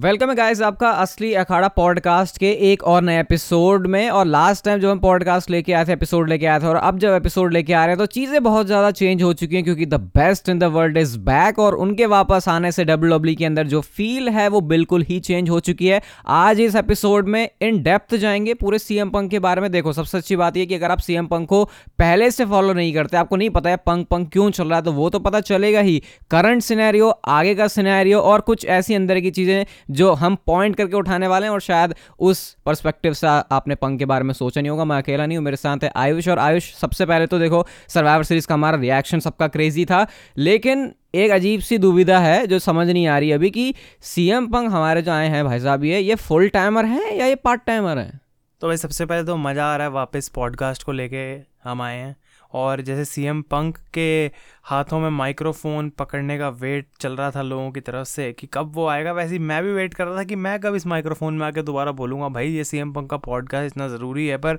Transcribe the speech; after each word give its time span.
Welcome 0.00 0.28
है 0.30 0.34
guys 0.36 0.60
आपका 0.62 0.90
असली 0.90 1.32
अखाड़ा 1.34 1.68
पॉडकास्ट 1.68 2.38
के 2.38 2.50
एक 2.70 2.82
और 2.82 3.02
नए 3.02 3.18
एपिसोड 3.20 3.86
में। 3.86 4.08
और 4.10 4.26
लास्ट 4.26 4.64
टाइम 4.64 4.78
जो 4.80 4.90
हम 4.90 4.98
पॉडकास्ट 4.98 5.50
लेके 5.50 5.72
आए 5.72 5.84
थे 5.84 5.92
एपिसोड 5.92 6.28
लेके 6.28 6.46
आए 6.46 6.60
थे, 6.60 6.66
और 6.66 6.76
अब 6.76 6.98
जब 6.98 7.14
एपिसोड 7.14 7.52
लेके 7.52 7.72
आ 7.72 7.84
रहे 7.84 7.88
हैं 7.88 7.98
तो 7.98 8.06
चीज़ें 8.06 8.42
बहुत 8.42 8.66
ज़्यादा 8.66 8.90
चेंज 8.90 9.22
हो 9.22 9.32
चुकी 9.32 9.54
हैं, 9.54 9.64
क्योंकि 9.64 9.86
the 9.86 9.94
best 10.16 10.48
in 10.48 10.58
the 10.58 10.64
world 10.74 10.96
is 10.98 11.18
back 11.18 11.58
और 11.58 11.74
उनके 11.76 12.06
वापस 12.06 12.44
आने 12.48 12.70
से 12.72 12.84
डब्ल्यू 12.84 13.16
डब्ल्यू 13.16 13.34
के 13.36 13.44
अंदर 13.44 13.66
जो 13.66 13.80
फील 13.80 14.28
है, 14.28 14.46
वो 14.48 14.60
बिल्कुल 14.62 15.02
ही 15.02 15.18
चेंज 15.20 15.50
हो 15.50 15.60
चुकी 15.60 15.86
है। 15.86 16.00
आज 16.28 16.60
इस 16.60 16.76
एपिसोड 16.76 17.28
में 17.28 17.48
इन 17.62 17.82
डेप्थ 17.82 18.14
जाएँगे 18.16 18.54
पूरे 18.54 18.78
सीएम 18.78 19.10
पंक 19.10 19.30
के 19.30 19.38
बारे 19.38 19.60
में। 19.60 19.70
देखो, 19.72 19.92
सबसे 19.92 20.18
अच्छी 20.18 20.36
बात 20.36 20.56
यह 20.56 20.66
कि 20.66 20.74
अगर 20.74 20.90
आप 20.90 21.00
सीएम 21.00 21.26
पंक 21.26 21.48
को 21.48 21.64
पहले 21.98 22.30
से 22.30 22.44
फॉलो 22.46 22.72
नहीं 22.72 22.94
करते, 22.94 23.16
आपको 23.16 23.36
नहीं 23.36 23.50
पता 23.50 23.70
है 23.70 23.76
पंक 23.76 24.06
पंक 24.08 24.32
क्यों 24.32 24.50
चल 24.50 24.68
रहा 24.68 24.78
है 24.78 24.84
तो 24.84 24.92
वो 24.92 25.10
तो 25.10 25.18
पता 25.18 25.40
चलेगा 25.42 25.80
ही। 25.82 26.02
करंट 26.30 26.62
सिनेरियो 26.62 27.10
आगे 27.28 27.54
का 27.54 27.68
सिनेरियो 27.68 28.20
और 28.22 28.40
कुछ 28.42 28.66
ऐसी 28.70 28.94
अंदर 28.94 29.20
की 29.20 29.30
चीज़ें 29.32 29.64
जो 29.90 30.12
हम 30.12 30.36
पॉइंट 30.46 30.76
करके 30.76 30.96
उठाने 30.96 31.26
वाले 31.26 31.46
हैं 31.46 31.52
और 31.52 31.60
शायद 31.60 31.94
उस 32.20 32.42
परस्पेक्टिव 32.66 33.12
से 33.12 33.26
आपने 33.26 33.74
पंख 33.74 33.98
के 33.98 34.04
बारे 34.04 34.24
में 34.24 34.32
सोचा 34.34 34.60
नहीं 34.60 34.70
होगा। 34.70 34.84
मैं 34.84 34.96
अकेला 34.96 35.26
नहीं 35.26 35.38
हूँ, 35.38 35.44
मेरे 35.44 35.56
साथ 35.56 35.84
है 35.84 35.92
आयुष 35.96 36.28
और 36.28 36.38
आयुष, 36.38 36.72
सबसे 36.74 37.06
पहले 37.06 37.26
तो 37.26 37.38
देखो 37.38 37.66
सर्वाइवर 37.88 38.24
सीरीज़ 38.24 38.46
का 38.46 38.54
हमारा 38.54 38.78
रिएक्शन 38.78 39.20
सबका 39.20 39.48
क्रेजी 39.48 39.84
था, 39.84 40.06
लेकिन 40.36 40.92
एक 41.14 41.30
अजीब 41.30 41.60
सी 41.60 41.78
दुविधा 41.78 42.18
है 42.18 42.46
जो 42.46 42.58
समझ 42.60 42.88
नहीं 42.88 43.06
आ 43.06 43.18
रही 43.18 43.32
अभी 43.32 43.50
कि 43.50 43.74
सीएम 44.02 44.46
पंग 44.46 44.68
हमारे 44.68 45.02
जो 45.02 45.12
आए 45.12 45.28
हैं 45.28 45.44
भाई 45.44 45.60
साहब, 45.60 45.84
ये 45.84 46.00
ये 46.00 46.14
फुल 46.16 46.48
टाइमर 46.48 46.84
हैं 46.84 47.12
या 47.12 47.26
ये 47.26 47.34
पार्ट 47.36 47.64
टाइमर 47.66 47.98
हैं? 47.98 48.20
तो 48.60 48.66
भाई 48.66 48.76
सबसे 48.76 49.06
पहले 49.06 49.24
तो 49.24 49.36
मज़ा 49.38 49.64
आ 49.64 49.76
रहा 49.76 49.86
है 49.86 49.92
वापस 49.92 50.28
पॉडकास्ट 50.28 50.82
को 50.82 50.92
लेके 50.92 51.24
हम 51.64 51.82
आए 51.82 51.96
हैं। 51.96 52.16
और 52.52 52.80
जैसे 52.80 53.04
सी 53.04 53.24
एम 53.24 53.42
पंक 53.42 53.78
के 53.94 54.30
हाथों 54.64 55.00
में 55.00 55.08
माइक्रोफोन 55.10 55.90
पकड़ने 55.90 56.38
का 56.38 56.48
वेट 56.48 56.88
चल 57.00 57.16
रहा 57.16 57.30
था 57.30 57.42
लोगों 57.42 57.70
की 57.72 57.80
तरफ़ 57.80 58.06
से 58.08 58.32
कि 58.32 58.46
कब 58.46 58.72
वो 58.74 58.86
आएगा। 58.86 59.12
वैसे 59.12 59.38
मैं 59.38 59.62
भी 59.64 59.72
वेट 59.72 59.94
कर 59.94 60.06
रहा 60.06 60.16
था 60.18 60.24
कि 60.24 60.36
मैं 60.36 60.58
कब 60.60 60.74
इस 60.74 60.86
माइक्रोफोन 60.86 61.34
में 61.34 61.46
आके 61.46 61.62
दोबारा 61.62 61.92
बोलूँगा। 61.92 62.28
भाई, 62.28 62.48
ये 62.48 62.64
सी 62.64 62.78
एम 62.78 62.92
पंक 62.92 63.10
का 63.10 63.16
पॉडकास्ट 63.16 63.74
इतना 63.74 63.88
ज़रूरी 63.88 64.26
है, 64.26 64.38
पर 64.38 64.58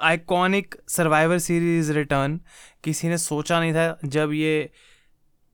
आइकॉनिक 0.00 0.74
सर्वाइवर 0.88 1.38
सीरीज़ 1.38 1.92
रिटर्न 1.92 2.40
किसी 2.84 3.08
ने 3.08 3.18
सोचा 3.18 3.60
नहीं 3.60 3.72
था 3.72 3.98
जब 4.04 4.32
ये 4.32 4.70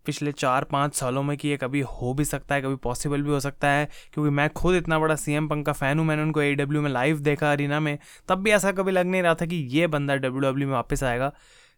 पिछले 0.06 0.32
चार 0.32 0.64
पाँच 0.64 0.94
सालों 0.94 1.22
में 1.22 1.36
कि 1.36 1.48
ये 1.48 1.56
कभी 1.56 1.80
हो 1.80 2.12
भी 2.14 2.24
सकता 2.24 2.54
है 2.54 2.62
कभी 2.62 2.76
पॉसिबल 2.76 3.22
भी 3.22 3.30
हो 3.30 3.40
सकता 3.40 3.68
है 3.68 3.88
क्योंकि 4.14 4.30
मैं 4.30 4.48
खुद 4.50 4.74
इतना 4.74 4.98
बड़ा 4.98 5.14
सी 5.14 5.32
एम 5.32 5.48
पंक 5.48 5.66
का 5.66 5.72
फ़ैन 5.72 5.98
हूँ 5.98 6.06
मैंने 6.06 6.22
उनको 6.22 6.42
ए 6.42 6.54
डब्ल्यू 6.54 6.82
में 6.82 6.90
लाइव 6.90 7.20
देखा 7.20 7.52
अरीना 7.52 7.80
में 7.80 7.98
तब 8.28 8.38
भी 8.38 8.50
ऐसा 8.50 8.72
कभी 8.72 8.92
लग 8.92 9.06
नहीं 9.06 9.22
रहा 9.22 9.34
था 9.34 9.46
कि 9.46 9.56
ये 9.56 9.86
बंदा 9.86 10.16
डब्ल्यू 10.16 10.50
डब्ल्यू 10.50 10.68
में 10.68 10.74
वापस 10.74 11.04
आएगा 11.04 11.32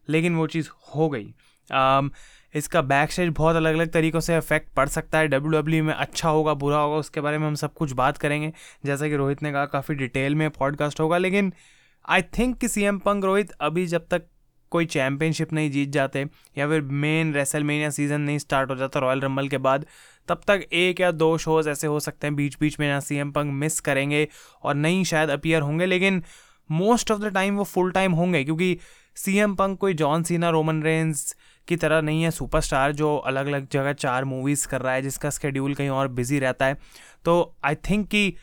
लेकिन 0.08 0.36
वो 0.36 0.46
चीज़ 0.46 0.68
हो 0.96 1.08
गई। 1.08 1.34
um, 1.70 2.10
इसका 2.54 2.82
बैक 2.82 3.12
स्टेज 3.12 3.28
बहुत 3.28 3.56
अलग 3.56 3.74
अलग 3.74 3.90
तरीक़ों 3.90 4.20
से 4.20 4.36
इफ़ेक्ट 4.36 4.72
पड़ 4.74 4.88
सकता 4.88 5.18
है 5.18 5.28
डब्ल्यू 5.28 5.60
डब्ल्यू 5.60 5.84
में 5.84 5.94
अच्छा 5.94 6.28
होगा 6.28 6.54
बुरा 6.54 6.78
होगा 6.78 6.96
उसके 6.96 7.20
बारे 7.20 7.38
में 7.38 7.46
हम 7.46 7.54
सब 7.54 7.74
कुछ 7.74 7.92
बात 7.92 8.18
करेंगे 8.18 8.52
जैसा 8.84 9.08
कि 9.08 9.16
रोहित 9.16 9.42
ने 9.42 9.52
कहा 9.52 9.64
काफ़ी 9.66 9.94
डिटेल 9.94 10.34
में 10.34 10.50
पॉडकास्ट 10.50 11.00
होगा 11.00 11.18
लेकिन 11.18 11.52
आई 12.08 12.22
थिंक 12.38 12.58
कि 12.58 12.68
सी 12.68 12.82
एम 12.82 12.98
पंक 12.98 13.24
रोहित 13.24 13.50
अभी 13.60 13.86
जब 13.86 14.06
तक 14.10 14.26
कोई 14.74 14.86
चैम्पियनशिप 14.88 15.52
नहीं 15.52 15.70
जीत 15.70 15.88
जाते 15.90 16.26
या 16.58 16.68
फिर 16.68 16.80
मेन 17.02 17.34
रेसल 17.34 17.70
या 17.72 17.90
सीज़न 17.90 18.20
नहीं 18.20 18.38
स्टार्ट 18.38 18.70
हो 18.70 18.76
जाता 18.76 19.00
रॉयल 19.00 19.20
रंबल 19.20 19.48
के 19.48 19.58
बाद, 19.58 19.86
तब 20.28 20.40
तक 20.46 20.66
एक 20.74 21.00
या 21.00 21.10
दो 21.12 21.36
शोज़ 21.38 21.68
ऐसे 21.70 21.86
हो 21.86 22.00
सकते 22.00 22.26
हैं 22.26 22.36
बीच 22.36 22.56
बीच 22.60 22.78
में 22.80 22.86
यहाँ 22.86 23.00
सी 23.02 23.16
एम 23.16 23.30
पंग 23.32 23.52
मिस 23.54 23.80
करेंगे 23.82 24.26
और 24.62 24.74
नहीं 24.76 25.04
शायद 25.04 25.30
अपियर 25.30 25.62
होंगे, 25.62 25.86
लेकिन 25.86 26.22
मोस्ट 26.70 27.10
ऑफ़ 27.10 27.20
द 27.20 27.32
टाइम 27.34 27.56
वो 27.56 27.64
फुल 27.64 27.90
टाइम 27.92 28.12
होंगे, 28.12 28.44
क्योंकि 28.44 28.76
सी 29.16 29.36
एम 29.38 29.54
पंग 29.54 29.76
कोई 29.76 29.94
जॉन 29.94 30.22
सीना 30.22 30.50
रोमन 30.50 30.82
रेंस 30.82 31.34
की 31.68 31.76
तरह 31.76 32.00
नहीं 32.02 32.22
है 32.22 32.30
सुपरस्टार 32.32 32.92
जो 32.94 33.16
अलग 33.18 33.46
अलग 33.46 33.68
जगह 33.72 33.92
चार 33.94 34.24
मूवीज़ 34.24 34.66
कर 34.68 34.80
रहा 34.82 34.92
है, 34.94 35.02
जिसका 35.02 35.30
स्केड्यूल 35.30 35.74
कहीं 35.74 35.88
और 35.90 36.08
बिज़ी 36.10 36.38
रहता 36.38 36.66
है। 36.66 36.78
तो 37.24 37.54
आई 37.64 37.74
थिंक 37.90 38.08
कि 38.08 38.34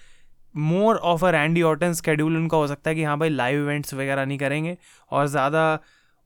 more 0.56 0.95
of 0.98 1.26
a 1.26 1.30
Randy 1.32 1.62
Orton 1.64 1.94
schedule 1.94 2.38
उनका 2.38 2.58
हो 2.58 2.68
सकता 2.68 2.90
है 2.90 2.95
कि 2.95 3.04
हाँ 3.04 3.18
भाई 3.20 3.30
लाइव 3.32 3.60
इवेंट्स 3.60 3.94
वगैरह 3.94 4.26
नहीं 4.26 4.38
करेंगे 4.38 4.78
और 5.12 5.28
ज़्यादा 5.28 5.64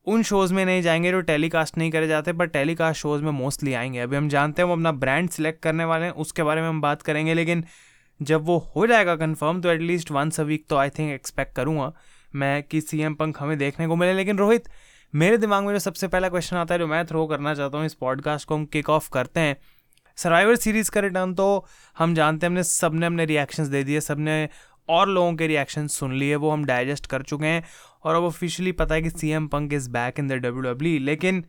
उन 0.06 0.22
शोज़ 0.22 0.52
में 0.54 0.64
नहीं 0.64 0.82
जाएँगे 0.82 1.10
जो 1.10 1.20
टेलीकास्ट 1.20 1.78
नहीं 1.78 1.90
करे 1.90 2.08
जाते 2.08 2.32
पर 2.32 2.46
टेलीकास्ट 2.46 3.00
शोज़ 3.00 3.22
में 3.22 3.30
मोस्टली 3.30 3.72
आएँगे। 3.74 3.98
अभी 3.98 4.16
हम 4.16 4.28
जानते 4.28 4.62
हैं 4.62 4.66
वो 4.66 4.74
अपना 4.74 4.92
ब्रांड 4.92 5.30
सिलेक्ट 5.30 5.62
करने 5.62 5.84
वाले 5.84 6.04
हैं, 6.04 6.12
उसके 6.12 6.42
बारे 6.42 6.62
में 6.62 6.68
हम 6.68 6.80
बात 6.80 7.02
करेंगे, 7.02 7.34
लेकिन 7.34 7.64
जब 8.20 8.44
वो 8.44 8.58
हो 8.76 8.86
जाएगा 8.86 9.16
कंफर्म 9.16 9.60
तो 9.60 9.68
एटलीस्ट 9.68 10.10
वंस 10.10 10.40
अ 10.40 10.42
वीक 10.42 10.66
तो 10.68 10.76
आई 10.76 10.90
थिंक 10.90 11.12
एक्सपेक्ट 11.12 11.54
करूँगा 11.54 11.92
मैं 12.34 12.62
कि 12.62 12.80
सी 12.80 13.00
एम 13.00 13.14
पंख 13.14 13.40
हमें 13.40 13.56
देखने 13.58 13.86
को 13.86 13.96
मिले। 13.96 14.12
लेकिन 14.12 14.38
रोहित, 14.38 14.68
मेरे 15.14 15.38
दिमाग 15.38 15.64
में 15.64 15.72
जो 15.72 15.78
सबसे 15.78 16.08
पहला 16.08 16.28
क्वेश्चन 16.28 16.56
आता 16.56 16.74
है, 16.74 16.78
जो 16.78 16.86
मैं 16.86 17.04
थ्रो 17.06 17.26
करना 17.26 17.54
चाहता 17.54 17.78
हूँ 17.78 17.86
इस 17.86 17.94
पॉडकास्ट 17.94 18.48
को, 18.48 18.54
हम 18.54 18.64
किक 18.66 18.90
ऑफ़ 18.90 19.10
करते 19.10 19.40
हैं। 19.40 19.56
सर्वाइवर 20.18 20.56
सीरीज़ 20.56 20.90
का 20.90 21.00
रिटर्न 21.00 21.34
तो 21.34 21.66
हम 21.98 22.14
जानते 22.14 22.46
हैं 22.46 22.50
हमने 22.50 22.62
सबने 22.62 23.06
अपने 23.06 23.24
रिएक्शंस 23.24 23.68
दे 23.68 23.82
दिए 23.84 24.00
सबने 24.00 24.48
और 24.88 25.08
लोगों 25.08 25.34
के 25.34 25.46
रिएक्शन 25.46 25.86
सुन 25.88 26.14
लिए, 26.14 26.34
वो 26.34 26.50
हम 26.50 26.64
डाइजेस्ट 26.64 27.06
कर 27.06 27.22
चुके 27.22 27.46
हैं 27.46 27.62
और 28.04 28.14
अब 28.14 28.24
ऑफिशियली 28.24 28.72
पता 28.72 28.94
है 28.94 29.02
कि 29.02 29.10
C 29.10 29.30
M 29.30 29.46
Punk 29.48 29.72
is 29.72 29.90
back 29.90 30.18
in 30.18 30.28
the 30.28 30.32
W 30.32 30.62
W 30.62 30.98
लेकिन 30.98 31.44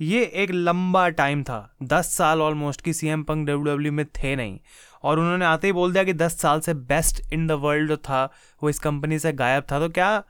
ये 0.00 0.22
एक 0.34 0.50
लंबा 0.50 1.08
टाइम 1.08 1.42
था। 1.42 1.76
दस 1.82 2.14
साल 2.14 2.42
ऑलमोस्ट 2.42 2.80
कि 2.80 2.92
C 2.92 3.08
M 3.08 3.22
Punk 3.22 3.46
W 3.48 3.74
W 3.74 3.92
में 3.92 4.04
थे 4.06 4.34
नहीं। 4.36 4.58
और 5.02 5.18
उन्होंने 5.18 5.44
आते 5.44 5.66
ही 5.66 5.72
बोल 5.72 5.92
दिया 5.92 6.04
कि 6.04 6.12
दस 6.12 6.40
साल 6.40 6.60
से 6.60 6.74
बेस्ट 6.74 7.32
इन 7.32 7.46
द 7.46 7.52
वर्ल्ड 7.52 7.88
जो 7.88 7.96
था, 7.96 8.24
वो 8.62 8.70
इस 8.70 8.78
कंपनी 8.78 9.18
से 9.18 9.32
गायब 9.32 9.64
था। 9.72 9.80
तो 9.80 9.88
क्या 9.88 10.22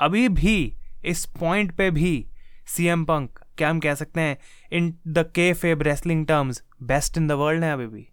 अभी 0.00 0.28
भी, 0.28 0.74
इस 1.04 1.24
पॉइंट 1.40 1.76
पे 1.76 1.90
भी 1.90 2.26
सी 2.66 2.86
एम 2.86 3.04
पंक 3.04 3.38
क्या 3.58 3.70
हम 3.70 3.80
कह 3.80 3.94
सकते 3.94 4.20
हैं 4.20 4.36
in 4.72 4.94
the 5.08 5.30
kayfabe 5.52 5.82
wrestling 5.82 6.26
terms 6.26 6.62
best 6.82 7.16
in 7.18 7.28
the 7.28 7.32
world 7.32 7.64
है 7.64 7.72
अभी 7.72 7.86
भी? 7.86 8.06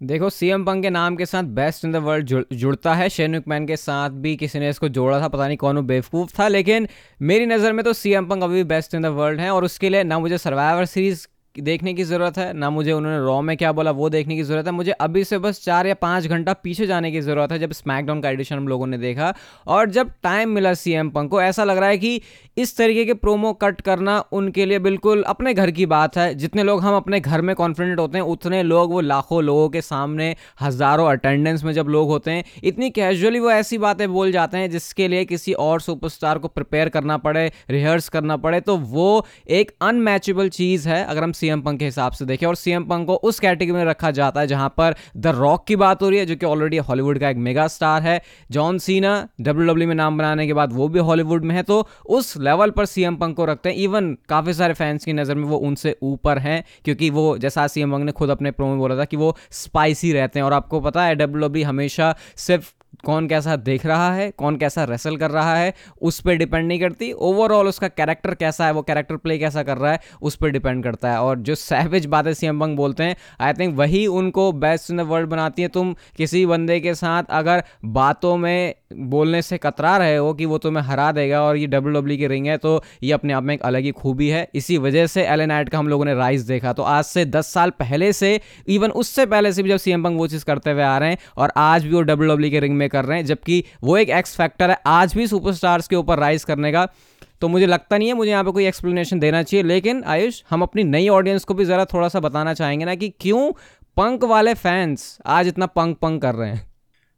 देखो 0.00 0.28
सीएम 0.30 0.64
पंक 0.64 0.82
के 0.82 0.90
नाम 0.90 1.14
के 1.16 1.26
साथ 1.26 1.42
बेस्ट 1.56 1.84
इन 1.84 1.92
द 1.92 1.96
वर्ल्ड 1.96 2.44
जुड़ता 2.52 2.94
है। 2.94 3.08
शेन 3.08 3.42
मैन 3.48 3.66
के 3.66 3.76
साथ 3.76 4.10
भी 4.10 4.34
किसी 4.36 4.58
ने 4.58 4.68
इसको 4.70 4.88
जोड़ा 4.88 5.20
था, 5.20 5.28
पता 5.28 5.46
नहीं 5.46 5.56
कौन 5.56 5.80
बेवकूफ़ 5.86 6.32
था, 6.38 6.48
लेकिन 6.48 6.88
मेरी 7.20 7.46
नज़र 7.46 7.72
में 7.72 7.84
तो 7.84 7.92
सीएम 7.92 8.26
पंक 8.26 8.42
अभी 8.42 8.54
भी 8.54 8.64
बेस्ट 8.64 8.94
इन 8.94 9.02
द 9.02 9.06
वर्ल्ड 9.16 9.40
है 9.40 9.50
और 9.50 9.64
उसके 9.64 9.88
लिए 9.88 10.02
ना 10.04 10.18
मुझे 10.18 10.38
सर्वाइवर 10.38 10.84
सीरीज़ 10.84 11.26
देखने 11.58 11.94
की 11.94 12.04
ज़रूरत 12.04 12.38
है, 12.38 12.52
ना 12.52 12.70
मुझे 12.70 12.92
उन्होंने 12.92 13.18
रॉ 13.18 13.40
में 13.42 13.56
क्या 13.56 13.72
बोला, 13.72 13.90
वो 13.92 14.08
देखने 14.10 14.36
की 14.36 14.42
ज़रूरत 14.42 14.66
है। 14.66 14.72
मुझे 14.72 14.92
अभी 14.92 15.24
से 15.24 15.38
बस 15.38 15.62
चार 15.64 15.86
या 15.86 15.94
पाँच 15.96 16.26
घंटा 16.26 16.52
पीछे 16.54 16.86
जाने 16.86 17.10
की 17.12 17.20
ज़रूरत 17.20 17.52
है, 17.52 17.58
जब 17.58 17.72
स्मैकडाउन 17.72 18.20
का 18.20 18.30
एडिशन 18.30 18.56
हम 18.56 18.68
लोगों 18.68 18.86
ने 18.86 18.98
देखा 18.98 19.32
और 19.66 19.90
जब 19.90 20.10
टाइम 20.22 20.50
मिला 20.50 20.74
सी 20.74 20.92
एम 20.94 21.10
पंक 21.10 21.30
को, 21.30 21.40
ऐसा 21.42 21.64
लग 21.64 21.78
रहा 21.78 21.88
है 21.88 21.98
कि 21.98 22.20
इस 22.56 22.76
तरीके 22.76 23.04
के 23.04 23.14
प्रोमो 23.16 23.52
कट 23.54 23.80
करना 23.80 24.18
उनके 24.32 24.66
लिए 24.66 24.78
बिल्कुल 24.80 25.22
अपने 25.24 25.54
घर 25.54 25.70
की 25.70 25.86
बात 25.86 26.16
है। 26.16 26.34
जितने 26.36 26.62
लोग 26.62 26.80
हम 26.82 26.96
अपने 26.96 27.20
घर 27.20 27.40
में 27.40 27.54
कॉन्फिडेंट 27.56 27.98
होते 28.00 28.18
हैं, 28.18 28.24
उतने 28.26 28.62
लोग 28.62 28.92
वो 28.92 29.00
लाखों 29.02 29.42
लोगों 29.44 29.68
के 29.68 29.80
सामने, 29.82 30.34
हज़ारों 30.60 31.06
अटेंडेंस 31.08 31.64
में 31.64 31.72
जब 31.72 31.88
लोग 31.88 32.08
होते 32.08 32.30
हैं, 32.30 32.44
इतनी 32.64 32.90
कैजुअली 32.92 33.38
वो 33.38 33.50
ऐसी 33.50 33.78
बातें 33.78 34.08
बोल 34.12 34.32
जाते 34.32 34.58
हैं 34.58 34.70
जिसके 34.70 35.08
लिए 35.08 35.24
किसी 35.26 35.52
और 35.54 35.80
सुपरस्टार 35.80 36.38
को 36.38 36.48
प्रिपेयर 36.48 36.88
करना 36.88 37.16
पड़े 37.18 37.50
रिहर्स 37.70 38.08
करना 38.08 38.36
पड़े। 38.38 38.60
तो 38.60 38.76
वो 38.76 39.24
एक 39.50 39.70
अनमैचेबल 39.82 40.48
चीज़ 40.50 40.88
है, 40.88 41.04
अगर 41.04 41.22
हम 41.22 41.32
सीएम 41.46 41.60
पंक 41.62 41.78
के 41.78 41.84
हिसाब 41.84 42.12
से 42.12 42.24
देखें 42.24 42.46
और 42.46 42.54
सीएम 42.56 42.84
पंक 42.84 43.06
को 43.06 43.14
उस 43.24 43.38
कैटेगरी 43.40 43.72
में 43.72 43.84
रखा 43.84 44.10
जाता 44.12 44.40
है 44.40 44.46
जहाँ 44.46 44.68
पर 44.76 44.94
द 45.16 45.26
रॉक 45.36 45.66
की 45.66 45.76
बात 45.76 46.02
हो 46.02 46.08
रही 46.08 46.18
है, 46.18 46.26
जो 46.26 46.36
कि 46.36 46.46
ऑलरेडी 46.46 46.76
हॉलीवुड 46.78 47.18
का 47.18 47.28
एक 47.28 47.36
मेगा 47.38 47.66
स्टार 47.68 48.02
है। 48.02 48.20
जॉन 48.50 48.78
सीना 48.78 49.12
डब्ल्यू 49.40 49.86
में 49.88 49.94
नाम 49.94 50.18
बनाने 50.18 50.46
के 50.46 50.52
बाद 50.52 50.72
वो 50.72 50.88
भी 50.88 51.00
हॉलीवुड 51.00 51.44
में 51.44 51.54
है 51.54 51.62
तो 51.62 51.86
उस 52.08 52.36
लेवल 52.38 52.70
पर 52.70 52.86
सीएम 52.86 53.16
पंक 53.16 53.36
को 53.36 53.44
रखते 53.44 53.68
हैं। 53.68 53.76
इवन 53.78 54.12
काफ़ी 54.28 54.52
सारे 54.54 54.74
फैंस 54.74 55.04
की 55.04 55.12
नज़र 55.12 55.34
में 55.34 55.44
वो 55.44 55.56
उनसे 55.58 55.96
ऊपर 56.02 56.38
हैं, 56.38 56.62
क्योंकि 56.84 57.10
वो, 57.10 57.36
जैसा 57.38 57.66
सीएम 57.66 57.92
पंक 57.92 58.04
ने 58.04 58.12
खुद 58.12 58.30
अपने 58.30 58.50
प्रोमो 58.50 58.70
में 58.70 58.80
बोला 58.80 58.96
था 58.96 59.04
कि 59.04 59.16
वो 59.16 59.36
स्पाइसी 59.52 60.12
रहते 60.12 60.38
हैं। 60.38 60.44
और 60.46 60.52
आपको 60.52 60.80
पता 60.80 61.04
है 61.04 61.14
डब्ल्यू 61.14 61.48
डब्ल्यू 61.48 61.66
हमेशा 61.66 62.14
सिर्फ़ 62.36 62.72
कौन 63.04 63.26
कैसा 63.28 63.56
देख 63.58 63.84
रहा 63.86 64.12
है, 64.14 64.30
कौन 64.30 64.56
कैसा 64.56 64.84
रेसल 64.84 65.16
कर 65.16 65.30
रहा 65.30 65.54
है, 65.56 65.72
उस 66.02 66.20
पर 66.20 66.34
डिपेंड 66.34 66.66
नहीं 66.68 66.78
करती। 66.80 67.10
ओवरऑल 67.12 67.68
उसका 67.68 67.88
कैरेक्टर 67.88 68.34
कैसा 68.34 68.66
है, 68.66 68.72
वो 68.72 68.82
कैरेक्टर 68.82 69.16
प्ले 69.16 69.38
कैसा 69.38 69.62
कर 69.62 69.76
रहा 69.78 69.92
है, 69.92 70.00
उस 70.22 70.36
पर 70.36 70.50
डिपेंड 70.50 70.82
करता 70.84 71.10
है। 71.10 71.18
और 71.18 71.38
जो 71.38 71.54
सैवेज 71.54 72.06
बातें 72.06 72.32
सीएम 72.34 72.60
बंग 72.60 72.76
बोलते 72.76 73.04
हैं 73.04 73.16
आई 73.40 73.52
थिंक 73.52 73.76
वही 73.78 74.06
उनको 74.08 74.50
बेस्ट 74.54 74.90
इन 74.90 74.96
द 74.96 75.06
वर्ल्ड 75.06 75.28
बनाती 75.28 75.62
है। 75.62 75.68
तुम 75.68 75.94
किसी 76.16 76.44
बंदे 76.46 76.80
के 76.80 76.94
साथ 76.94 77.30
अगर 77.30 77.62
बातों 77.84 78.36
में 78.36 78.74
बोलने 78.92 79.40
से 79.42 79.56
कतरा 79.58 79.96
रहे 79.96 80.16
हो 80.16 80.32
कि 80.34 80.44
वो 80.44 80.58
तुम्हें 80.58 80.84
हरा 80.84 81.10
देगा 81.12 81.42
और 81.42 81.56
ये 81.56 81.66
डब्ल्यू 81.66 81.92
डब्ल्यू 81.92 82.16
की 82.18 82.26
रिंग 82.26 82.46
है 82.46 82.56
तो 82.56 82.82
ये 83.02 83.12
अपने 83.12 83.32
आप 83.32 83.42
में 83.42 83.54
एक 83.54 83.62
अलग 83.62 83.82
ही 83.82 83.90
खूबी 83.92 84.28
है। 84.28 84.46
इसी 84.54 84.76
वजह 84.78 85.06
से 85.06 85.24
एल 85.24 85.40
एन 85.40 85.64
का 85.64 85.78
हम 85.78 85.88
लोगों 85.88 86.04
ने 86.04 86.14
राइज 86.14 86.42
देखा। 86.42 86.72
तो 86.72 86.82
आज 86.84 87.04
से 87.04 87.24
दस 87.26 87.52
साल 87.54 87.70
पहले 87.78 88.12
से 88.12 88.40
इवन 88.68 88.90
उससे 88.92 89.26
पहले 89.26 89.52
से 89.52 89.62
भी 89.62 89.68
जब 89.68 89.76
सीएम 89.76 90.04
पंग 90.04 90.18
वो 90.18 90.26
चीज़ 90.26 90.44
करते 90.44 90.70
हुए 90.70 90.82
आ 90.82 90.96
रहे 90.98 91.10
हैं, 91.10 91.18
और 91.36 91.52
आज 91.56 91.84
भी 91.84 91.94
वो 91.94 92.02
डब्ल्यू 92.02 92.26
डब्ल्यू 92.26 92.50
की 92.50 92.60
रिंग 92.60 92.76
में 92.76 92.85
कर 92.88 93.04
रहे 93.04 93.18
हैं, 93.18 93.26
जबकि 93.26 93.62
वो 93.84 93.96
एक 93.96 94.10
एक्स 94.10 94.36
फैक्टर 94.36 94.70
है। 94.70 94.78
आज 94.86 95.14
भी 95.14 95.26
सुपरस्टार्स 95.26 95.88
के 95.88 95.96
ऊपर 95.96 96.18
राइज 96.18 96.44
करने 96.44 96.72
का 96.72 96.88
तो 97.42 97.48
मुझे 97.48 97.66
लगता 97.66 97.98
नहीं 97.98 98.08
है, 98.08 98.14
मुझे 98.14 98.30
यहाँ 98.30 98.44
पे 98.44 98.50
कोई 98.50 98.66
एक्सप्लेनेशन 98.66 99.18
देना 99.18 99.42
चाहिए। 99.42 99.62
लेकिन 99.64 100.02
आयुष, 100.04 100.42
हम 100.50 100.62
अपनी 100.62 100.84
नई 100.84 101.08
ऑडियंस 101.08 101.44
को 101.44 101.54
भी 101.54 101.64
ज़रा 101.64 101.84
थोड़ा 101.84 102.08
सा 102.08 102.20
बताना 102.20 102.54
चाहेंगे 102.54 102.84
ना 102.84 102.94
कि 102.94 103.08
क्यों 103.20 103.50
पंक 103.96 104.24
वाले 104.24 104.54
फैंस 104.54 105.18
आज 105.26 105.48
इतना 105.48 105.66
पंक 105.68 105.98
पंक 105.98 106.22
कर 106.22 106.34
रहे 106.34 106.50
हैं? 106.50 106.66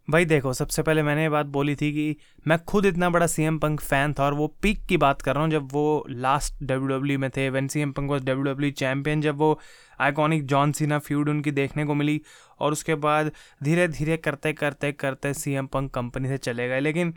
भाई 0.08 0.25
देखो, 0.25 0.52
सबसे 0.52 0.82
पहले 0.82 1.02
मैंने 1.02 1.22
ये 1.22 1.28
बात 1.28 1.46
बोली 1.46 1.76
थी 1.76 1.93
कि 1.93 2.16
मैं 2.46 2.64
खुद 2.64 2.87
इतना 2.87 3.10
बड़ा 3.10 3.26
सी 3.26 3.43
एम 3.43 3.58
पंक 3.58 3.81
फ़ैन 3.81 4.12
था 4.12 4.25
और 4.25 4.34
वो 4.34 4.46
पीक 4.62 4.87
की 4.87 4.96
बात 4.96 5.22
कर 5.22 5.34
रहा 5.34 5.43
हूँ 5.43 5.50
जब 5.50 5.69
वो 5.72 6.06
लास्ट 6.10 6.62
डब्ल्यू 6.62 6.99
डब्ल्यू 6.99 7.19
में 7.19 7.31
थे 7.31 7.50
one 7.50 7.69
C 7.69 7.81
M 7.81 7.93
Punk 7.93 8.10
was 8.10 8.25
W 8.25 8.43
W 8.43 8.70
champion 8.70 9.20
जब 9.20 9.37
वो 9.37 9.60
आइकॉनिक 10.00 10.46
जॉन 10.46 10.72
सीना 10.72 10.99
फ्यूड 10.99 11.28
उनकी 11.28 11.50
देखने 11.50 11.84
को 11.84 11.94
मिली 11.94 12.20
और 12.60 12.72
उसके 12.72 12.94
बाद 12.94 13.32
धीरे 13.62 13.88
धीरे 13.88 14.16
करते 14.16 14.52
करते 14.52 14.93
करते 14.93 15.34
सी 15.34 15.52
एम 15.52 15.66
पंक 15.66 15.94
कंपनी 15.94 16.28
से 16.28 16.37
चले 16.37 16.69
गए। 16.69 16.81
लेकिन 16.81 17.14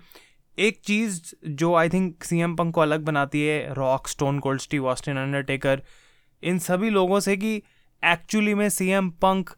एक 0.60 0.82
चीज़ 0.86 1.34
जो 1.48 1.76
I 1.76 1.90
think 1.90 2.24
C 2.24 2.40
M 2.40 2.56
Punk 2.56 2.76
को 2.76 2.82
अलग 2.82 3.02
बनाती 3.02 3.42
है 3.42 3.74
Rock 3.74 4.08
Stone 4.08 4.40
Cold 4.40 4.62
Steve 4.62 4.88
Austin 4.88 5.18
Undertaker 5.18 5.82
इन 6.44 6.60
सभी 6.60 6.90
लोगों 6.90 7.20
से 7.20 7.38
कि 7.38 7.64
एक्चुअली 8.06 8.54
में 8.54 8.70
सी 8.70 8.90
एम 8.90 9.10
पंक 9.10 9.50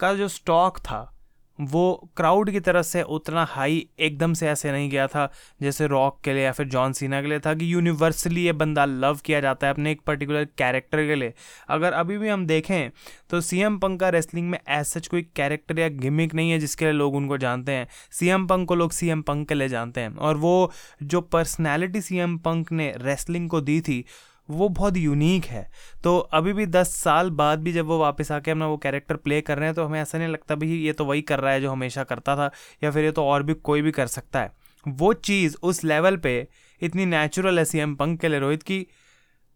का 0.00 0.14
जो 0.14 0.28
स्टॉक 0.28 0.78
था 0.78 1.14
वो 1.58 2.10
क्राउड 2.16 2.50
की 2.50 2.60
तरफ़ 2.60 2.86
से 2.86 3.02
उतना 3.02 3.44
हाई 3.44 3.86
एकदम 3.98 4.34
से 4.34 4.48
ऐसे 4.48 4.72
नहीं 4.72 4.88
गया 4.90 5.06
था, 5.06 5.30
जैसे 5.62 5.86
रॉक 5.86 6.20
के 6.24 6.32
लिए 6.32 6.44
या 6.44 6.52
फिर 6.52 6.66
जॉन 6.68 6.92
सीना 6.92 7.20
के 7.22 7.28
लिए 7.28 7.40
था 7.40 7.54
कि 7.54 7.72
यूनिवर्सली 7.72 8.44
ये 8.44 8.52
बंदा 8.52 8.84
लव 8.84 9.18
किया 9.24 9.40
जाता 9.40 9.66
है 9.66 9.72
अपने 9.72 9.92
एक 9.92 10.00
पर्टिकुलर 10.00 10.44
कैरेक्टर 10.58 11.06
के 11.06 11.14
लिए। 11.14 11.32
अगर 11.68 11.92
अभी 11.92 12.18
भी 12.18 12.28
हम 12.28 12.46
देखें 12.46 12.90
तो 13.30 13.40
सी 13.40 13.60
एम 13.60 13.78
पंक 13.78 14.00
का 14.00 14.08
रेसलिंग 14.08 14.48
में 14.50 14.58
ऐसा 14.58 14.86
सच 14.90 15.06
कोई 15.06 15.22
कैरेक्टर 15.36 15.78
या 15.78 15.88
गिमिक 15.88 16.34
नहीं 16.34 16.50
है 16.50 16.58
जिसके 16.58 16.84
लिए 16.84 16.94
लोग 16.94 17.14
उनको 17.14 17.38
जानते 17.38 17.72
हैं। 17.72 17.88
सी 18.10 18.28
एम 18.28 18.46
पंक 18.46 18.68
को 18.68 18.74
लोग 18.74 18.92
सी 18.92 19.08
एम 19.08 19.22
पंक 19.22 19.48
के 19.48 19.54
लिए 19.54 19.68
जानते 19.68 20.00
हैं। 20.00 20.16
और 20.16 20.36
वो 20.36 20.72
जो 21.02 21.20
पर्सनैलिटी 21.20 22.00
सी 22.00 22.18
एम 22.18 22.36
पंक 22.38 22.72
ने 22.72 22.92
रेसलिंग 22.96 23.48
को 23.50 23.60
दी 23.60 23.80
थी 23.80 24.04
वो 24.48 24.68
बहुत 24.70 24.96
यूनिक 24.96 25.44
है। 25.44 25.66
तो 26.04 26.18
अभी 26.18 26.52
भी 26.52 26.66
दस 26.68 26.94
साल 26.94 27.30
बाद 27.32 27.58
भी 27.58 27.72
जब 27.72 27.86
वो 27.86 27.98
वापस 27.98 28.32
आके 28.32 28.50
अपना 28.50 28.66
वो 28.66 28.76
कैरेक्टर 28.76 29.16
प्ले 29.16 29.40
कर 29.40 29.58
रहे 29.58 29.66
हैं 29.66 29.74
तो 29.74 29.84
हमें 29.84 30.00
ऐसा 30.00 30.18
नहीं 30.18 30.28
लगता 30.28 30.54
भाई 30.54 30.68
ये 30.68 30.92
तो 30.92 31.04
वही 31.04 31.22
कर 31.22 31.40
रहा 31.40 31.52
है 31.52 31.60
जो 31.60 31.70
हमेशा 31.70 32.04
करता 32.04 32.36
था, 32.36 32.50
या 32.84 32.90
फिर 32.90 33.04
ये 33.04 33.10
तो 33.12 33.24
और 33.24 33.42
भी 33.42 33.54
कोई 33.54 33.82
भी 33.82 33.90
कर 33.92 34.06
सकता 34.08 34.40
है। 34.40 34.52
वो 34.86 35.12
चीज़ 35.12 35.56
उस 35.62 35.82
लेवल 35.84 36.16
पे 36.16 36.46
इतनी 36.82 37.06
नेचुरल 37.06 37.58
है 37.58 37.64
सी 37.64 37.78
एम 37.78 37.94
पंक 37.94 38.20
के 38.20 38.28
लिए 38.28 38.38
रोहित 38.40 38.62
की। 38.62 38.86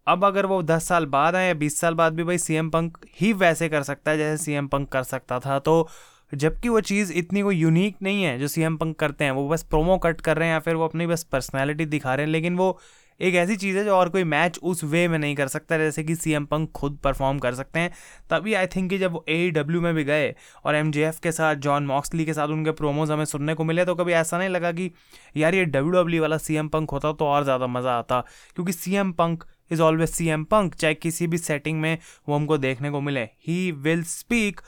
अब 0.06 0.25
अगर 0.25 0.47
वो 0.47 0.62
दस 0.65 0.89
साल 0.89 1.05
बाद 1.06 1.37
आए 1.37 1.47
या 1.47 1.55
बीस 1.55 1.79
साल 1.81 1.94
बाद 1.94 2.15
भी 2.15 2.25
भाई 2.25 2.39
सी 2.39 2.55
एम 2.55 2.71
पंक 2.71 2.99
ही 3.21 3.33
वैसे 3.35 3.69
कर 3.69 3.83
सकता 3.83 4.11
है 4.11 4.19
जैसे 4.19 4.44
सी 4.44 4.53
एम 4.53 4.69
पंक 4.69 4.89
कर 4.89 5.03
सकता 5.05 5.39
था 5.41 5.59
तो 5.59 5.89
जबकि 6.33 6.69
वो 6.69 6.81
चीज़ 6.83 7.12
इतनी 7.12 7.43
कोई 7.43 7.56
यूनिक 7.56 7.97
नहीं 8.03 8.23
है 8.23 8.39
जो 8.39 8.49
सी 8.49 8.62
एम 8.62 8.77
पंक 8.77 8.99
करते 8.99 9.25
हैं। 9.25 9.31
वो 9.31 9.49
बस 9.49 9.62
प्रोमो 9.62 9.97
कट 9.99 10.21
कर 10.21 10.37
रहे 10.37 10.49
हैं 10.49 10.55
या 10.55 10.61
फिर 10.61 10.75
वो 10.75 10.85
अपनी 10.85 11.06
बस 11.06 11.23
पर्सनैलिटी 11.25 11.87
दिखा 11.87 12.15
रहे 12.15 12.27
हैं, 12.27 12.33
लेकिन 12.33 12.56
वो 12.56 12.79
एक 13.22 13.34
ऐसी 13.34 13.56
चीज़ 13.56 13.76
है 13.78 13.84
जो 13.84 13.94
और 13.94 14.08
कोई 14.08 14.24
मैच 14.24 14.58
उस 14.60 14.82
वे 14.84 15.06
में 15.08 15.19
नहीं 15.19 15.34
कर 15.36 15.48
सकता, 15.48 15.76
जैसे 15.78 16.02
कि 16.04 16.14
सी 16.16 16.32
एम 16.32 16.44
पंक 16.46 16.70
खुद 16.72 16.98
परफॉर्म 17.04 17.38
कर 17.38 17.54
सकते 17.54 17.80
हैं। 17.80 17.90
तभी 18.30 18.54
आई 18.54 18.66
थिंक 18.66 18.88
कि 18.90 18.98
जब 18.98 19.12
वो 19.12 19.24
ए 19.28 19.50
डब्ल्यू 19.52 19.80
e 19.80 19.82
में 19.82 19.94
भी 19.94 20.04
गए 20.04 20.34
और 20.64 20.74
एम 20.74 20.90
जे 20.92 21.04
एफ़ 21.06 21.20
के 21.22 21.32
साथ 21.32 21.56
जॉन 21.56 21.86
मॉक्सली 21.86 22.24
के 22.24 22.34
साथ 22.34 22.48
उनके 22.48 22.70
प्रोमोज 22.72 23.10
हमें 23.10 23.24
सुनने 23.24 23.54
को 23.54 23.64
मिले 23.64 23.84
तो 23.84 23.94
कभी 23.94 24.12
ऐसा 24.12 24.38
नहीं 24.38 24.48
लगा 24.48 24.72
कि 24.72 24.90
यार 25.36 25.54
ये 25.54 25.64
डब्ल्यू 25.66 25.90
डब्ल्यू 25.92 26.19
e 26.19 26.22
वाला 26.22 26.38
सी 26.38 26.56
एम 26.56 26.69
पंक 26.69 26.90
होता 26.90 27.12
तो 27.12 27.26
और 27.26 27.44
ज़्यादा 27.44 27.66
मज़ा 27.69 27.98
आता। 27.98 28.20
क्योंकि 28.56 28.72
C 28.72 28.94
M 28.94 29.12
Punk 29.12 29.44
is 29.70 29.82
always 29.82 30.08
C 30.08 30.26
M 30.28 30.44
Punk 30.44 30.74
चाहे 30.74 30.94
किसी 30.94 31.26
भी 31.26 31.38
सेटिंग 31.38 31.80
में 31.80 31.96
वो 32.28 32.34
हमको 32.34 32.58
देखने 32.58 32.90
को 32.90 33.00
मिले। 33.00 33.22
ही 33.46 33.70
विल 33.74 34.02
स्पीक 34.04 34.60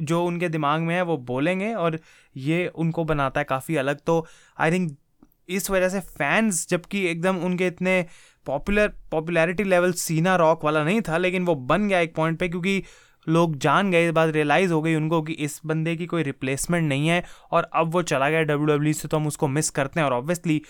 जो 0.00 0.24
उनके 0.24 0.48
दिमाग 0.48 0.80
में 0.80 0.94
है, 0.94 1.02
वो 1.02 1.16
बोलेंगे 1.18 1.72
और 1.74 1.98
ये 2.36 2.66
उनको 2.68 3.04
बनाता 3.04 3.40
है 3.40 3.44
काफ़ी 3.44 3.76
अलग। 3.76 4.00
तो 4.06 4.26
आई 4.58 4.70
थिंक 4.70 4.96
इस 5.48 5.70
वजह 5.70 5.88
से 5.88 6.00
फैंस 6.00 6.66
जबकि 6.70 7.06
एकदम 7.08 7.36
उनके 7.46 7.66
इतने 7.66 8.04
popular 8.46 8.92
popularity 9.12 9.64
level 9.64 9.92
Cena 9.94 10.36
Rock 10.36 10.64
वाला 10.64 10.84
नहीं 10.84 11.00
था, 11.00 11.16
लेकिन 11.18 11.44
वो 11.44 11.54
बन 11.54 11.88
गया 11.88 12.00
एक 12.00 12.14
पॉइंट 12.16 12.38
पे, 12.38 12.48
क्योंकि 12.48 12.82
लोग 13.26 13.56
जान 13.58 13.90
गए, 13.90 14.06
इस 14.06 14.12
बात 14.12 14.30
रियलाइज़ 14.34 14.72
हो 14.72 14.80
गई 14.82 14.94
उनको 14.94 15.20
कि 15.22 15.32
इस 15.34 15.60
बंदे 15.66 15.94
की 15.96 16.06
कोई 16.06 16.22
रिप्लेसमेंट 16.22 16.88
नहीं 16.88 17.08
है, 17.08 17.22
और 17.52 17.70
अब 17.74 17.92
वो 17.92 18.02
चला 18.04 18.28
गया 18.30 18.42
डब्ल्यू 18.42 18.66
डब्ल्यू 18.66 18.92
e 18.92 18.96
से 18.96 19.08
तो 19.08 19.16
हम 19.16 19.26
उसको 19.26 19.48
मिस 19.48 19.70
करते 19.70 20.00
हैं। 20.00 20.06
और 20.06 20.12
ऑब्वियसली 20.12 20.60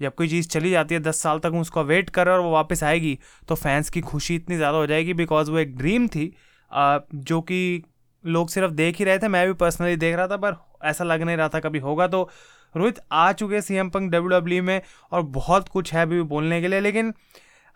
जब 0.00 0.14
कोई 0.14 0.28
चीज़ 0.28 0.48
चली 0.48 0.70
जाती 0.70 0.94
है, 0.94 1.00
दस 1.00 1.20
साल 1.22 1.38
तक 1.38 1.50
हम 1.54 1.60
उसको 1.60 1.84
वेट 1.84 2.10
कर 2.10 2.26
रहे 2.26 2.34
और 2.36 2.42
वो 2.42 2.50
वापस 2.52 2.82
आएगी 2.84 3.18
तो 3.48 3.54
फैंस 3.54 3.90
की 3.90 4.00
खुशी 4.02 4.34
इतनी 4.34 4.56
ज़्यादा 4.56 4.78
हो 4.78 4.86
जाएगी 4.86 5.14
बिकॉज़ 5.14 5.50
वो 5.50 5.58
एक 5.58 5.76
ड्रीम 5.76 6.08
थी 6.08 6.32
जो 6.70 7.40
कि 7.42 7.82
लोग 8.24 8.48
सिर्फ़ 8.50 8.72
देख 8.72 8.98
ही 8.98 9.04
रहे 9.04 9.18
थे, 9.18 9.28
मैं 9.28 9.46
भी 9.46 9.52
पर्सनली 9.54 9.96
देख 9.96 10.16
रहा 10.16 10.26
था, 10.28 10.36
पर 10.36 10.56
ऐसा 10.84 11.04
लग 11.04 11.22
नहीं 11.22 11.36
रहा 11.36 11.48
था 11.48 11.60
कभी 11.60 11.78
होगा 11.80 12.06
तो 12.06 12.28
रोहित 12.76 13.00
आ 13.12 13.32
चुके 13.32 13.60
C 13.62 13.74
M 13.76 13.88
Punk 13.90 14.10
W 14.12 14.38
W 14.38 14.62
में 14.62 14.80
और 15.12 15.22
बहुत 15.32 15.68
कुछ 15.68 15.92
है 15.94 16.02
अभी 16.02 16.22
बोलने 16.24 16.60
के 16.60 16.68
लिए, 16.68 16.80
लेकिन 16.80 17.12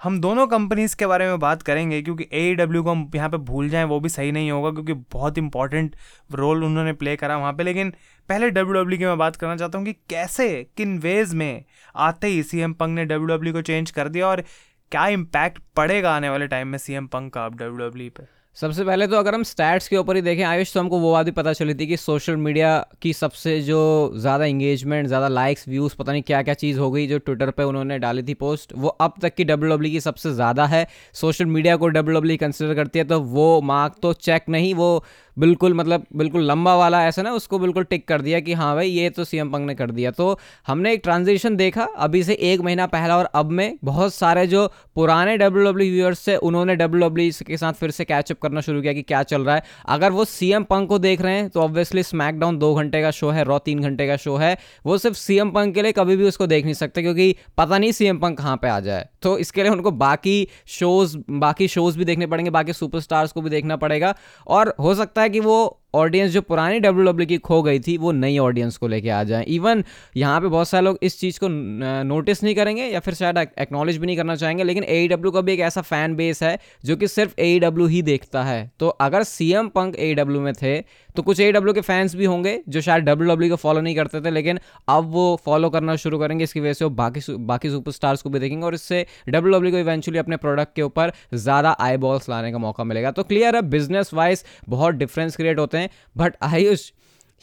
हम 0.00 0.18
दोनों 0.20 0.46
कंपनीज़ 0.46 0.94
के 0.96 1.06
बारे 1.06 1.26
में 1.26 1.38
बात 1.38 1.62
करेंगे, 1.62 2.00
क्योंकि 2.02 2.26
ए 2.32 2.54
डब्ल्यू 2.54 2.80
e 2.80 2.84
को 2.84 2.90
हम 2.90 3.10
यहाँ 3.14 3.28
पे 3.30 3.36
भूल 3.38 3.68
जाएँ, 3.68 3.84
वो 3.84 3.98
भी 4.00 4.08
सही 4.08 4.32
नहीं 4.32 4.50
होगा, 4.50 4.70
क्योंकि 4.70 4.92
बहुत 5.12 5.38
इंपॉर्टेंट 5.38 5.96
रोल 6.30 6.64
उन्होंने 6.64 6.92
प्ले 6.94 7.16
करा 7.16 7.36
वहाँ 7.38 7.52
पे। 7.52 7.64
लेकिन 7.64 7.90
पहले 8.28 8.50
डब्ल्यू 8.50 8.72
डब्ल्यू 8.74 8.96
e 8.96 8.98
की 8.98 9.06
मैं 9.06 9.18
बात 9.18 9.36
करना 9.36 9.56
चाहता 9.56 9.78
हूँ 9.78 9.86
कि 9.86 9.92
कैसे, 10.10 10.48
किन 10.76 10.98
वेज 10.98 11.34
में 11.34 11.64
आते 11.94 12.26
ही 12.26 12.42
सी 12.42 12.60
एम 12.60 12.72
पंक 12.72 12.94
ने 12.96 13.04
डब्ल्यू 13.04 13.36
डब्ल्यू 13.36 13.52
e 13.52 13.56
को 13.56 13.62
चेंज 13.62 13.90
कर 13.90 14.08
दिया 14.08 14.26
और 14.26 14.44
क्या 14.92 15.06
इम्पैक्ट 15.08 15.58
पड़ेगा 15.76 16.14
आने 16.16 16.30
वाले 16.30 16.46
टाइम 16.48 16.68
में 16.68 16.78
सी 16.78 16.94
एम 16.94 17.06
पंक 17.06 17.32
का 17.34 17.44
अब 17.46 17.54
डब्ल्यू 17.54 17.88
डब्ल्यू 17.88 18.10
पे? 18.10 18.39
सबसे 18.56 18.84
पहले 18.84 19.06
तो 19.06 19.16
अगर 19.16 19.34
हम 19.34 19.42
स्टैट्स 19.42 19.86
के 19.88 19.96
ऊपर 19.96 20.16
ही 20.16 20.22
देखें, 20.22 20.42
आयुष 20.44 20.72
तो 20.74 20.80
हमको 20.80 20.98
वो 21.00 21.12
बात 21.12 21.26
भी 21.26 21.32
पता 21.32 21.52
चली 21.52 21.74
थी 21.74 21.86
कि 21.86 21.96
सोशल 21.96 22.36
मीडिया 22.36 22.72
की 23.02 23.12
सबसे 23.12 23.60
जो 23.62 23.78
ज़्यादा 24.16 24.44
इंगेजमेंट 24.44 25.06
ज़्यादा 25.06 25.28
लाइक्स 25.28 25.68
व्यूज़ 25.68 25.94
पता 25.98 26.12
नहीं 26.12 26.22
क्या 26.22 26.42
क्या 26.42 26.54
चीज़ 26.54 26.78
हो 26.78 26.90
गई 26.90 27.06
जो 27.06 27.18
ट्विटर 27.18 27.50
पे 27.50 27.62
उन्होंने 27.62 27.98
डाली 27.98 28.22
थी 28.22 28.34
पोस्ट 28.34 28.72
वो 28.76 28.88
अब 28.88 29.14
तक 29.22 29.34
की 29.34 29.44
डब्ल्यू 29.44 29.70
डब्ल्यू 29.70 29.92
की 29.92 30.00
सबसे 30.00 30.32
ज़्यादा 30.34 30.66
है। 30.66 30.86
सोशल 31.14 31.46
मीडिया 31.46 31.76
को 31.76 31.88
डब्ल्यू 31.88 32.18
डब्ल्यू 32.18 32.36
कंसिडर 32.38 32.74
करती 32.74 32.98
है 32.98 33.04
तो 33.04 33.20
वो 33.20 33.60
मार्क 33.62 33.94
तो 34.02 34.12
चेक 34.12 34.48
नहीं, 34.48 34.74
वो 34.74 35.04
बिल्कुल 35.36 35.74
मतलब 35.74 36.04
बिल्कुल 36.16 36.42
लंबा 36.42 36.74
वाला 36.76 37.04
ऐसा 37.06 37.22
ना, 37.22 37.32
उसको 37.32 37.58
बिल्कुल 37.58 37.84
टिक 37.84 38.06
कर 38.08 38.20
दिया 38.20 38.40
कि 38.40 38.52
हाँ 38.52 38.74
भाई, 38.74 38.88
ये 38.88 39.10
तो 39.10 39.24
सीएम 39.24 39.50
पंक 39.50 39.66
ने 39.66 39.74
कर 39.74 39.90
दिया। 39.90 40.10
तो 40.10 40.38
हमने 40.66 40.92
एक 40.92 41.00
ट्रांजिशन 41.02 41.56
देखा, 41.56 41.84
अभी 41.84 42.22
से 42.22 42.34
एक 42.34 42.60
महीना 42.60 42.86
पहला 42.88 43.16
और 43.18 43.24
अब 43.34 43.50
में 43.50 43.78
बहुत 43.84 44.14
सारे 44.14 44.46
जो 44.46 44.66
पुराने 44.96 45.36
डब्ल्यू 45.38 45.64
डब्ल्यू 45.64 45.92
व्यूअर्स 45.92 46.18
से, 46.18 46.36
उन्होंने 46.36 46.76
डब्ल्यू 46.76 47.08
डब्ल्यू 47.08 47.30
के 47.46 47.56
साथ 47.56 47.72
फिर 47.72 47.90
से 47.90 48.04
कैचअप 48.04 48.38
करना 48.42 48.60
शुरू 48.60 48.80
किया 48.82 48.92
कि 48.92 49.02
क्या 49.02 49.22
चल 49.24 49.42
रहा 49.42 49.54
है। 49.56 49.62
अगर 49.88 50.12
वो 50.12 50.24
सीएम 50.26 50.64
पंक 50.64 50.88
को 50.88 50.98
देख 50.98 51.20
रहे 51.22 51.34
हैं 51.34 51.48
तो 51.50 51.60
ऑब्वियसली 51.60 52.02
स्मैकडाउन 52.02 52.58
दो 52.58 52.74
घंटे 52.74 53.02
का 53.02 53.10
शो 53.10 53.30
है 53.30 53.44
रॉ 53.44 53.58
तीन 53.60 53.80
घंटे 53.80 54.06
का 54.06 54.16
शो 54.16 54.36
है। 54.36 54.56
वो 54.86 54.98
सिर्फ़ 54.98 55.16
सीएम 55.16 55.50
पंक 55.50 55.74
के 55.74 55.82
लिए 55.82 55.92
कभी 55.92 56.16
भी 56.16 56.24
उसको 56.24 56.46
देख 56.46 56.64
नहीं 56.64 56.74
सकते, 56.74 57.02
क्योंकि 57.02 57.34
पता 57.58 57.78
नहीं 57.78 57.92
सीएम 57.92 58.18
पंक 58.18 58.38
कहाँ 58.38 58.56
पे 58.56 58.68
आ 58.68 58.78
जाए। 58.80 59.08
तो 59.22 59.36
इसके 59.38 59.62
लिए 59.62 59.72
उनको 59.72 59.90
बाकी 59.92 60.48
शोज़ 60.68 61.16
बाकी 61.30 61.68
शोज़ 61.68 61.98
भी 61.98 62.04
देखने 62.04 62.26
पड़ेंगे, 62.26 62.50
बाकी 62.50 62.72
सुपरस्टार्स 62.72 63.32
को 63.32 63.40
भी 63.40 63.50
देखना 63.50 63.76
पड़ेगा। 63.76 64.14
और 64.48 64.74
हो 64.80 64.94
सकता 64.94 65.19
है 65.22 65.30
कि 65.30 65.40
वो 65.40 65.79
ऑडियंस 65.94 66.30
जो 66.30 66.40
पुरानी 66.42 66.80
डब्ल्यू 66.80 67.04
डब्ल्यू 67.04 67.26
की 67.26 67.36
खो 67.40 67.62
गई 67.62 67.80
थी, 67.80 67.96
वो 67.98 68.12
नई 68.12 68.38
ऑडियंस 68.38 68.76
को 68.76 68.88
लेके 68.88 69.10
आ 69.10 69.22
जाए। 69.24 69.44
इवन 69.50 69.84
यहाँ 70.16 70.40
पे 70.40 70.48
बहुत 70.48 70.68
सारे 70.68 70.84
लोग 70.84 70.98
इस 71.02 71.18
चीज़ 71.20 71.38
को 71.40 71.48
नोटिस 71.50 72.42
नहीं 72.44 72.54
करेंगे 72.54 72.84
या 72.84 73.00
फिर 73.00 73.14
शायद 73.14 73.38
एक्नॉलेज 73.38 73.98
भी 73.98 74.06
नहीं 74.06 74.16
करना 74.16 74.36
चाहेंगे, 74.36 74.64
लेकिन 74.64 74.84
ए 74.84 75.06
e 75.08 75.32
का 75.32 75.40
भी 75.40 75.52
एक 75.52 75.60
ऐसा 75.62 75.80
फ़ैन 75.82 76.14
बेस 76.16 76.42
है 76.42 76.58
जो 76.84 76.96
कि 76.96 77.08
सिर्फ़ 77.08 77.40
ए 77.40 77.58
e 77.60 77.88
ही 77.88 78.02
देखता 78.04 78.42
है। 78.44 78.70
तो 78.80 78.88
अगर 79.00 79.22
C 79.24 79.52
M 79.52 79.68
Punk 79.70 79.96
A 79.98 80.14
W 80.14 80.40
में 80.40 80.52
थे 80.54 80.80
तो 81.16 81.22
कुछ 81.22 81.40
ए 81.40 81.50
डब्ल्यू 81.52 81.72
के 81.74 81.80
फैंस 81.80 82.14
भी 82.16 82.24
होंगे 82.24 82.52
जो 82.68 82.80
शायद 82.80 83.04
डब्ल्यू 83.04 83.30
डब्ल्यू 83.30 83.48
को 83.50 83.56
फॉलो 83.56 83.80
नहीं 83.80 83.94
करते 83.94 84.20
थे, 84.20 84.30
लेकिन 84.30 84.58
अब 84.88 85.10
वो 85.12 85.40
फॉलो 85.44 85.70
करना 85.70 85.96
शुरू 85.96 86.18
करेंगे। 86.18 86.44
इसकी 86.44 86.60
वजह 86.60 86.72
से 86.72 86.84
वो 86.84 86.90
बाकी 86.92 87.20
बाकी 87.46 87.70
सुपरस्टार्स 87.70 88.22
को 88.22 88.30
भी 88.30 88.38
देखेंगे 88.38 88.66
और 88.66 88.74
इससे 88.74 89.04
डब्ल्यू 89.28 89.70
को 89.70 89.78
इवेंचुअली 89.78 90.18
अपने 90.18 90.36
प्रोडक्ट 90.36 90.74
के 90.76 90.82
ऊपर 90.82 91.12
ज़्यादा 91.34 91.70
आई 91.80 91.96
बॉल्स 91.98 92.28
लाने 92.30 92.52
का 92.52 92.58
मौका 92.58 92.84
मिलेगा। 92.84 93.10
तो 93.10 93.22
क्लियर 93.24 93.56
है 93.56 93.62
बिज़नेस 93.70 94.14
वाइज 94.14 94.44
बहुत 94.68 94.94
डिफरेंस 94.94 95.36
क्रिएट 95.36 95.58
होते 95.58 95.78
हैं। 95.78 95.79
बट 96.16 96.36
आयुष 96.42 96.90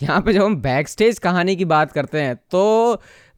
यहाँ 0.02 0.22
पे 0.22 0.34
जब 0.34 0.44
हम 0.44 0.56
बैक 0.56 0.88
स्टेज 0.88 1.20
कहानी 1.20 1.56
की 1.56 1.66
बात 1.66 1.92
करते 1.92 2.22
हैं 2.22 2.36
तो 2.52 2.94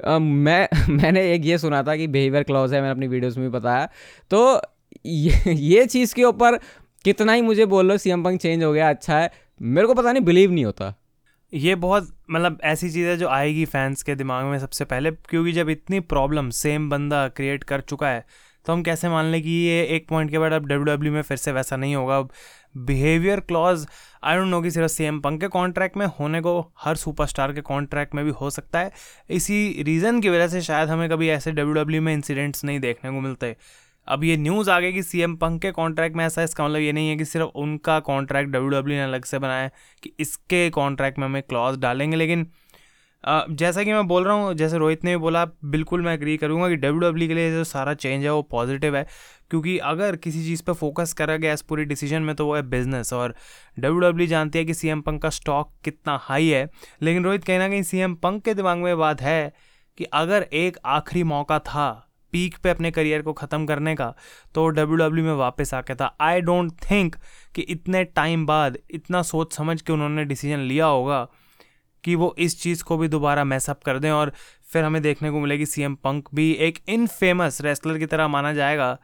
आ, 0.08 0.20
मैं 0.20 0.68
मैंने 0.90 1.34
एक 1.34 1.46
ये 1.46 1.58
सुना 1.58 1.84
था 1.84 1.96
कि 1.96 2.08
बिहेवियर 2.08 2.44
क्लॉज 2.44 2.74
है 2.74 2.82
मैंने 2.82 2.92
अपनी 2.92 3.08
वीडियोस 3.08 3.38
में 3.38 3.46
भी 3.48 3.52
बताया। 3.58 3.90
तो 4.32 4.62
ये 5.06 5.54
ये 5.54 5.86
चीज़ 5.86 6.16
के 6.16 6.24
ऊपर 6.24 6.60
कितना 7.04 7.34
ही 7.34 7.42
मुझे 7.42 7.66
बोल 7.66 7.86
लो 7.86 7.98
सीएम 7.98 8.24
पंक 8.24 8.42
चेंज 8.42 8.64
हो 8.64 8.74
गया 8.74 8.90
अच्छा 8.90 9.20
है 9.20 9.32
मेरे 9.62 9.88
को 9.88 9.94
पता 9.94 10.12
नहीं 10.12 10.24
बिलीव 10.24 10.52
नहीं 10.52 10.66
होता। 10.66 10.94
ये 11.54 11.76
बहुत 11.76 12.10
मतलब 12.32 12.60
ऐसी 12.64 12.90
चीज़ 12.90 13.08
है 13.08 13.18
जो 13.18 13.28
आएगी 13.28 13.66
फैंस 13.66 14.04
के 14.04 14.16
दिमाग 14.16 14.46
में 14.46 14.60
सबसे 14.60 14.86
पहले 14.86 15.12
क्योंकि 15.12 15.52
जब 15.52 15.70
इतनी 15.70 16.00
प्रॉब्लम 16.00 16.50
सेम 16.50 16.90
बंदा 16.90 17.28
क्रिएट 17.28 17.64
कर 17.64 17.82
चुका 17.82 18.10
है 18.10 18.26
तो 18.66 18.74
हम 18.74 18.84
कैसे 18.84 19.10
मान 19.10 19.26
लें 19.26 19.42
कि 19.44 19.50
ये 19.50 19.84
एक 19.84 20.08
पॉइंट 20.08 20.32
के 20.32 20.40
बाद 20.40 20.52
अब 20.52 20.66
डब्ल्यू 20.66 20.84
डब्ल्यू 20.84 21.14
में 21.14 21.22
फिर 21.22 21.38
से 21.38 21.52
वैसा 21.52 21.76
नहीं 21.76 21.96
होगा 21.96 22.18
अब 22.18 22.32
behaviour 22.76 23.40
clause. 23.40 23.86
I 24.24 24.36
don't 24.36 24.48
know 24.48 24.62
कि 24.62 24.72
सिर्फ़ 24.72 24.92
सेम 24.92 25.20
पंक 25.20 25.42
के 25.42 25.48
कॉन्ट्रैक्ट 25.50 25.98
में 25.98 26.06
होने 26.20 26.42
को 26.42 26.60
हर 26.80 26.96
सुपरस्टार 26.96 27.54
के 27.54 27.62
कॉन्ट्रैक्ट 27.64 28.16
में 28.16 28.24
भी 28.26 28.32
हो 28.32 28.50
सकता 28.50 28.80
है। 28.80 28.92
इसी 29.30 29.84
रीज़न 29.84 30.22
की 30.22 30.30
वजह 30.30 30.48
से 30.48 30.62
शायद 30.62 30.90
हमें 30.90 31.10
कभी 31.10 31.30
ऐसे 31.30 31.52
डब्ल्यू 31.52 31.74
डब्ल्यू 31.74 32.02
में 32.02 32.14
इंसिडेंट्स 32.14 32.64
नहीं 32.66 32.80
देखने 32.80 33.12
को 33.12 33.22
मिलते। 33.22 33.56
अब 34.08 34.24
ये 34.24 34.36
न्यूज़ 34.38 34.70
आ 34.72 34.80
गई 34.80 34.94
कि 34.94 35.02
सी 35.04 35.22
एम 35.22 35.36
पंक 35.36 35.62
के 35.62 35.72
कॉन्ट्रैक्ट 35.72 36.16
में 36.16 36.26
ऐसा 36.26 36.44
इसका 36.44 36.66
मतलब 36.66 36.80
ये 36.80 36.92
नहीं 36.92 37.10
है 37.10 37.16
कि 37.18 37.26
सिर्फ़ 37.26 37.58
उनका 37.58 38.00
कॉन्ट्रैक्ट 38.02 38.50
डब्ल्यू 38.50 38.70
डब्ल्यू 38.70 38.98
ने 38.98 39.04
अलग 39.04 39.26
से 39.26 39.40
बनाया 39.40 39.70
कि 40.04 40.12
इसके 40.20 40.70
कॉन्ट्रैक्ट 40.72 41.20
में 41.20 41.26
हमें 41.26 41.42
क्लॉज 41.44 41.78
डालेंगे, 41.80 42.18
लेकिन 42.18 42.48
जैसा 43.24 43.84
कि 43.84 43.94
मैं 43.94 44.08
बोल 44.08 44.24
रहा 44.26 44.34
हूँ, 44.34 44.54
जैसे 44.54 44.78
रोहित 44.78 45.04
ने 45.04 45.12
भी 45.12 45.18
बोला, 45.18 45.44
बिल्कुल 45.46 46.02
मैं 46.02 46.14
एग्री 46.14 46.36
करूँगा 46.38 46.68
कि 46.70 46.76
डब्ल्यू 46.76 47.28
के 47.28 47.34
लिए 47.34 47.52
जो 47.52 47.64
सारा 47.64 47.94
चेंज 47.94 48.24
है 48.24 48.34
वो 48.34 48.42
पॉजिटिव 48.42 48.96
है, 48.98 49.06
क्योंकि 49.52 49.78
अगर 49.80 50.16
किसी 50.16 50.44
चीज़ 50.44 50.64
पे 50.64 50.74
फोकस 50.74 51.14
करा 51.14 51.36
गया 51.38 51.54
इस 51.54 51.62
पूरी 51.62 51.86
डिसीज़न 51.86 52.22
में 52.22 52.36
तो 52.36 52.46
वो 52.46 52.56
है 52.56 52.62
बिज़नेस 52.70 53.14
और 53.14 53.36
डब्ल्यू 53.80 54.00
डब्ल्यू 54.02 54.28
जानती 54.28 54.60
है 54.60 54.66
कि 54.66 54.74
सी 54.74 54.94
पंक 55.02 55.22
का 55.22 55.30
स्टॉक 55.30 55.72
कितना 55.84 56.18
हाई 56.22 56.48
है, 56.48 56.70
लेकिन 57.02 57.24
रोहित 57.24 57.44
कहीं 57.44 57.60
ना 57.60 57.68
कहीं 57.70 57.84
सी 57.84 58.06
पंक 58.16 58.44
के 58.44 58.54
दिमाग 58.54 58.78
में 58.78 58.98
बात 58.98 59.22
है 59.22 59.52
कि 59.98 60.04
अगर 60.06 60.46
एक 60.54 60.78
आखिरी 60.88 61.24
मौका 61.26 61.60
था 61.62 61.90
पीक 62.34 62.58
पे 62.64 62.70
अपने 62.70 62.92
करियर 62.92 63.22
को 63.22 63.34
ख़त्म 63.34 63.66
करने 63.66 63.96
का 63.96 64.14
तो 64.56 64.68
डब्ल्यू 64.70 64.98
डब्ल्यू 64.98 65.26
में 65.26 65.34
वापस 65.36 65.74
आके 65.74 65.96
था। 65.96 66.16
आई 66.22 66.42
डोंट 66.42 66.72
थिंक 66.82 67.16
कि 67.56 67.62
इतने 67.64 68.04
टाइम 68.06 68.46
बाद, 68.46 68.78
इतना 68.92 69.22
सोच 69.24 69.54
समझ 69.54 69.82
के 69.82 69.94
उन्होंने 69.94 70.26
डिसीज़न 70.26 70.60
लिया 70.62 70.86
होगा 70.86 71.28
कि 72.04 72.16
वो 72.16 72.34
इस 72.40 72.62
चीज़ 72.62 72.84
को 72.84 72.98
भी 72.98 73.08
दोबारा 73.08 73.44
मैसअप 73.46 73.84
कर 73.84 74.00
दें 74.00 74.12
और 74.12 74.32
फिर 74.72 74.84
हमें 74.84 75.02
देखने 75.02 75.32
को 75.32 75.40
मिलेगी 75.40 75.66
सी 75.66 75.82
एम 75.82 75.96
पंक 75.96 76.30
भी 76.36 76.52
एक 76.52 76.80
इनफेमस 76.90 77.62
रेस्लर 77.62 77.98
की 77.98 78.06
तरह 78.06 78.28
माना 78.28 78.54
जाएगा। 78.54 78.98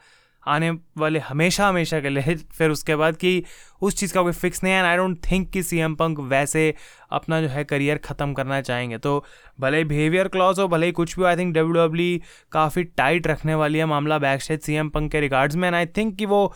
आने 0.43 0.69
वाले 0.97 1.19
हमेशा 1.19 1.67
हमेशा 1.67 1.99
के 1.99 2.09
लिए, 2.09 2.35
फिर 2.35 2.69
उसके 2.69 2.95
बाद 2.95 3.15
कि 3.17 3.43
उस 3.81 3.95
चीज़ 3.97 4.13
का 4.13 4.21
कोई 4.21 4.31
फिक्स 4.33 4.63
नहीं 4.63 4.73
है 4.73 4.79
एंड 4.79 4.87
आई 4.87 4.97
डोंट 4.97 5.17
थिंक 5.31 5.49
कि 5.51 5.63
सी 5.63 5.77
एम 5.77 5.95
पंक 5.95 6.19
वैसे 6.29 6.73
अपना 7.11 7.41
जो 7.41 7.47
है 7.47 7.63
करियर 7.63 7.97
ख़त्म 7.97 8.33
करना 8.33 8.61
चाहेंगे। 8.61 8.97
तो 8.97 9.23
भले 9.59 9.77
ही 9.77 9.83
बिहेवियर 9.83 10.27
क्लॉज 10.27 10.59
हो, 10.59 10.67
भले 10.67 10.85
ही 10.85 10.91
कुछ 10.91 11.17
भी 11.19 11.25
आई 11.25 11.37
थिंक 11.37 11.53
डब्ल्यू 11.55 11.85
डब्ल्यू 11.85 12.19
काफ़ी 12.51 12.83
टाइट 12.83 13.27
रखने 13.27 13.55
वाली 13.55 13.79
है 13.79 13.85
मामला 13.85 14.17
back 14.19 14.41
stage 14.41 14.61
C 14.61 14.73
M 14.75 14.89
Punk 14.89 15.11
के 15.11 15.19
रिगार्ड्स 15.21 15.55
में 15.55 15.67
एंड 15.67 15.75
आई 15.75 15.85
थिंक 15.97 16.15
कि 16.17 16.25
वो 16.25 16.47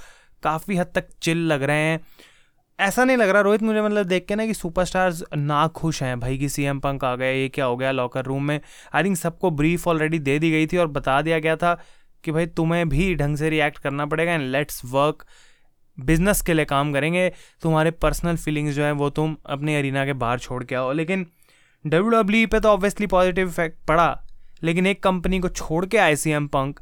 काफ़ी 0.44 0.76
हद 0.76 0.92
तक 0.96 1.08
चिल 1.22 1.38
लग 1.48 1.64
रहे 1.64 1.78
हैं। 1.80 2.00
ऐसा 2.80 3.04
नहीं 3.04 3.18
लग 3.18 3.30
रहा, 3.30 3.42
रोहित 3.42 3.62
मुझे 3.62 3.82
मतलब 3.82 4.06
देख 4.06 4.26
के 4.28 4.36
ना 4.36 4.46
कि 4.46 4.54
सुपरस्टार्स 4.54 5.24
ना 5.36 5.68
खुश 5.68 6.02
हैं। 6.04 6.20
भाई 6.20 6.38
कि 6.38 6.50
सीएम 6.50 6.80
पंक 6.80 7.04
आ 7.06 7.16
गया, 7.16 7.30
ये 7.30 7.48
क्या 7.50 7.66
हो 7.66 7.76
गया 7.78 7.92
लॉकर 7.92 8.26
रूम 8.26 8.44
में? 8.44 8.60
आई 8.94 9.04
थिंक 9.04 9.18
सबको 9.18 9.52
ब्रीफ 9.52 9.88
ऑलरेडी 9.88 10.20
दे 10.20 10.38
दी 10.40 10.52
गई 10.52 10.68
थी 10.68 10.78
और 10.78 10.88
बता 10.90 11.22
दिया 11.22 11.40
गया 11.40 11.56
था 11.56 11.74
कि 12.24 12.32
भाई 12.32 12.46
तुम्हें 12.48 12.88
भी 12.90 13.14
ढंग 13.16 13.38
से 13.38 13.50
रिएक्ट 13.50 13.78
करना 13.78 14.06
पड़ेगा 14.06 14.32
एंड 14.32 14.50
लेट्स 14.52 14.82
वर्क 14.86 15.26
बिज़नेस 15.98 16.42
के 16.42 16.54
लिए 16.54 16.66
काम 16.66 16.94
करेंगे। 16.94 17.32
तुम्हारे 17.62 17.92
पर्सनल 17.94 18.36
फीलिंग्स 18.36 18.76
जो 18.76 18.84
है, 18.84 18.92
वो 18.92 19.10
तुम 19.10 19.36
अपने 19.46 19.78
अरीना 19.78 20.06
के 20.06 20.14
बाहर 20.16 20.40
छोड़ 20.40 20.64
के 20.64 20.76
आओ। 20.76 20.92
लेकिन 20.94 21.26
डब्ल्यू 21.86 22.10
डब्ल्यू 22.12 22.48
पे 22.48 22.60
तो 22.60 22.70
ऑब्वियसली 22.70 23.08
पॉजिटिव 23.08 23.48
इफ़ेक्ट 23.48 23.86
पड़ा, 23.88 24.24
लेकिन 24.64 24.88
एक 24.88 25.04
कंपनी 25.04 25.40
को 25.40 25.50
छोड़ 25.50 25.86
के 25.86 25.98
आए 25.98 26.16
सी 26.16 26.32
एम 26.32 26.48
पंक 26.48 26.80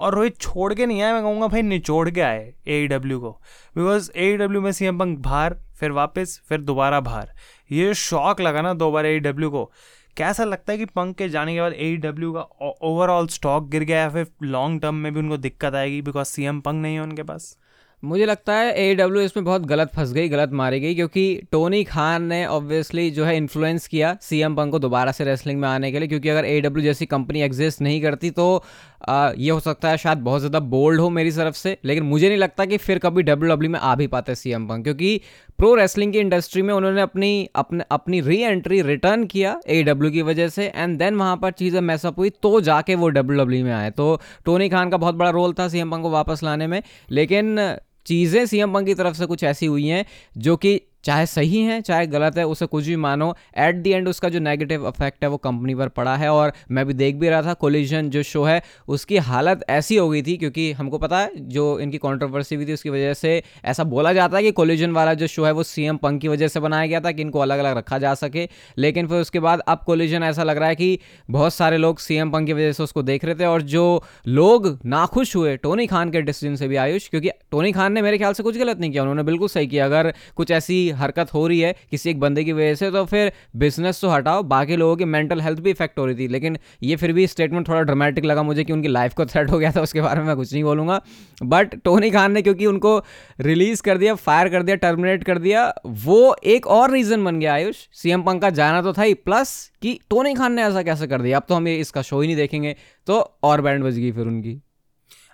और 0.00 0.14
रोहित 0.14 0.38
छोड़ 0.40 0.72
के 0.74 0.86
नहीं 0.86 1.02
आया 1.02 1.12
मैं 1.14 1.22
कहूँगा 1.22 1.46
भाई 1.46 1.62
निचोड़ 1.62 2.08
के 2.10 2.20
आए 2.20 2.52
ए 2.68 2.86
डब्ल्यू 2.86 3.18
को। 3.20 3.30
बिकॉज़ 3.76 4.10
ए 4.16 4.36
डब्ल्यू 4.36 4.60
में 4.60 4.70
सी 4.72 4.86
एम 4.86 4.98
पंक 4.98 5.18
बाहर, 5.18 5.56
फिर 5.80 5.90
वापस, 5.92 6.40
फिर 6.48 6.60
दोबारा 6.60 7.00
बाहर। 7.00 7.32
ये 7.70 7.94
शौक 7.94 8.40
लगा 8.40 8.62
ना 8.62 8.74
दो 8.74 8.90
बार 8.90 9.06
ए 9.06 9.18
डब्ल्यू 9.20 9.50
को। 9.50 9.70
कैसा 10.16 10.44
लगता 10.44 10.72
है 10.72 10.78
कि 10.78 10.84
पंक 10.86 11.16
के 11.16 11.28
जाने 11.28 11.54
के 11.54 11.60
बाद 11.60 11.72
ए 11.72 11.94
डब्ल्यू 11.96 12.32
का 12.32 12.40
ओवरऑल 12.82 13.26
स्टॉक 13.28 13.68
गिर 13.70 13.84
गया 13.84 13.98
या 13.98 14.08
फिर 14.10 14.26
लॉन्ग 14.42 14.80
टर्म 14.82 14.94
में 14.94 15.12
भी 15.14 15.20
उनको 15.20 15.36
दिक्कत 15.38 15.74
आएगी 15.74 16.00
बिकॉज़ 16.02 16.28
सी 16.28 16.44
एम 16.44 16.60
पंक 16.60 16.82
नहीं 16.82 16.94
है 16.94 17.02
उनके 17.02 17.22
पास? 17.22 17.56
मुझे 18.02 18.24
लगता 18.26 18.54
है 18.54 18.72
ए 18.74 18.94
डब्ल्यू 18.94 19.22
इसमें 19.22 19.44
बहुत 19.44 19.62
गलत 19.62 19.90
फंस 19.94 20.12
गई, 20.12 20.28
गलत 20.28 20.50
मारी 20.52 20.80
गई, 20.80 20.94
क्योंकि 20.94 21.40
टोनी 21.52 21.82
खान 21.84 22.22
ने 22.22 22.44
ऑब्वियसली 22.46 23.10
जो 23.10 23.24
है 23.24 23.36
इन्फ्लुएंस 23.36 23.86
किया 23.86 24.16
सी 24.22 24.40
एम 24.40 24.56
पंक 24.56 24.70
को 24.72 24.78
दोबारा 24.78 25.12
से 25.12 25.24
रेसलिंग 25.24 25.60
में 25.60 25.68
आने 25.68 25.90
के 25.92 25.98
लिए, 25.98 26.08
क्योंकि 26.08 26.28
अगर 26.28 26.44
ए 26.44 26.60
डब्ल्यू 26.60 26.84
जैसी 26.84 27.06
कंपनी 27.06 27.42
एग्जिस्ट 27.42 27.80
नहीं 27.80 28.02
करती 28.02 28.30
तो 28.30 28.62
आ, 29.08 29.30
ये 29.36 29.50
हो 29.50 29.60
सकता 29.60 29.88
है 29.88 29.96
शायद 29.96 30.18
बहुत 30.18 30.40
ज़्यादा 30.40 30.60
बोल्ड 30.60 31.00
हो 31.00 31.08
मेरी 31.10 31.30
तरफ़ 31.30 31.54
से 31.54 31.76
लेकिन 31.84 32.04
मुझे 32.04 32.28
नहीं 32.28 32.38
लगता 32.38 32.64
कि 32.64 32.76
फिर 32.76 32.98
कभी 32.98 33.22
डब्ल्यू 33.22 33.50
डब्ल्यू 33.50 33.70
में 33.70 33.78
आ 33.80 33.94
भी 33.94 34.06
पाते 34.06 34.34
सी 34.34 34.52
एम 34.52 34.66
पंक 34.68 34.84
क्योंकि 34.84 35.20
प्रो 35.58 35.74
रेसलिंग 35.74 36.12
की 36.12 36.18
इंडस्ट्री 36.18 36.62
में 36.62 36.74
उन्होंने 36.74 37.00
अपनी 37.00 37.48
अपने 37.54 37.84
अपनी 37.90 38.20
री 38.20 38.40
एंट्री 38.42 38.80
रिटर्न 38.82 39.24
किया 39.26 39.58
ए 39.66 39.82
डब्ल्यू 39.82 40.10
की 40.10 40.22
वजह 40.22 40.48
से 40.48 40.66
एंड 40.66 40.98
देन 40.98 41.14
वहाँ 41.14 41.36
पर 41.36 41.52
चीज़ें 41.52 41.80
मैसअप 41.80 42.18
हुई 42.18 42.30
तो 42.42 42.60
जाके 42.60 42.94
वो 42.94 43.08
डब्ल्यू 43.08 43.44
डब्ल्यू 43.44 43.64
में 43.64 43.72
आए। 43.72 43.90
तो 43.90 44.20
टोनी 44.44 44.68
खान 44.68 44.90
का 44.90 44.96
बहुत 44.96 45.14
बड़ा 45.14 45.30
रोल 45.30 45.52
था 45.52 45.68
सी 45.68 45.78
एम 45.78 45.90
पंक 45.90 46.02
को 46.02 46.10
वापस 46.10 46.42
लाने 46.42 46.66
में 46.66 46.82
लेकिन 47.10 47.76
चीज़ें 48.06 48.44
सीएम 48.46 48.72
पंक 48.74 48.86
की 48.86 48.94
तरफ़ 48.94 49.14
से 49.14 49.26
कुछ 49.26 49.44
ऐसी 49.44 49.66
हुई 49.66 49.86
हैं 49.86 50.04
जो 50.38 50.56
कि 50.56 50.80
चाहे 51.04 51.26
सही 51.26 51.62
है, 51.62 51.80
चाहे 51.80 52.06
गलत 52.06 52.38
है, 52.38 52.46
उसे 52.46 52.66
कुछ 52.66 52.86
भी 52.86 52.96
मानो। 52.96 53.34
एट 53.58 53.74
दी 53.74 53.90
एंड 53.90 54.08
उसका 54.08 54.28
जो 54.28 54.38
नेगेटिव 54.38 54.88
इफ़ेक्ट 54.88 55.24
है, 55.24 55.30
वो 55.30 55.36
कंपनी 55.36 55.74
पर 55.74 55.88
पड़ा 55.88 56.16
है 56.16 56.28
और 56.28 56.52
मैं 56.70 56.86
भी 56.86 56.94
देख 56.94 57.16
भी 57.16 57.28
रहा 57.28 57.42
था 57.42 57.52
कोलिजन 57.54 58.10
जो 58.10 58.22
शो 58.22 58.44
है, 58.44 58.62
उसकी 58.88 59.16
हालत 59.16 59.64
ऐसी 59.68 59.96
हो 59.96 60.08
गई 60.08 60.22
थी 60.22 60.36
क्योंकि 60.36 60.70
हमको 60.72 60.98
पता 60.98 61.18
है, 61.18 61.30
जो 61.36 61.78
इनकी 61.80 61.98
कॉन्ट्रोवर्सी 61.98 62.56
भी 62.56 62.66
थी, 62.66 62.72
उसकी 62.72 62.90
वजह 62.90 63.14
से 63.14 63.42
ऐसा 63.64 63.84
बोला 63.84 64.12
जाता 64.12 64.36
है 64.36 64.42
कि 64.42 64.50
कोलिजन 64.52 64.90
वाला 64.90 65.14
जो 65.14 65.26
शो 65.26 65.44
है, 65.44 65.52
वो 65.52 65.62
सी 65.62 65.84
एम 65.84 65.96
पंक 65.96 66.20
की 66.20 66.28
वजह 66.28 66.48
से 66.48 66.60
बनाया 66.60 66.86
गया 66.86 67.00
था 67.00 67.12
कि 67.12 67.22
इनको 67.22 67.38
अलग 67.38 67.58
अलग 67.58 67.76
रखा 67.76 67.98
जा 67.98 68.14
सके। 68.14 68.48
लेकिन 68.78 69.06
फिर 69.06 69.20
उसके 69.20 69.40
बाद 69.40 69.60
अब 69.60 69.80
कोलिजन 69.86 70.22
ऐसा 70.22 70.42
लग 70.42 70.58
रहा 70.58 70.68
है 70.68 70.74
कि 70.74 70.98
बहुत 71.30 71.54
सारे 71.54 71.76
लोग 71.76 71.98
सी 71.98 72.14
एम 72.14 72.30
पंक 72.30 72.46
की 72.46 72.52
वजह 72.52 72.72
से 72.72 72.82
उसको 72.82 73.02
देख 73.02 73.24
रहे 73.24 73.34
थे 73.34 73.44
और 73.44 73.62
जो 73.62 74.02
लोग 74.26 74.78
नाखुश 74.86 75.36
हुए 75.36 75.56
टोनी 75.56 75.86
खान 75.86 76.10
के 76.10 76.22
डिसीज़न 76.22 76.56
से 76.56 76.68
भी 76.68 76.76
आयुष, 76.76 77.08
क्योंकि 77.08 77.30
टोनी 77.50 77.72
खान 77.72 77.92
ने 77.92 78.02
मेरे 78.02 78.18
ख्याल 78.18 78.32
से 78.32 78.42
कुछ 78.42 78.58
गलत 78.58 78.78
नहीं 78.78 78.90
किया, 78.90 79.02
उन्होंने 79.02 79.22
बिल्कुल 79.22 79.48
सही 79.48 79.66
किया। 79.66 79.84
अगर 79.84 80.12
कुछ 80.36 80.50
ऐसी 80.50 80.90
हरकत 80.94 81.32
हो 81.34 81.46
रही 81.46 81.60
है 81.60 81.74
किसी 81.90 82.10
एक 82.10 82.20
बंदे 82.20 82.44
की 82.44 82.52
वजह 82.52 82.74
से 82.74 82.90
तो 82.90 83.04
फिर 83.04 83.32
बिज़नेस 83.56 84.00
तो 84.00 84.08
हटाओ, 84.08 84.42
बाकी 84.44 84.76
लोगों 84.76 84.96
की 84.96 85.04
मेंटल 85.06 85.40
हेल्थ 85.40 85.60
भी 85.60 85.70
इफ़ेक्ट 85.70 85.98
हो 85.98 86.06
रही 86.06 86.16
थी। 86.16 86.28
लेकिन 86.28 86.58
ये 86.82 86.96
फिर 86.96 87.12
भी 87.12 87.26
स्टेटमेंट 87.26 87.68
थोड़ा 87.68 87.80
ड्रामेटिक 87.82 88.24
लगा 88.24 88.42
मुझे 88.42 88.64
कि 88.64 88.72
उनकी 88.72 88.88
लाइफ 88.88 89.14
को 89.14 89.26
थ्रेट 89.26 89.50
हो 89.50 89.58
गया 89.58 89.72
था, 89.72 89.80
उसके 89.80 90.00
बारे 90.00 90.20
में 90.20 90.26
मैं 90.26 90.36
कुछ 90.36 90.52
नहीं 90.52 90.64
बोलूँगा। 90.64 91.00
बट 91.42 91.74
टोनी 91.84 92.10
खान 92.10 92.32
ने 92.32 92.42
क्योंकि 92.42 92.66
उनको 92.66 92.98
रिलीज़ 93.40 93.82
कर 93.82 93.98
दिया 93.98 94.14
फायर 94.16 94.48
कर 94.48 94.62
दिया 94.62 94.76
टर्मिनेट 94.78 95.24
कर 95.24 95.38
दिया, 95.38 95.72
वो 95.86 96.36
एक 96.46 96.66
और 96.68 96.90
रीज़न 96.90 97.24
बन 97.24 97.40
गया 97.40 97.52
आयुष। 97.54 97.76
सीएम 97.92 98.22
पंक 98.22 98.42
का 98.42 98.50
जाना 98.52 98.82
तो 98.82 98.92
था 98.92 99.02
ही 99.02 99.14
प्लस 99.16 99.70
कि 99.82 99.98
टोनी 100.10 100.34
खान 100.34 100.52
ने 100.52 100.62
ऐसा 100.62 100.82
कैसे 100.82 101.06
कर 101.06 101.22
दिया? 101.22 101.36
अब 101.36 101.46
तो 101.48 101.54
हम 101.54 101.68
ये 101.68 101.76
इसका 101.76 102.02
शो 102.02 102.20
ही 102.20 102.26
नहीं 102.26 102.36
देखेंगे 102.36 102.76
तो 103.06 103.20
और 103.42 103.60
बैंड 103.60 103.84
बज 103.84 103.98
गई 103.98 104.12
फिर 104.12 104.26
उनकी। 104.26 104.60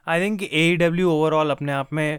I 0.09 0.21
think 0.21 0.43
A 0.43 0.77
W 0.77 1.11
overall 1.11 1.51
अपने 1.51 1.73
आप 1.73 1.93
में 1.93 2.19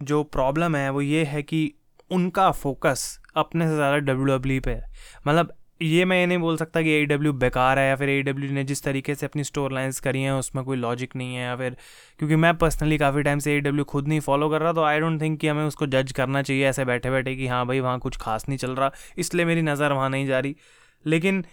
जो 0.00 0.22
प्रॉब्लम 0.24 0.76
है, 0.76 0.90
वो 0.90 1.00
ये 1.00 1.24
है 1.24 1.42
कि 1.42 1.72
उनका 2.10 2.50
फोकस 2.52 3.08
अपने 3.36 3.68
से 3.68 3.74
ज़्यादा 3.74 3.96
डब्ल्यू 3.98 4.24
डब्ल्यू 4.26 4.60
पे 4.60 4.70
है। 4.70 4.90
मतलब 5.26 5.52
ये 5.82 6.04
मैं 6.04 6.18
ये 6.18 6.26
नहीं 6.26 6.38
बोल 6.38 6.56
सकता 6.56 6.82
कि 6.82 6.90
ए 6.90 7.04
डब्ल्यू 7.06 7.32
बेकार 7.34 7.78
है 7.78 7.86
या 7.88 7.96
फिर 7.96 8.08
ए 8.08 8.20
डब्ल्यू 8.22 8.52
ने 8.52 8.62
जिस 8.64 8.82
तरीके 8.82 9.14
से 9.14 9.26
अपनी 9.26 9.44
स्टोर 9.44 9.72
लाइन्स 9.72 9.98
करी 10.00 10.22
हैं, 10.22 10.32
उसमें 10.32 10.64
कोई 10.64 10.76
लॉजिक 10.76 11.16
नहीं 11.16 11.34
है 11.34 11.42
या 11.42 11.56
फिर 11.56 11.76
क्योंकि 12.18 12.36
मैं 12.36 12.56
पर्सनली 12.58 12.98
काफ़ी 12.98 13.22
टाइम 13.22 13.38
से 13.38 13.56
ए 13.56 13.60
डब्ल्यू 13.60 13.84
खुद 13.84 14.08
नहीं 14.08 14.20
फॉलो 14.20 14.48
कर 14.50 14.62
रहा 14.62 14.72
तो 14.72 14.82
आई 14.84 15.00
डोंट 15.00 15.20
थिंक 15.22 15.38
कि 15.40 15.48
हमें 15.48 15.64
उसको 15.64 15.86
जज 15.88 16.12
करना 16.12 16.42
चाहिए 16.42 16.66
ऐसे 16.68 16.84
बैठे 16.84 17.10
बैठे 17.10 17.34
कि 17.36 17.46
हाँ 17.46 17.64
भाई 17.66 17.80
वहाँ 17.80 17.98
कुछ 17.98 18.16
खास 18.16 18.48
नहीं 18.48 18.58
चल 18.58 18.70
रहा, 18.70 18.90
इसलिए 19.18 19.46
मेरी 19.46 19.62
नज़र 19.62 19.92
वहाँ 19.92 20.08
नहीं 20.10 20.26
जा 20.26 20.38
रही। 20.38 20.56
लेकिन 21.04 21.44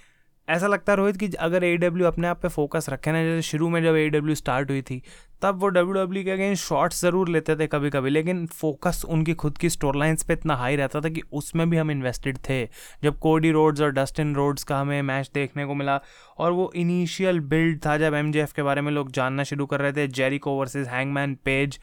ऐसा 0.48 0.68
लगता 0.68 0.92
है 0.92 0.98
रोहित 0.98 1.18
कि 1.18 1.28
अगर 1.40 1.64
ए 1.64 1.76
डब्ल्यू 1.78 2.08
अपने 2.08 2.28
आप 2.28 2.42
पे 2.42 2.48
फोकस 2.50 2.86
रखे 2.90 3.12
ना, 3.12 3.24
जैसे 3.24 3.42
शुरू 3.42 3.70
में 3.70 3.82
जब 3.84 3.96
ए 3.96 4.08
डब्ल्यू 4.10 4.36
स्टार्ट 4.36 4.70
हुई 4.70 4.82
थी 4.82 5.02
तब 5.44 5.60
वो 5.60 5.68
डब्ल्यू 5.68 5.94
डब्ल्यू 5.94 6.24
के 6.24 6.32
अगेंस्ट 6.32 6.64
शॉर्ट्स 6.64 7.02
ज़रूर 7.02 7.30
लेते 7.30 7.56
थे 7.56 7.68
कभी 7.68 7.90
कभी 7.90 8.10
लेकिन 8.10 8.46
फोकस 8.48 9.02
उनकी 9.10 9.34
खुद 9.34 9.58
की 9.58 9.70
स्टोर 9.70 9.96
लाइन्स 9.96 10.24
पे 10.24 10.34
इतना 10.34 10.56
हाई 10.56 10.76
रहता 10.76 11.02
था 11.02 11.10
कि 11.10 11.22
उसमें 11.34 11.70
भी 11.70 11.78
हम 11.78 11.92
इन्वेस्टेड 11.92 12.38
थे। 12.50 12.64
जब 13.04 13.20
कोडी 13.20 13.52
रोड्स 13.52 13.82
और 13.82 13.92
डस्टिन 13.92 14.36
रोड्स 14.36 14.64
का 14.64 14.80
हमें 14.80 15.02
मैच 15.02 15.32
देखने 15.34 15.66
को 15.66 15.74
मिला 15.74 16.00
और 16.38 16.52
वो 16.52 16.72
इनिशियल 16.76 17.40
बिल्ड 17.40 17.86
था 17.86 17.98
जब 17.98 18.14
एम 18.14 18.32
के 18.32 18.64
बारे 18.64 18.82
में 18.82 18.92
लोग 18.92 19.12
जानना 19.12 19.44
शुरू 19.44 19.66
कर 19.66 19.80
रहे 19.80 19.94
थे 19.94 20.08
जेरिको 20.08 20.58
वर्सेज 20.60 20.88
हैंगमैन 20.88 21.38
पेज 21.46 21.80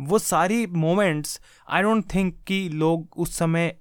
वो 0.00 0.18
सारी 0.18 0.66
मोमेंट्स 0.66 1.40
आई 1.70 1.82
डोंट 1.82 2.04
थिंक 2.14 2.34
कि 2.46 2.68
लोग 2.68 3.08
उस 3.16 3.38
समय 3.38 3.74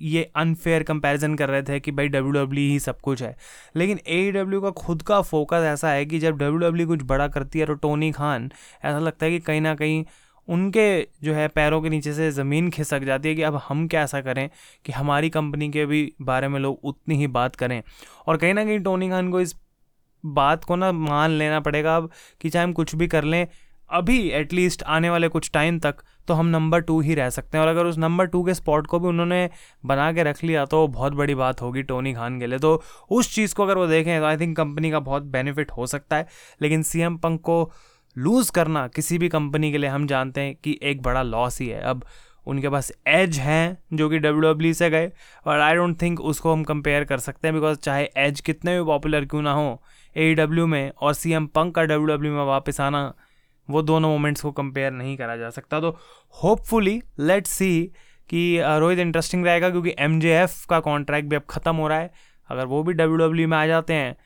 ये 0.00 0.22
अनफेयर 0.36 0.82
कंपैरिजन 0.82 1.34
कर 1.34 1.48
रहे 1.48 1.62
थे 1.62 1.78
कि 1.80 1.92
भाई 1.92 2.08
डब्ल्यू 2.08 2.32
डब्ल्यू 2.32 2.68
ही 2.70 2.78
सब 2.80 3.00
कुछ 3.00 3.22
है। 3.22 3.36
लेकिन 3.76 3.98
ए 4.08 4.30
डब्ल्यू 4.32 4.60
का 4.60 4.70
खुद 4.70 5.02
का 5.02 5.20
फोकस 5.22 5.64
ऐसा 5.64 5.90
है 5.90 6.04
कि 6.06 6.18
जब 6.18 6.38
डब्ल्यू 6.38 6.58
डब्ल्यू 6.58 6.86
कुछ 6.86 7.02
बड़ा 7.02 7.28
करती 7.28 7.58
है 7.58 7.66
तो 7.66 7.74
टोनी 7.74 8.10
खान 8.12 8.50
ऐसा 8.84 8.98
लगता 8.98 9.26
है 9.26 9.32
कि 9.32 9.38
कहीं 9.40 9.60
ना 9.60 9.74
कहीं 9.74 10.04
उनके 10.48 10.86
जो 11.24 11.34
है 11.34 11.46
पैरों 11.48 11.80
के 11.82 11.88
नीचे 11.88 12.12
से 12.14 12.30
ज़मीन 12.30 12.70
खिसक 12.70 13.04
जाती 13.04 13.28
है 13.28 13.34
कि 13.34 13.42
अब 13.42 13.56
हम 13.68 13.86
क्या 13.88 14.02
ऐसा 14.02 14.20
करें 14.20 14.48
कि 14.84 14.92
हमारी 14.92 15.30
कंपनी 15.30 15.70
के 15.70 15.86
भी 15.86 16.12
बारे 16.22 16.48
में 16.48 16.58
लोग 16.60 16.80
उतनी 16.84 17.16
ही 17.16 17.26
बात 17.26 17.56
करें। 17.56 17.82
और 18.26 18.36
कहीं 18.36 18.54
ना 18.54 18.64
कहीं 18.64 18.78
टोनी 18.80 19.08
खान 19.10 19.30
को 19.30 19.40
इस 19.40 19.54
बात 20.24 20.64
को 20.64 20.76
ना 20.76 20.90
मान 20.92 21.30
लेना 21.30 21.60
पड़ेगा 21.60 21.96
अब 21.96 22.10
कि 22.40 22.50
चाहे 22.50 22.64
हम 22.64 22.72
कुछ 22.72 22.94
भी 22.94 23.06
कर 23.06 23.24
लें 23.24 23.46
अभी 23.90 24.18
एटलीस्ट 24.30 24.82
आने 24.82 25.10
वाले 25.10 25.28
कुछ 25.28 25.50
टाइम 25.54 25.78
तक 25.78 25.96
तो 26.28 26.34
हम 26.34 26.46
नंबर 26.46 26.80
टू 26.80 27.00
ही 27.00 27.14
रह 27.14 27.30
सकते 27.30 27.58
हैं। 27.58 27.64
और 27.64 27.70
अगर 27.70 27.86
उस 27.86 27.98
नंबर 27.98 28.26
टू 28.26 28.42
के 28.44 28.54
स्पॉट 28.54 28.86
को 28.86 28.98
भी 29.00 29.08
उन्होंने 29.08 29.48
बना 29.86 30.12
के 30.12 30.22
रख 30.22 30.42
लिया 30.44 30.64
तो 30.64 30.86
बहुत 30.88 31.12
बड़ी 31.12 31.34
बात 31.34 31.62
होगी 31.62 31.82
टोनी 31.82 32.12
खान 32.14 32.38
के 32.40 32.46
लिए। 32.46 32.58
तो 32.58 32.82
उस 33.10 33.34
चीज़ 33.34 33.54
को 33.54 33.62
अगर 33.62 33.78
वो 33.78 33.86
देखें 33.86 34.18
तो 34.20 34.26
आई 34.26 34.36
थिंक 34.36 34.56
कंपनी 34.56 34.90
का 34.90 35.00
बहुत 35.00 35.22
बेनिफिट 35.32 35.70
हो 35.70 35.86
सकता 35.86 36.16
है। 36.16 36.26
लेकिन 36.62 36.82
सी 36.82 37.00
एम 37.00 37.16
पंक 37.16 37.40
को 37.40 37.72
लूज़ 38.16 38.52
करना 38.52 38.86
किसी 38.88 39.18
भी 39.18 39.28
कंपनी 39.28 39.72
के 39.72 39.78
लिए 39.78 39.90
हम 39.90 40.06
जानते 40.06 40.40
हैं 40.40 40.54
कि 40.54 40.78
एक 40.82 41.02
बड़ा 41.02 41.22
लॉस 41.22 41.60
ही 41.60 41.68
है। 41.68 41.80
अब 41.82 42.04
उनके 42.46 42.68
पास 42.68 42.90
एज 43.08 43.38
हैं 43.38 43.76
जो 43.92 44.08
कि 44.08 44.18
डब्ल्यू 44.18 44.40
डब्ल्यू 44.42 44.72
से 44.74 44.88
गए 44.90 45.10
और 45.46 45.60
आई 45.60 45.74
डोंट 45.74 46.00
थिंक 46.02 46.20
उसको 46.20 46.52
हम 46.52 46.64
कंपेयर 46.64 47.04
कर 47.04 47.18
सकते 47.18 47.48
हैं 47.48 47.54
बिकॉज़ 47.54 47.78
चाहे 47.78 48.08
एज 48.16 48.40
कितने 48.40 48.78
भी 48.78 48.84
पॉपुलर 48.84 49.24
क्यों 49.24 49.42
ना 49.42 49.52
हो 49.52 49.82
ए 50.16 50.34
में 50.66 50.90
और 50.90 51.14
सी 51.14 51.32
एम 51.32 51.46
पंक 51.46 51.74
का 51.74 51.82
डब्ल्यू 51.82 52.06
डब्ल्यू 52.06 52.32
में 52.32 52.44
वापस 52.44 52.80
आना 52.80 53.12
वो 53.68 53.82
दोनों 53.82 54.08
मोमेंट्स 54.10 54.42
को 54.42 54.50
कंपेयर 54.52 54.92
नहीं 54.92 55.16
करा 55.16 55.36
जा 55.36 55.50
सकता। 55.50 55.80
तो 55.80 55.96
होपफुली 56.34 57.00
लेट्स 57.20 57.50
सी 57.50 57.80
कि 58.30 58.60
रोहित 58.60 58.98
इंटरेस्टिंग 58.98 59.44
रहेगा 59.46 59.70
क्योंकि 59.70 59.94
एमजेएफ 60.00 60.64
का 60.64 60.80
कॉन्ट्रैक्ट 60.82 61.28
भी 61.28 61.36
अब 61.36 61.42
ख़त्म 61.50 61.76
हो 61.76 61.88
रहा 61.88 61.98
है। 61.98 62.10
अगर 62.50 62.66
वो 62.66 62.82
भी 62.82 62.92
डब्ल्यू 62.94 63.48
में 63.48 63.56
आ 63.56 63.66
जाते 63.66 63.94
हैं 63.94 64.16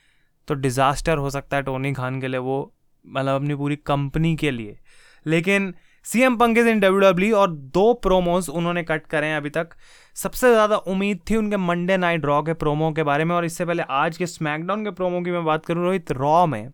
तो 0.49 0.54
डिज़ास्टर 0.57 1.18
हो 1.18 1.30
सकता 1.30 1.57
है 1.57 1.62
टोनी 1.62 1.92
खान 1.92 2.21
के 2.21 2.28
लिए, 2.28 2.38
वो 2.38 2.75
मतलब 3.04 3.35
अपनी 3.35 3.54
पूरी 3.54 3.76
कंपनी 3.78 4.35
के 4.37 4.50
लिए। 4.50 4.78
लेकिन 5.26 5.73
C 6.07 6.23
M 6.23 6.37
Pankaj 6.37 6.66
in 6.66 6.80
W 6.80 7.37
और 7.37 7.50
दो 7.50 7.92
प्रोमोज 8.02 8.49
उन्होंने 8.50 8.83
कट 8.83 9.07
करे 9.07 9.26
हैं 9.26 9.37
अभी 9.37 9.50
तक। 9.50 9.68
सबसे 10.16 10.50
ज़्यादा 10.50 10.76
उम्मीद 10.76 11.21
थी 11.30 11.37
उनके 11.37 11.57
मंडे 11.59 11.97
नाइट 11.97 12.25
रॉ 12.25 12.40
के 12.42 12.52
प्रोमो 12.54 12.90
के 12.92 13.02
बारे 13.02 13.25
में, 13.25 13.35
और 13.37 13.45
इससे 13.45 13.64
पहले 13.64 13.83
आज 13.83 14.16
के 14.16 14.26
स्मैकडाउन 14.26 14.85
के 14.85 14.90
प्रोमो 14.92 15.21
की 15.23 15.30
मैं 15.30 15.45
बात 15.45 15.66
करूँ 15.66 15.85
रोहित 15.85 16.12
रॉ 16.12 16.47
में, 16.47 16.71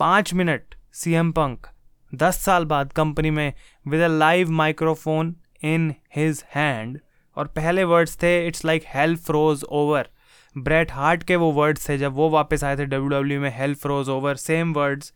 पाँच 0.00 0.34
मिनट 0.34 0.74
सी 0.96 1.12
एम 1.12 1.30
पंक 1.32 1.66
दस 2.14 2.36
साल 2.44 2.64
बाद 2.64 2.92
कंपनी 2.92 3.30
में 3.30 3.52
with 3.86 4.00
a 4.00 4.06
live 4.08 4.50
microphone 4.50 5.34
in 5.64 5.94
his 6.16 6.44
hand 6.54 6.98
और 7.36 7.48
पहले 7.48 7.84
वर्ड्स 7.84 8.16
थे 8.22 8.46
it's 8.46 8.64
like 8.64 8.84
hell 8.86 9.20
froze 9.20 9.64
over 9.64 10.08
Bret 10.56 10.92
Hart 10.92 11.22
के 11.22 11.36
वो 11.36 11.50
वर्ड्स 11.52 11.88
थे, 11.88 11.98
जब 11.98 12.12
वो 12.12 12.28
वापस 12.30 12.64
आए 12.64 12.76
थे 12.76 12.84
डब्ल्यू 12.84 13.08
डब्ल्यू 13.08 13.40
में 13.40 13.50
hell 13.56 13.78
froze 13.78 14.08
over 14.08 14.36
same 14.36 14.72
words 14.72 15.12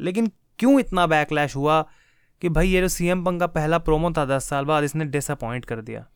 लेकिन 0.00 0.30
क्यों 0.58 0.78
इतना 0.80 1.06
बैकलैश 1.06 1.56
हुआ 1.56 1.80
कि 2.42 2.48
भाई 2.48 2.68
ये 2.68 2.80
जो 2.80 2.88
सी 2.88 3.06
एम 3.06 3.24
पंक 3.24 3.40
का 3.40 3.46
पहला 3.46 3.78
प्रोमो 3.78 4.10
था 4.10 4.24
दस 4.26 4.48
साल 4.48 4.64
बाद, 4.64 4.84
इसने 4.84 5.04
डिसअपॉइंट 5.04 5.64
कर 5.64 5.80
दिया। 5.80 6.06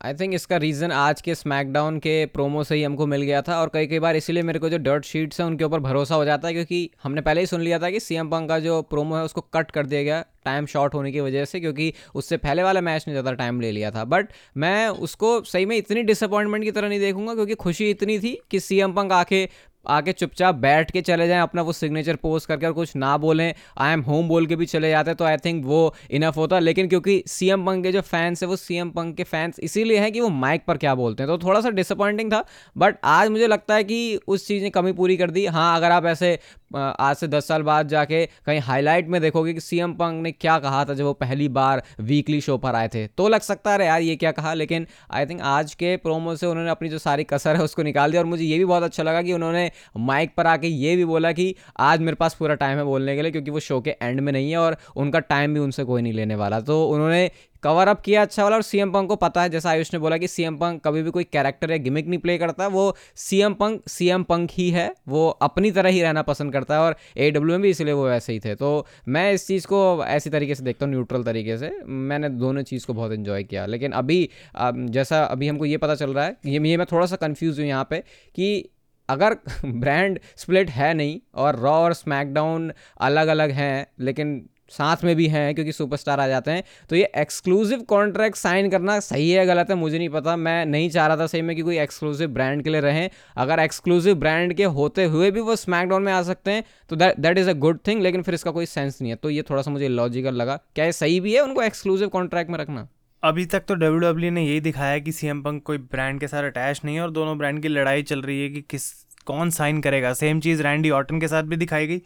आई 0.00 0.14
थिंक 0.14 0.34
इसका 0.34 0.56
रीज़न 0.56 0.92
आज 0.92 1.20
के 1.20 1.34
स्मैकडाउन 1.34 1.98
के 1.98 2.14
प्रोमो 2.26 2.62
से 2.64 2.74
ही 2.74 2.82
हमको 2.82 3.06
मिल 3.06 3.22
गया 3.22 3.40
था 3.42 3.60
और 3.60 3.70
कई 3.74 3.86
कई 3.86 3.98
बार 3.98 4.16
इसीलिए 4.16 4.42
मेरे 4.42 4.58
को 4.58 4.68
जो 4.68 4.78
डर्ट 4.78 5.04
शीट्स 5.04 5.40
हैं, 5.40 5.46
उनके 5.46 5.64
ऊपर 5.64 5.80
भरोसा 5.80 6.14
हो 6.14 6.24
जाता 6.24 6.48
है 6.48 6.54
क्योंकि 6.54 6.90
हमने 7.02 7.20
पहले 7.20 7.40
ही 7.40 7.46
सुन 7.46 7.60
लिया 7.60 7.78
था 7.78 7.90
कि 7.90 8.00
सी 8.00 8.14
एम 8.14 8.28
पंक 8.30 8.48
का 8.48 8.58
जो 8.58 8.80
प्रोमो 8.82 9.16
है, 9.16 9.22
उसको 9.24 9.40
कट 9.40 9.70
कर 9.70 9.86
दिया 9.86 10.02
गया 10.02 10.24
टाइम 10.44 10.66
शॉर्ट 10.66 10.94
होने 10.94 11.12
की 11.12 11.20
वजह 11.20 11.44
से 11.44 11.60
क्योंकि 11.60 11.92
उससे 12.14 12.36
पहले 12.36 12.62
वाला 12.62 12.80
मैच 12.80 13.04
ने 13.08 13.12
ज़्यादा 13.12 13.32
टाइम 13.32 13.60
ले 13.60 13.70
लिया 13.72 13.90
था। 13.90 14.04
बट 14.04 14.28
मैं 14.56 14.88
उसको 14.88 15.40
सही 15.42 15.66
में 15.66 15.76
इतनी 15.76 16.02
डिसअपॉइंटमेंट 16.02 16.64
की 16.64 16.70
तरह 16.70 16.88
नहीं 16.88 17.00
देखूँगा 17.00 17.34
क्योंकि 17.34 17.54
खुशी 17.54 17.90
इतनी 17.90 18.18
थी 18.18 18.38
कि 18.50 18.60
सी 18.60 18.78
एम 18.80 18.92
पंक 18.92 19.12
आके 19.12 19.48
आके 19.88 20.12
चुपचाप 20.12 20.54
बैठ 20.54 20.90
के 20.90 21.00
चले 21.00 21.28
जाएँ, 21.28 21.42
अपना 21.42 21.62
वो 21.62 21.72
सिग्नेचर 21.72 22.16
पोस्ट 22.16 22.48
करके 22.48 22.66
और 22.66 22.72
कुछ 22.72 22.94
ना 22.96 23.16
बोलें। 23.18 23.52
आई 23.78 23.92
एम 23.92 24.00
होम 24.00 24.28
बोल 24.28 24.46
के 24.46 24.56
भी 24.56 24.66
चले 24.66 24.90
जाते 24.90 25.14
तो 25.14 25.24
आई 25.24 25.36
थिंक 25.36 25.64
वो 25.66 25.94
इनफ 26.10 26.36
होता। 26.36 26.58
लेकिन 26.58 26.88
क्योंकि 26.88 27.22
सी 27.26 27.48
एम 27.50 27.64
पंक 27.66 27.84
के 27.84 27.92
जो 27.92 28.00
फैंस 28.00 28.42
है, 28.42 28.48
वो 28.48 28.56
सी 28.56 28.76
एम 28.76 28.90
पंक 28.90 29.16
के 29.16 29.24
फैंस 29.24 29.60
इसीलिए 29.60 29.98
हैं 29.98 30.12
कि 30.12 30.20
वो 30.20 30.28
माइक 30.28 30.64
पर 30.66 30.76
क्या 30.76 30.94
बोलते 30.94 31.22
हैं। 31.22 31.28
तो 31.28 31.38
थोड़ा 31.46 31.60
सा 31.60 31.70
डिसअपॉइंटिंग 31.70 32.32
था 32.32 32.44
बट 32.76 32.96
आज 33.04 33.28
मुझे 33.28 33.46
लगता 33.46 33.74
है 33.74 33.84
कि 33.84 34.18
उस 34.28 34.46
चीज़ 34.46 34.62
ने 34.62 34.70
कमी 34.70 34.92
पूरी 34.92 35.16
कर 35.16 35.30
दी। 35.30 35.46
हाँ 35.46 35.76
अगर 35.76 35.90
आप 35.90 36.06
ऐसे 36.06 36.38
आज 36.70 37.16
से 37.16 37.28
दस 37.28 37.46
साल 37.48 37.62
बाद 37.62 37.88
जाके 37.88 38.24
कहीं 38.46 38.60
हाईलाइट 38.60 39.08
में 39.08 39.20
देखोगे 39.20 39.52
कि 39.54 39.60
सीएम 39.60 39.92
पंक 39.94 40.22
ने 40.22 40.32
क्या 40.32 40.58
कहा 40.58 40.84
था 40.84 40.94
जब 40.94 41.04
वो 41.04 41.12
पहली 41.14 41.48
बार 41.50 41.82
वीकली 42.00 42.40
शो 42.40 42.56
पर 42.58 42.74
आए 42.74 42.88
थे। 42.88 43.06
तो 43.08 43.28
लग 43.28 43.40
सकता 43.40 43.72
है 43.72 43.86
यार 43.86 44.00
ये 44.02 44.16
क्या 44.16 44.32
कहा, 44.32 44.54
लेकिन 44.54 44.86
आई 45.10 45.26
थिंक 45.26 45.40
आज 45.42 45.74
के 45.74 45.96
प्रोमो 45.96 46.34
से 46.36 46.46
उन्होंने 46.46 46.70
अपनी 46.70 46.88
जो 46.88 46.98
सारी 46.98 47.24
कसर 47.24 47.56
है 47.56 47.62
उसको 47.62 47.82
निकाल 47.82 48.10
दिया 48.10 48.22
और 48.22 48.26
मुझे 48.26 48.44
ये 48.44 48.58
भी 48.58 48.64
बहुत 48.64 48.82
अच्छा 48.82 49.02
लगा 49.02 49.22
कि 49.22 49.32
उन्होंने 49.32 49.70
माइक 49.98 50.34
पर 50.36 50.46
आके 50.46 50.68
ये 50.68 50.96
भी 50.96 51.04
बोला 51.04 51.32
कि 51.32 51.54
आज 51.80 52.00
मेरे 52.00 52.16
पास 52.16 52.34
पूरा 52.34 52.54
टाइम 52.56 52.78
है 52.78 52.84
बोलने 52.84 53.16
के 53.16 53.22
लिए, 53.22 53.30
क्योंकि 53.30 53.50
वो 53.50 53.60
शो 53.60 53.80
के 53.80 53.96
एंड 54.02 54.20
में 54.20 54.32
नहीं 54.32 54.50
है 54.50 54.58
और 54.58 54.76
उनका 54.96 55.18
टाइम 55.20 55.54
भी 55.54 55.60
उनसे 55.60 55.84
कोई 55.84 56.02
नहीं 56.02 56.12
लेने 56.12 56.34
वाला। 56.34 56.60
तो 56.62 56.84
उन्होंने 56.86 57.30
कवर 57.62 57.88
अप 57.88 58.00
किया 58.00 58.22
अच्छा 58.22 58.42
वाला 58.42 58.56
और 58.56 58.62
सीएम 58.62 58.92
पंक 58.92 59.08
को 59.08 59.16
पता 59.16 59.42
है, 59.42 59.48
जैसा 59.50 59.70
आयुष 59.70 59.92
ने 59.92 59.98
बोला 59.98 60.16
कि 60.18 60.28
सीएम 60.28 60.56
पंक 60.56 60.82
कभी 60.84 61.02
भी 61.02 61.10
कोई 61.10 61.24
कैरेक्टर 61.26 61.70
या 61.70 61.76
गिमिक 61.78 62.06
नहीं 62.08 62.18
प्ले 62.20 62.36
करता, 62.38 62.66
वो 62.68 62.96
सीएम 63.16 63.54
पंक 63.54 63.88
सीएम 63.88 64.22
पंक 64.24 64.50
ही 64.52 64.68
है, 64.70 64.92
वो 65.08 65.28
अपनी 65.42 65.70
तरह 65.70 65.90
ही 65.90 66.02
रहना 66.02 66.22
पसंद 66.24 66.52
करता 66.52 66.74
है 66.74 66.80
और 66.80 66.96
ए 67.16 67.30
में 67.32 67.60
भी 67.60 67.70
इसलिए 67.70 67.92
वो 67.94 68.06
वैसे 68.06 68.32
ही 68.32 68.40
थे। 68.40 68.54
तो 68.56 68.86
मैं 69.08 69.32
इस 69.32 69.46
चीज़ 69.46 69.66
को 69.66 70.04
ऐसी 70.06 70.30
तरीके 70.30 70.54
से 70.54 70.64
देखता 70.64 70.86
हूँ 70.86 70.92
न्यूट्रल 70.92 71.22
तरीके 71.24 71.56
से। 71.58 71.70
मैंने 71.86 72.28
दोनों 72.30 72.62
चीज़ 72.64 72.86
को 72.86 72.94
बहुत 72.94 73.12
इन्जॉय 73.12 73.42
किया, 73.44 73.66
लेकिन 73.66 73.92
अभी 73.94 74.28
जैसा 74.56 75.22
अभी 75.24 75.48
हमको 75.48 75.64
ये 75.64 75.76
पता 75.78 75.94
चल 75.94 76.14
रहा 76.14 76.24
है, 76.24 76.36
ये 76.46 76.76
मैं 76.76 76.86
थोड़ा 76.92 77.06
सा 77.06 77.16
कन्फ्यूज़ 77.18 77.60
हूँ 77.60 77.68
यहाँ 77.68 77.86
पे 77.90 78.02
कि 78.34 78.68
अगर 79.08 79.36
ब्रांड 79.64 80.18
स्प्लिट 80.36 80.70
है 80.70 80.92
नहीं 80.94 81.18
और 81.34 81.56
रॉ 81.56 81.72
और 81.74 81.92
स्मैकडाउन 81.94 82.72
अलग 83.00 83.28
अलग 83.28 83.50
हैं, 83.52 83.86
लेकिन 84.00 84.40
साथ 84.70 85.04
में 85.04 85.14
भी 85.16 85.26
हैं, 85.28 85.54
क्योंकि 85.54 85.72
सुपरस्टार 85.72 86.20
आ 86.20 86.26
जाते 86.28 86.50
हैं। 86.50 86.62
तो 86.90 86.96
ये 86.96 87.10
एक्सक्लूसिव 87.16 87.80
कॉन्ट्रैक्ट 87.88 88.36
साइन 88.36 88.70
करना 88.70 88.98
सही 89.00 89.30
है 89.30 89.44
गलत 89.46 89.70
है, 89.70 89.76
मुझे 89.76 89.98
नहीं 89.98 90.08
पता। 90.08 90.36
मैं 90.36 90.64
नहीं 90.66 90.88
चाह 90.90 91.06
रहा 91.06 91.16
था 91.16 91.26
सही 91.26 91.42
में 91.42 91.54
कि 91.56 91.62
कोई 91.62 91.78
एक्सक्लूसिव 91.78 92.28
ब्रांड 92.30 92.62
के 92.62 92.70
लिए 92.70 92.80
रहें। 92.80 93.08
अगर 93.36 93.60
एक्सक्लूसिव 93.60 94.14
ब्रांड 94.16 94.54
के 94.54 94.64
होते 94.76 95.04
हुए 95.04 95.30
भी 95.30 95.40
वो 95.40 95.56
स्मैकडाउन 95.56 96.02
में 96.02 96.12
आ 96.12 96.22
सकते 96.22 96.50
हैं 96.50 96.64
तो 96.90 96.96
that 96.96 97.38
is 97.38 97.50
a 97.50 97.52
good 97.54 97.78
thing 97.86 98.02
लेकिन 98.02 98.22
फिर 98.22 98.34
इसका 98.34 98.50
कोई 98.50 98.66
सेंस 98.66 99.00
नहीं 99.02 99.10
है। 99.10 99.16
तो 99.16 99.30
ये 99.30 99.42
थोड़ा 99.42 99.62
सा 99.62 99.70
मुझे 99.70 99.88
लॉजिकल 99.88 100.34
लगा। 100.34 100.60
क्या 100.74 100.84
ये 100.84 100.92
सही 100.92 101.20
भी 101.20 101.34
है 101.34 101.40
उनको 101.40 101.62
एक्सक्लूसिव 101.62 102.08
कॉन्ट्रैक्ट 102.08 102.50
में 102.50 102.58
रखना? 102.58 102.88
अभी 103.22 103.44
तक 103.46 103.60
तो 103.60 103.74
डब्ल्यू 103.74 104.30
ने 104.30 104.44
यही 104.44 104.60
दिखाया 104.60 104.98
कि 104.98 105.12
सी 105.12 105.32
पंक 105.32 105.62
कोई 105.62 105.78
ब्रांड 105.78 106.20
के 106.20 106.28
साथ 106.28 106.44
अटैच 106.44 106.80
नहीं 106.84 106.94
है 106.96 107.02
और 107.02 107.10
दोनों 107.10 107.36
ब्रांड 107.38 107.62
की 107.62 107.68
लड़ाई 107.68 108.02
चल 108.02 108.22
रही 108.22 108.42
है 108.42 108.48
कि 108.48 108.60
किस, 108.60 108.90
कौन 109.26 109.50
साइन 109.50 109.80
करेगा। 109.80 110.12
सेम 110.14 110.40
चीज़ 110.40 110.62
रैंडी 110.62 110.90
ऑटन 110.90 111.20
के 111.20 111.28
साथ 111.28 111.42
भी 111.42 111.56
दिखाई 111.56 111.86
गई। 111.86 112.02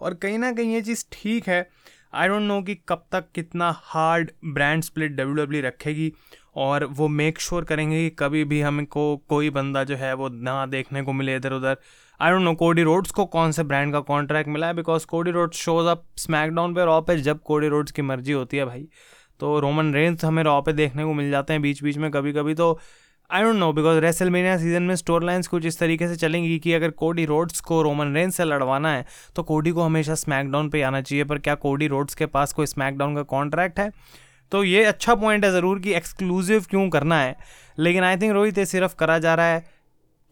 और 0.00 0.14
कहीं 0.14 0.38
ना 0.38 0.50
कहीं 0.52 0.74
ये 0.74 0.80
चीज़ 0.82 1.04
ठीक 1.12 1.48
है 1.48 1.60
आई 2.14 2.28
डोंट 2.28 2.42
नो 2.42 2.62
कि 2.62 2.74
कब 2.88 3.04
तक 3.12 3.24
कितना 3.34 3.70
hard 3.76 4.30
brand 4.44 4.82
split 4.82 5.12
W 5.12 5.44
W 5.44 5.62
रखेगी 5.62 6.12
और 6.56 6.84
वो 6.84 7.08
मेक 7.08 7.40
श्योर 7.40 7.60
sure 7.60 7.68
करेंगे 7.68 7.96
कि 7.96 8.16
कभी 8.18 8.44
भी 8.44 8.60
हमको 8.60 9.16
कोई 9.16 9.50
बंदा 9.50 9.84
जो 9.84 9.96
है 9.96 10.14
वो 10.14 10.28
ना 10.28 10.66
देखने 10.66 11.02
को 11.02 11.12
मिले 11.12 11.36
इधर 11.36 11.52
उधर। 11.52 11.76
I 12.20 12.30
don't 12.30 12.42
know 12.42 12.54
Cody 12.54 12.82
Rhodes 12.82 13.10
को 13.10 13.24
कौन 13.26 13.52
से 13.52 13.62
ब्रांड 13.62 13.92
का 13.92 14.00
कॉन्ट्रैक्ट 14.00 14.48
मिला 14.48 14.66
है? 14.66 14.74
Because 14.74 15.06
Cody 15.06 15.30
Rhodes 15.30 15.56
shows 15.56 15.88
up 15.88 16.04
SmackDown 16.16 16.74
पे 16.74 16.84
रॉ 16.84 17.00
पे 17.00 17.16
जब 17.16 17.42
कोडी 17.42 17.68
रोड्स 17.68 17.92
की 17.92 18.02
मर्ज़ी 18.02 18.32
होती 18.32 18.56
है 18.56 18.64
भाई। 18.64 18.88
तो 19.40 19.60
रोमन 19.60 19.94
रेंस 19.94 20.24
हमें 20.24 20.42
रॉ 20.42 20.60
पे 20.60 20.72
देखने 20.72 21.04
को 21.04 21.14
मिल 21.14 21.30
जाते 21.30 21.52
हैं 21.52 21.62
बीच 21.62 21.82
बीच 21.82 21.98
में 21.98 22.10
कभी 22.10 22.32
कभी 22.32 22.54
तो 22.54 22.78
I 23.32 23.42
don't 23.42 23.56
know 23.56 23.72
because 23.72 23.98
WrestleMania 24.00 24.56
season 24.58 24.82
में 24.82 24.94
स्टोर 24.96 25.24
लाइन्स 25.24 25.46
कुछ 25.48 25.66
इस 25.66 25.78
तरीके 25.78 26.08
से 26.08 26.16
चलेंगी 26.16 26.58
कि 26.58 26.72
अगर 26.72 26.90
कोडी 26.92 27.24
रोड्स 27.26 27.60
को 27.60 27.80
रोमन 27.82 28.12
रेंस 28.14 28.36
से 28.36 28.44
लड़वाना 28.44 28.92
है 28.92 29.04
तो 29.36 29.42
कोडी 29.42 29.70
को 29.70 29.82
हमेशा 29.82 30.14
स्मैकडाउन 30.14 30.68
पे 30.70 30.82
आना 30.82 31.00
चाहिए। 31.00 31.24
पर 31.24 31.38
क्या 31.38 31.54
कोडी 31.54 31.86
रोड्स 31.88 32.14
के 32.14 32.26
पास 32.26 32.52
कोई 32.52 32.66
स्मैकडाउन 32.66 33.14
का 33.16 33.22
कॉन्ट्रैक्ट 33.30 33.78
है? 33.80 33.90
तो 34.52 34.62
ये 34.64 34.84
अच्छा 34.84 35.14
पॉइंट 35.14 35.44
है 35.44 35.50
ज़रूर 35.52 35.78
कि 35.78 35.94
एक्सक्लूसिव 35.94 36.64
क्यों 36.70 36.88
करना 36.90 37.20
है। 37.20 37.36
लेकिन 37.78 38.04
आई 38.04 38.16
थिंक 38.16 38.32
रोहित, 38.32 38.58
ये 38.58 38.66
सिर्फ़ 38.66 38.94
करा 38.98 39.18
जा 39.18 39.34
रहा 39.34 39.46
है 39.46 39.64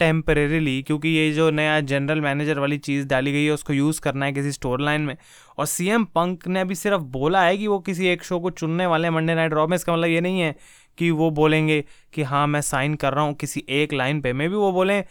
टेम्परेरीली 0.01 0.83
क्योंकि 0.83 1.09
ये 1.09 1.31
जो 1.33 1.51
नया 1.51 1.81
जनरल 1.83 2.21
मैनेजर 2.21 2.59
वाली 2.59 2.79
चीज़ 2.79 3.07
डाली 3.09 3.33
गई 3.33 3.45
है, 3.45 3.51
उसको 3.51 3.73
यूज़ 3.73 4.01
करना 4.01 4.27
है 4.27 4.33
किसी 4.33 4.53
स्टोर 4.53 4.81
लाइन 4.81 5.01
में। 5.01 5.17
और 5.59 5.67
सी 5.67 5.89
एम 5.89 6.05
पंक 6.15 6.47
ने 6.49 6.61
अभी 6.61 6.75
सिर्फ़ 6.75 7.03
बोला 7.17 7.43
है 7.43 7.57
कि 7.59 7.67
वो 7.67 7.79
किसी 7.81 8.07
एक 8.09 8.23
शो 8.25 8.39
को 8.41 8.51
चुनने 8.53 8.87
वाले 8.87 9.11
मंडे 9.11 9.35
नाइट 9.35 9.53
रॉ 9.53 9.67
में। 9.67 9.75
इसका 9.77 9.93
मतलब 9.93 10.09
ये 10.09 10.21
नहीं 10.21 10.41
है 10.41 10.55
कि 11.01 11.11
वो 11.13 11.31
बोलेंगे 11.33 11.83
कि 12.15 12.23
हाँ 12.25 12.47
मैं 12.47 12.61
साइन 12.63 12.95
कर 12.95 13.13
रहा 13.13 13.25
हूँ 13.25 13.35
किसी 13.35 13.65
एक 13.71 13.93
लाइन 13.93 14.21
पे। 14.21 14.33
मे 14.33 14.49
भी 14.49 14.55
वो 14.57 14.73
बोलें, 14.73 15.05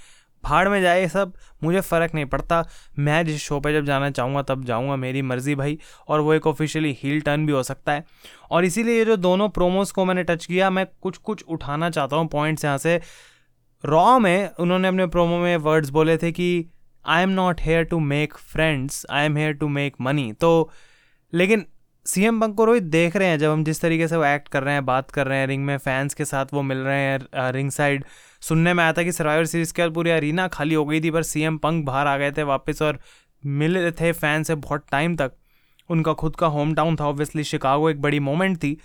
भाड़ 0.43 0.67
में 0.69 0.81
जाए 0.81 1.07
सब, 1.07 1.33
मुझे 1.63 1.81
फ़र्क 1.81 2.13
नहीं 2.15 2.25
पड़ता। 2.25 2.63
मैं 2.99 3.25
जिस 3.25 3.41
शो 3.41 3.59
पे 3.59 3.73
जब 3.73 3.85
जाना 3.85 4.09
चाहूँगा, 4.11 4.41
तब 4.41 4.63
जाऊँगा, 4.65 4.95
मेरी 4.95 5.21
मर्ज़ी 5.21 5.55
भाई। 5.55 5.77
और 6.07 6.19
वो 6.19 6.33
एक 6.33 6.47
ऑफिशियली 6.47 6.95
हील 7.01 7.21
टर्न 7.21 7.45
भी 7.45 7.53
हो 7.53 7.63
सकता 7.63 7.91
है। 7.91 8.05
और 8.51 8.65
इसीलिए 8.65 8.97
ये 8.97 9.05
जो 9.05 9.15
दोनों 9.17 9.49
प्रोमोस 9.49 9.91
को 9.91 10.05
मैंने 10.05 10.23
टच 10.23 10.45
किया, 10.45 10.69
मैं 10.69 10.85
कुछ 11.01 11.17
कुछ 11.17 11.43
उठाना 11.47 11.89
चाहता 11.89 12.15
हूँ 12.15 12.27
पॉइंट्स 12.27 12.65
यहाँ 12.65 12.77
से। 12.77 12.99
रॉ 13.83 14.19
में 14.19 14.49
उन्होंने 14.59 14.87
अपने 14.87 15.05
प्रोमो 15.07 15.37
में 15.37 15.55
वर्ड्स 15.57 15.89
बोले 15.89 16.17
थे 16.17 16.31
कि 16.31 16.49
I 17.05 17.23
am 17.23 17.29
not 17.29 17.61
here 17.61 17.83
to 17.83 17.99
make 17.99 18.33
friends 18.33 19.05
I 19.09 19.25
am 19.25 19.37
here 19.37 19.53
to 19.53 19.67
make 19.67 19.95
money 20.01 20.31
तो 20.33 20.49
लेकिन 21.33 21.65
सी 22.09 22.23
एम 22.25 22.39
बंक 22.39 22.61
रोहित 22.61 22.83
देख 22.83 23.15
रहे 23.15 23.27
हैं, 23.27 23.37
जब 23.39 23.51
हम 23.51 23.63
जिस 23.63 23.81
तरीके 23.81 24.07
से 24.07 24.17
वो 24.17 24.23
एक्ट 24.25 24.47
कर 24.47 24.63
रहे 24.63 24.73
हैं, 24.73 24.85
बात 24.85 25.11
कर 25.11 25.27
रहे 25.27 25.37
हैं 25.39 25.47
रिंग 25.47 25.63
में 25.65 25.77
फैंस 25.77 26.13
के 26.13 26.25
साथ 26.25 26.53
वो 26.53 26.61
मिल 26.61 26.77
रहे 26.77 26.99
हैं 26.99 27.51
रिंग 27.51 27.69
साइड 27.71 28.05
सुनने 28.41 28.73
में 28.73 28.83
आया 28.83 28.93
था 28.93 29.03
कि 29.03 29.11
सर्वाइवर 29.11 29.45
सीरीज़ 29.45 29.73
के 29.73 29.89
पूरी 29.89 30.09
अरीना 30.09 30.47
खाली 30.47 30.75
हो 30.75 30.85
गई 30.85 31.01
थी, 31.01 31.11
पर 31.11 31.23
सी 31.23 31.41
एम 31.41 31.57
पंक 31.57 31.85
बाहर 31.85 32.07
आ 32.07 32.17
गए 32.17 32.31
थे 32.31 32.43
वापस 32.45 32.81
और 32.81 32.99
मिल 33.43 33.91
थे 34.01 34.11
फ़ैन 34.13 34.43
से 34.43 34.55
बहुत 34.57 34.85
टाइम 34.91 35.15
तक। 35.15 35.31
उनका 35.89 36.13
खुद 36.13 36.35
का 36.35 36.47
होम 36.47 36.73
टाउन 36.75 36.95
था 36.95 37.05
ऑब्वियसली 37.05 37.43
शिकागो 37.43 37.89
एक 37.89 38.01
बड़ी 38.01 38.19
मोमेंट 38.21 38.57
थी। 38.57 38.77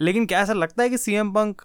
लेकिन 0.00 0.26
क्या 0.26 0.40
ऐसा 0.40 0.52
लगता 0.52 0.82
है 0.82 0.88
कि 0.88 0.98
सी 0.98 1.14
एम 1.14 1.32
पंक 1.32 1.62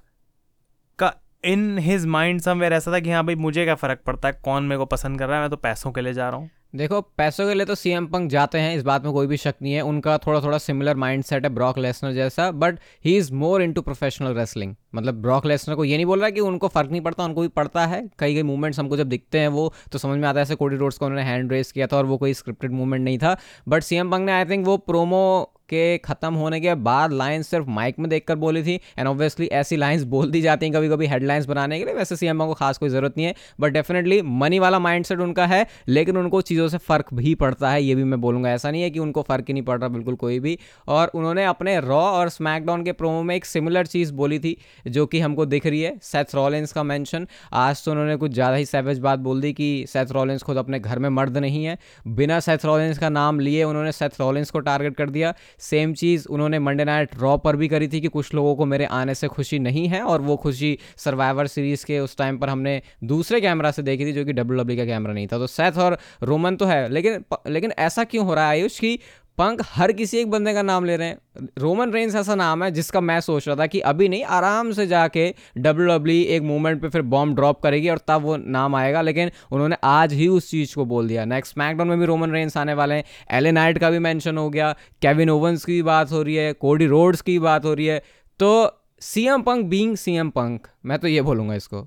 का 1.00 1.14
इन 1.44 1.78
हिज 1.78 2.06
माइंड 2.08 2.42
समवेयर 2.42 2.74
ऐसा 2.74 2.94
था 2.94 3.00
कि 3.00 3.12
हाँ 3.12 3.26
भाई 3.26 3.36
मुझे 3.38 3.64
क्या 3.64 3.76
फ़र्क 3.76 4.00
पड़ता 4.06 4.28
है, 4.28 4.40
कौन 4.44 4.64
मेरे 4.64 4.80
को 4.80 4.86
पसंद 4.88 5.20
कर 5.20 5.28
रहा 5.28 5.36
है, 5.36 5.42
मैं 5.42 5.50
तो 5.50 5.58
पैसों 5.58 5.92
के 5.92 6.02
लिए 6.02 6.14
जा 6.14 6.30
रहा 6.30 6.40
हूँ? 6.40 6.50
देखो, 6.78 7.00
पैसों 7.18 7.48
के 7.48 7.54
लिए 7.54 7.66
तो 7.66 7.76
सीएम 7.76 8.06
पंक 8.08 8.30
जाते 8.32 8.58
हैं, 8.60 8.76
इस 8.78 8.84
बात 8.84 9.04
में 9.04 9.14
कोई 9.14 9.28
भी 9.28 9.38
शक 9.38 9.56
नहीं 9.62 9.74
है। 9.74 9.82
उनका 9.82 10.18
थोड़ा 10.18 10.42
थोड़ा 10.42 10.58
सिमिलर 10.58 10.96
माइंड 10.96 11.24
सेट 11.24 11.44
है 11.44 11.50
ब्रॉक 11.50 11.78
लेसनर 11.78 12.12
जैसा 12.14 12.50
but 12.54 12.80
he 13.06 13.16
is 13.18 13.32
more 13.34 13.62
into 13.62 13.82
professional 13.82 14.34
wrestling 14.34 14.76
मतलब 14.96 15.22
ब्रॉक 15.22 15.46
लेसनर 15.46 15.76
को 15.76 15.84
ये 15.86 15.96
नहीं 15.96 16.06
बोल 16.06 16.20
रहा 16.20 16.30
कि 16.30 16.40
उनको 16.42 16.68
फ़र्क 16.68 16.92
नहीं 16.92 17.02
पड़ता, 17.02 17.24
उनको 17.24 17.42
भी 17.42 17.48
पड़ता 17.50 17.86
है। 17.86 18.02
कई 18.20 18.36
कई 18.36 18.44
मूवमेंट्स 18.44 18.80
हमको 18.80 18.98
जब 18.98 19.10
दिखते 19.10 19.40
हैं 19.40 19.48
वो 19.50 19.74
तो 19.92 19.98
समझ 19.98 20.18
में 20.20 20.28
आता 20.28 20.40
है, 20.40 20.44
ऐसे 20.44 20.56
कोडी 20.56 20.76
रोड्स 20.76 20.98
को 20.98 21.06
उन्होंने 21.06 21.26
हैंड 21.26 21.52
रेस 21.52 21.72
किया 21.72 21.88
था 21.88 21.98
और 21.98 22.06
वो 22.06 22.18
कोई 22.18 22.34
स्क्रिप्टेड 22.34 22.72
मूवमेंट 22.72 23.04
नहीं 23.04 23.18
था। 23.18 23.38
बट 23.68 23.84
सीएम 23.84 24.12
पंक 24.12 24.26
ने 24.26 24.32
आई 24.32 24.46
थिंक 24.46 24.66
वो 24.66 24.78
प्रोमो 24.80 25.54
के 25.70 25.98
ख़त्म 25.98 26.34
होने 26.34 26.60
के 26.60 26.76
बाद 26.84 27.14
लाइन्स 27.14 27.48
सिर्फ़ 27.48 27.70
माइक 27.70 28.00
में 28.00 28.10
देखकर 28.10 28.36
बोली 28.38 28.64
थी 28.64 28.80
एंड 29.00 29.08
ऑब्वियसली 29.08 29.48
ऐसी 29.54 29.76
लाइन्स 29.78 30.04
बोल 30.08 30.32
दी 30.32 30.42
जाती 30.42 30.66
हैं 30.66 30.76
कभी 30.76 30.90
कभी 30.90 31.08
हेडलाइंस 31.08 31.46
बनाने 31.46 31.80
के 31.80 31.86
लिए, 31.86 31.94
वैसे 31.94 32.16
सी 32.16 32.28
को 32.30 32.54
खास 32.54 32.78
कोई 32.78 32.90
ज़रूरत 32.90 33.18
नहीं 33.18 33.28
है 33.28 33.36
बट 33.60 33.74
डेफिनेटली 33.74 34.22
मनी 34.22 34.60
वाला 34.60 34.80
माइंड 34.80 35.06
उनका 35.12 35.46
है, 35.46 35.66
लेकिन 35.88 36.18
उनको 36.18 36.42
चीज़ों 36.42 36.68
से 36.68 36.78
फ़र्क 36.80 37.14
भी 37.14 37.34
पड़ता 37.36 37.70
है, 37.70 37.82
ये 37.84 37.96
भी 37.96 38.04
मैं 38.04 38.20
बोलूँगा, 38.22 38.50
ऐसा 38.50 38.72
नहीं 38.72 38.82
है 38.82 38.90
कि 38.90 39.00
उनको 39.00 39.22
फ़र्क 39.22 39.46
ही 39.48 39.54
नहीं 39.54 39.64
पड़ 39.64 39.80
रहा 39.80 39.90
बिल्कुल 39.90 40.16
कोई 40.16 40.40
भी, 40.40 40.58
और 40.88 41.12
उन्होंने 41.16 41.46
अपने 41.46 41.80
रॉ 41.80 42.02
और 42.02 42.30
स्मैकडाउन 42.30 42.84
के 42.84 42.92
प्रोमो 42.92 43.22
में 43.24 43.36
एक 43.36 43.46
सिमिलर 43.46 43.86
चीज़ 43.88 44.14
बोली 44.14 44.40
थी, 44.40 44.56
जो 44.88 45.06
कि 45.06 45.20
हमको 45.20 45.46
दिख 45.46 45.66
रही 45.66 45.82
है 45.82 45.96
सेथ 46.04 46.36
रॉलेंस 46.36 46.74
का 46.74 46.84
मेंशन 46.84 47.28
आज 47.56 47.84
तो 47.86 47.92
उन्होंने 47.92 48.16
कुछ 48.16 48.32
ज़्यादा 48.34 48.56
ही 48.56 48.66
सैवेज 48.66 49.00
बात 49.00 49.20
बोल 49.20 49.42
दी 49.42 49.54
कि 49.54 49.86
सेथ 49.88 50.12
रॉलेंस 50.12 50.44
खुद 50.44 50.58
अपने 50.58 50.80
घर 50.80 51.00
में 51.00 51.10
मर्द 51.12 51.38
नहीं 51.38 51.64
है, 51.66 51.78
बिना 52.10 52.40
सेथ 52.40 52.66
रॉलेंस 52.66 52.98
का 52.98 53.10
नाम 53.10 53.40
लिए 53.40 53.64
उन्होंने 53.64 53.92
सेथ 53.92 54.20
रॉलेंस 54.20 54.52
को 54.52 54.60
टारगेट 54.62 54.96
कर 54.96 55.10
दिया 55.10 55.34
सेम 55.60 55.94
चीज़ 55.94 56.28
उन्होंने 56.30 56.60
मंडे 56.60 56.84
नाइट 56.86 57.16
रॉ 57.20 57.36
पर 57.38 57.56
भी 57.56 57.68
करी 57.68 57.88
थी 57.88 58.02
कि 58.02 58.08
कुछ 58.08 58.34
लोगों 58.34 58.56
को 58.56 58.66
मेरे 58.66 58.86
आने 58.86 59.16
से 59.16 59.28
खुशी 59.28 59.60
नहीं 59.60 59.88
है 59.88 60.02
और 60.04 60.22
वो 60.22 60.36
खुशी 60.38 60.78
सर्वाइवर 60.98 61.48
सीरीज़ 61.48 61.86
के 61.86 62.00
उस 62.00 62.18
टाइम 62.18 62.38
पर 62.38 62.50
हमने 62.50 62.82
दूसरे 63.04 63.42
कैमरा 63.42 63.72
से 63.72 63.84
देखी 63.84 64.06
थी 64.06 64.12
जो 64.12 64.26
कि 64.26 64.34
डब्ल्यू 64.34 64.58
डब्ल्यू 64.58 64.78
का 64.78 64.86
कैमरा 64.86 65.14
नहीं 65.14 65.28
था। 65.28 65.38
तो 65.38 65.48
सेथ 65.48 65.78
और 65.78 65.98
रोमन 66.24 66.56
तो 66.56 66.66
है, 66.66 66.88
लेकिन 66.90 67.24
लेकिन 67.48 67.72
ऐसा 67.80 68.04
क्यों 68.04 68.26
हो 68.26 68.34
रहा 68.34 68.44
है 68.44 68.50
आयुष 68.50 68.80
की 68.80 69.00
पंक 69.38 69.62
हर 69.66 69.92
किसी 69.92 70.18
एक 70.18 70.30
बंदे 70.32 70.54
का 70.54 70.62
नाम 70.62 70.86
ले 70.86 70.98
रहे 70.98 71.08
हैं। 71.08 71.50
रोमन 71.58 71.92
रेंस 71.92 72.16
ऐसा 72.16 72.36
नाम 72.36 72.64
है 72.64 72.72
जिसका 72.72 73.02
मैं 73.02 73.20
सोच 73.20 73.48
रहा 73.48 73.58
था 73.58 73.68
कि 73.68 73.80
अभी 73.80 74.10
नहीं, 74.10 74.24
आराम 74.24 74.72
से 74.72 74.88
जाके 74.88 75.34
डब्ल्यू 75.58 75.88
डब्ल्यू 75.88 76.24
एक 76.26 76.42
मूवमेंट 76.42 76.82
पे 76.82 76.90
फिर 76.90 77.02
बॉम्ब 77.02 77.36
ड्रॉप 77.36 77.62
करेगी 77.62 77.90
और 77.90 77.98
तब 77.98 78.22
वो 78.22 78.38
नाम 78.38 78.76
आएगा। 78.76 79.02
लेकिन 79.02 79.32
उन्होंने 79.52 79.78
आज 79.84 80.14
ही 80.14 80.28
उस 80.28 80.50
चीज़ 80.52 80.76
को 80.76 80.86
बोल 80.86 81.08
दिया। 81.08 81.26
नेक्स्ट 81.26 81.54
स्मैकडाउन 81.54 81.90
में 81.90 82.00
भी 82.00 82.06
रोमन 82.06 82.32
रेंस 82.32 82.58
आने 82.58 82.74
वाले 82.74 82.96
हैं। 82.96 83.04
एले 83.32 83.52
नाइट 83.52 83.78
का 83.78 83.90
भी 83.90 84.00
मैंशन 84.00 84.38
हो 84.38 84.50
गया। 84.50 84.72
केविन 85.02 85.30
ओवंस 85.30 85.66
की 85.66 85.82
बात 85.82 86.12
हो 86.12 86.22
रही 86.24 86.36
है। 86.36 86.54
कोडी 86.54 86.86
रोड्स 86.86 87.22
की 87.22 87.40
बात 87.40 87.66
हो 87.66 87.74
रही 87.74 87.86
है। 87.86 88.04
तो 88.40 88.80
C 89.02 89.28
M 89.28 89.42
Punk 89.42 89.66
being 89.66 89.96
C 89.96 90.16
M 90.16 90.30
Punk 90.30 90.68
मैं 90.86 91.00
तो 91.00 91.08
ये 91.08 91.22
बोलूँगा 91.22 91.56
इसको। 91.56 91.82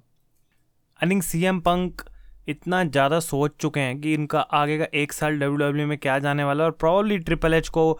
I 1.00 1.10
think 1.10 1.22
C 1.22 1.44
M 1.44 1.60
Punk 1.60 2.02
इतना 2.50 2.82
ज़्यादा 2.84 3.20
सोच 3.20 3.52
चुके 3.60 3.80
हैं 3.80 4.00
कि 4.00 4.14
इनका 4.14 4.40
आगे 4.40 4.78
का 4.78 4.86
एक 4.94 5.12
साल 5.12 5.38
डब्ल्यू 5.38 5.56
डब्ल्यू 5.58 5.86
में 5.86 5.96
क्या 5.98 6.18
जाने 6.18 6.44
वाला 6.44 6.64
है 6.64 6.70
और 6.70 6.76
प्रॉब्ली 6.76 7.18
ट्रिपल 7.18 7.54
एच 7.54 7.68
को 7.68 7.90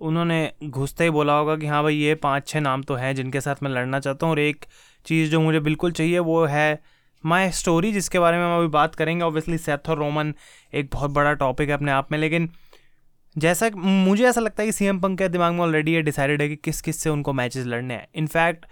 उन्होंने 0.00 0.40
घुसते 0.64 1.04
ही 1.04 1.10
बोला 1.10 1.32
होगा 1.32 1.56
कि 1.56 1.66
हाँ 1.66 1.82
भाई 1.82 1.96
ये 1.96 2.14
पाँच 2.22 2.48
छः 2.48 2.60
नाम 2.60 2.82
तो 2.82 2.94
हैं 2.94 3.14
जिनके 3.14 3.40
साथ 3.40 3.62
मैं 3.62 3.70
लड़ना 3.70 4.00
चाहता 4.00 4.26
हूँ 4.26 4.32
और 4.32 4.40
एक 4.40 4.64
चीज़ 5.06 5.30
जो 5.30 5.40
मुझे 5.40 5.60
बिल्कुल 5.60 5.92
चाहिए 5.92 6.18
वो 6.20 6.44
है 6.46 6.78
माई 7.24 7.50
स्टोरी 7.52 7.92
जिसके 7.92 8.18
बारे 8.18 8.38
में 8.38 8.44
हम 8.44 8.58
अभी 8.58 8.68
बात 8.68 8.94
करेंगे। 8.94 9.24
ऑब्वियसली 9.24 9.58
सेथ 9.58 9.88
और 9.90 9.98
रोमन 9.98 10.32
एक 10.72 10.88
बहुत 10.92 11.10
बड़ा 11.10 11.32
टॉपिक 11.34 11.68
है 11.68 11.74
अपने 11.74 11.92
आप 11.92 12.12
में, 12.12 12.18
लेकिन 12.18 12.48
जैसा 13.36 13.70
मुझे 13.76 14.24
ऐसा 14.24 14.40
लगता 14.40 14.62
है 14.62 14.66
कि 14.66 14.72
सी 14.72 14.84
एम 14.84 15.00
पंक 15.00 15.18
के 15.18 15.28
दिमाग 15.28 15.52
में 15.52 15.60
ऑलरेडी 15.60 15.92
ये 15.92 16.02
डिसाइडेड 16.02 16.42
है 16.42 16.48
कि 16.48 16.56
किस 16.56 16.80
किस 16.80 17.00
से 17.02 17.10
उनको 17.10 17.32
मैचेस 17.32 17.66
लड़ने 17.66 17.94
हैं। 17.94 18.06
इनफैक्ट 18.14 18.66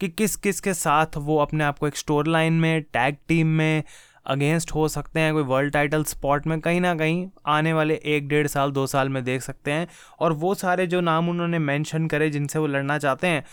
कि 0.00 0.08
किस 0.08 0.36
किस 0.36 0.60
के 0.60 0.74
साथ 0.74 1.16
वो 1.16 1.38
अपने 1.38 1.64
आप 1.64 1.78
को 1.78 1.88
एक 1.88 1.96
स्टोर 1.96 2.26
लाइन 2.26 2.52
में 2.52 2.82
टैग 2.82 3.16
टीम 3.28 3.46
में 3.48 3.82
अगेंस्ट 4.26 4.74
हो 4.74 4.88
सकते 4.88 5.20
हैं, 5.20 5.32
कोई 5.32 5.42
वर्ल्ड 5.42 5.72
टाइटल 5.72 6.04
स्पॉट 6.04 6.46
में 6.46 6.60
कहीं 6.60 6.80
ना 6.80 6.94
कहीं 6.94 7.28
आने 7.46 7.72
वाले 7.72 8.00
एक 8.04 8.28
डेढ़ 8.28 8.46
साल, 8.46 8.70
दो 8.70 8.86
साल 8.86 9.08
में 9.08 9.24
देख 9.24 9.42
सकते 9.42 9.72
हैं। 9.72 9.88
और 10.20 10.32
वो 10.32 10.54
सारे 10.54 10.86
जो 10.86 11.00
नाम 11.00 11.28
उन्होंने 11.28 11.58
मैंशन 11.58 12.06
करे, 12.06 12.30
जिनसे 12.30 12.58
वो 12.58 12.66
लड़ना 12.66 12.98
चाहते 12.98 13.26
हैं, 13.26 13.44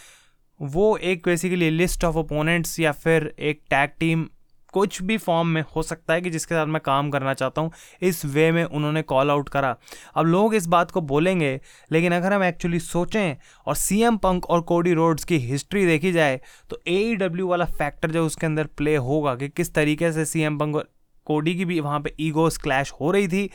वो 0.62 0.98
एक 0.98 1.22
बेसिकली 1.26 1.70
लिस्ट 1.70 2.04
ऑफ़ 2.04 2.16
ओपोनेंट्स 2.16 2.80
या 2.80 2.92
फिर 2.92 3.36
एक 3.40 3.62
टैग 3.70 3.90
टीम 4.00 4.28
कुछ 4.74 5.02
भी 5.02 5.18
फॉर्म 5.18 5.48
में 5.48 5.64
हो 5.76 5.82
सकता 5.84 6.14
है 6.14 6.22
कि 6.22 6.30
जिसके 6.30 6.56
साथ 6.56 6.66
मैं 6.68 6.82
काम 6.82 7.10
करना 7.12 7.34
चाहता 7.34 7.62
हूँ, 7.62 7.72
इस 8.02 8.24
वे 8.26 8.52
में 8.52 8.64
उन्होंने 8.64 9.02
कॉल 9.04 9.32
आउट 9.32 9.50
करा। 9.50 9.76
अब 10.16 10.26
लोग 10.26 10.56
इस 10.56 10.68
बात 10.68 10.92
को 10.92 11.02
बोलेंगे, 11.04 11.60
लेकिन 11.92 12.14
अगर 12.14 12.34
हम 12.34 12.44
एक्चुअली 12.44 12.80
सोचें 12.82 13.36
और 13.68 13.76
सी 13.76 14.02
एम 14.04 14.18
पंक 14.18 14.46
और 14.46 14.62
कोडी 14.64 14.94
रोड्स 14.94 15.24
की 15.24 15.38
हिस्ट्री 15.40 15.86
देखी 15.86 16.12
जाए 16.12 16.40
तो 16.70 16.80
ए 16.88 17.16
डब्ल्यू 17.16 17.46
e 17.46 17.50
वाला 17.50 17.66
फैक्टर 17.68 18.12
जो 18.12 18.26
उसके 18.26 18.46
अंदर 18.46 18.68
प्ले 18.78 18.96
होगा 19.02 19.36
कि 19.36 19.50
किस 19.50 19.74
तरीके 19.74 20.12
से 20.12 20.26
सी 20.26 20.42
एम 20.42 20.58
पंक 20.58 20.76
और 20.76 20.90
कोडी 21.28 21.56
की 21.56 21.66
भी 21.66 21.80
वहाँ 21.80 22.00
पे 22.00 22.14
ईगोस 22.20 22.58
क्लैश 22.58 22.92
हो 22.92 23.12
रही 23.12 23.28
थी 23.28 23.50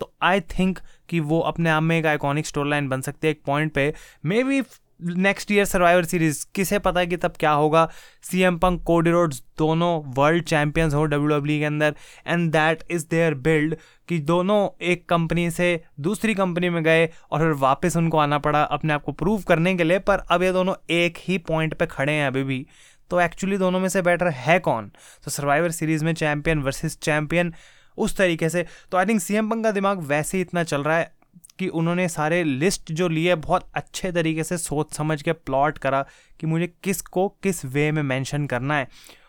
तो 0.00 0.12
आई 0.22 0.40
थिंक 0.50 0.78
कि 1.08 1.20
वो 1.22 1.38
अपने 1.42 1.70
आप 1.70 1.82
में 1.82 1.98
एक 1.98 2.06
आइकॉनिक 2.06 2.46
स्टोरी 2.46 2.70
लाइन 2.70 2.88
बन 2.88 3.00
सकती 3.00 3.26
है 3.26 3.30
एक 3.30 3.40
पॉइंट 3.46 3.72
पे। 3.72 3.92
Maybe 4.44 4.60
next 5.00 5.50
year 5.52 5.64
Survivor 5.64 6.04
Series 6.04 6.44
किसे 6.54 6.78
पता 6.78 7.00
है 7.00 7.06
कि 7.06 7.16
तब 7.16 7.34
क्या 7.40 7.50
होगा? 7.50 7.88
C 8.22 8.40
M 8.40 8.58
Punk 8.58 8.82
Cody 8.82 9.10
Rhodes 9.10 9.42
दोनों 9.58 9.90
वर्ल्ड 10.14 10.44
चैंपियंस 10.44 10.94
हो 10.94 11.04
डब्ल्यू 11.04 11.28
डब्ल्यू 11.28 11.58
के 11.58 11.64
अंदर 11.64 11.94
and 12.26 12.50
that 12.52 12.82
is 12.90 13.06
their 13.10 13.34
build 13.34 13.76
कि 14.08 14.18
दोनों 14.18 14.68
एक 14.82 15.08
कंपनी 15.08 15.50
से 15.50 15.68
दूसरी 16.00 16.34
कंपनी 16.34 16.68
में 16.68 16.82
गए 16.84 17.06
और 17.30 17.40
फिर 17.40 17.52
वापस 17.58 17.96
उनको 17.96 18.18
आना 18.18 18.38
पड़ा 18.38 18.62
अपने 18.62 18.92
आप 18.92 19.02
को 19.02 19.12
प्रूव 19.12 19.42
करने 19.42 19.74
के 19.74 19.84
लिए, 19.84 19.98
पर 19.98 20.18
अब 20.18 20.42
ये 20.42 20.52
दोनों 20.52 20.74
एक 20.90 21.18
ही 21.18 21.38
पॉइंट 21.38 21.74
पे 21.74 21.86
खड़े 21.86 22.12
हैं 22.12 22.26
अभी 22.26 22.42
भी। 22.42 22.66
तो 23.10 23.20
एक्चुअली 23.20 23.58
दोनों 23.58 23.80
में 23.80 23.88
से 23.88 24.02
बेटर 24.02 24.28
है 24.28 24.58
कौन? 24.58 24.90
तो 25.24 25.30
सर्वाइवर 25.30 25.70
सीरीज़ 25.70 26.04
में 26.04 26.12
चैंपियन 26.14 26.62
वर्सेस 26.62 26.98
चैंपियन 26.98 27.54
उस 27.98 28.16
तरीके 28.16 28.48
से। 28.48 28.66
तो 28.90 28.98
I 28.98 29.06
think 29.06 29.20
C 29.20 29.34
M 29.34 29.48
Punk 29.50 29.64
का 29.64 29.70
दिमाग 29.70 30.00
वैसे 30.00 30.38
ही 30.38 30.42
इतना 30.42 30.62
चल 30.62 30.82
रहा 30.82 30.96
है। 30.98 31.17
कि 31.58 31.68
उन्होंने 31.68 32.08
सारे 32.08 32.42
लिस्ट 32.44 32.92
जो 32.92 33.08
लिए 33.08 33.34
बहुत 33.36 33.70
अच्छे 33.74 34.12
तरीके 34.12 34.44
से 34.44 34.58
सोच 34.58 34.92
समझ 34.92 35.20
के 35.22 35.32
प्लॉट 35.32 35.78
करा 35.78 36.04
कि 36.40 36.46
मुझे 36.46 36.66
किस 36.84 37.00
को 37.02 37.28
किस 37.42 37.64
वे 37.64 37.90
में 37.92 38.02
मेंशन 38.02 38.46
करना 38.46 38.76
है। 38.76 38.88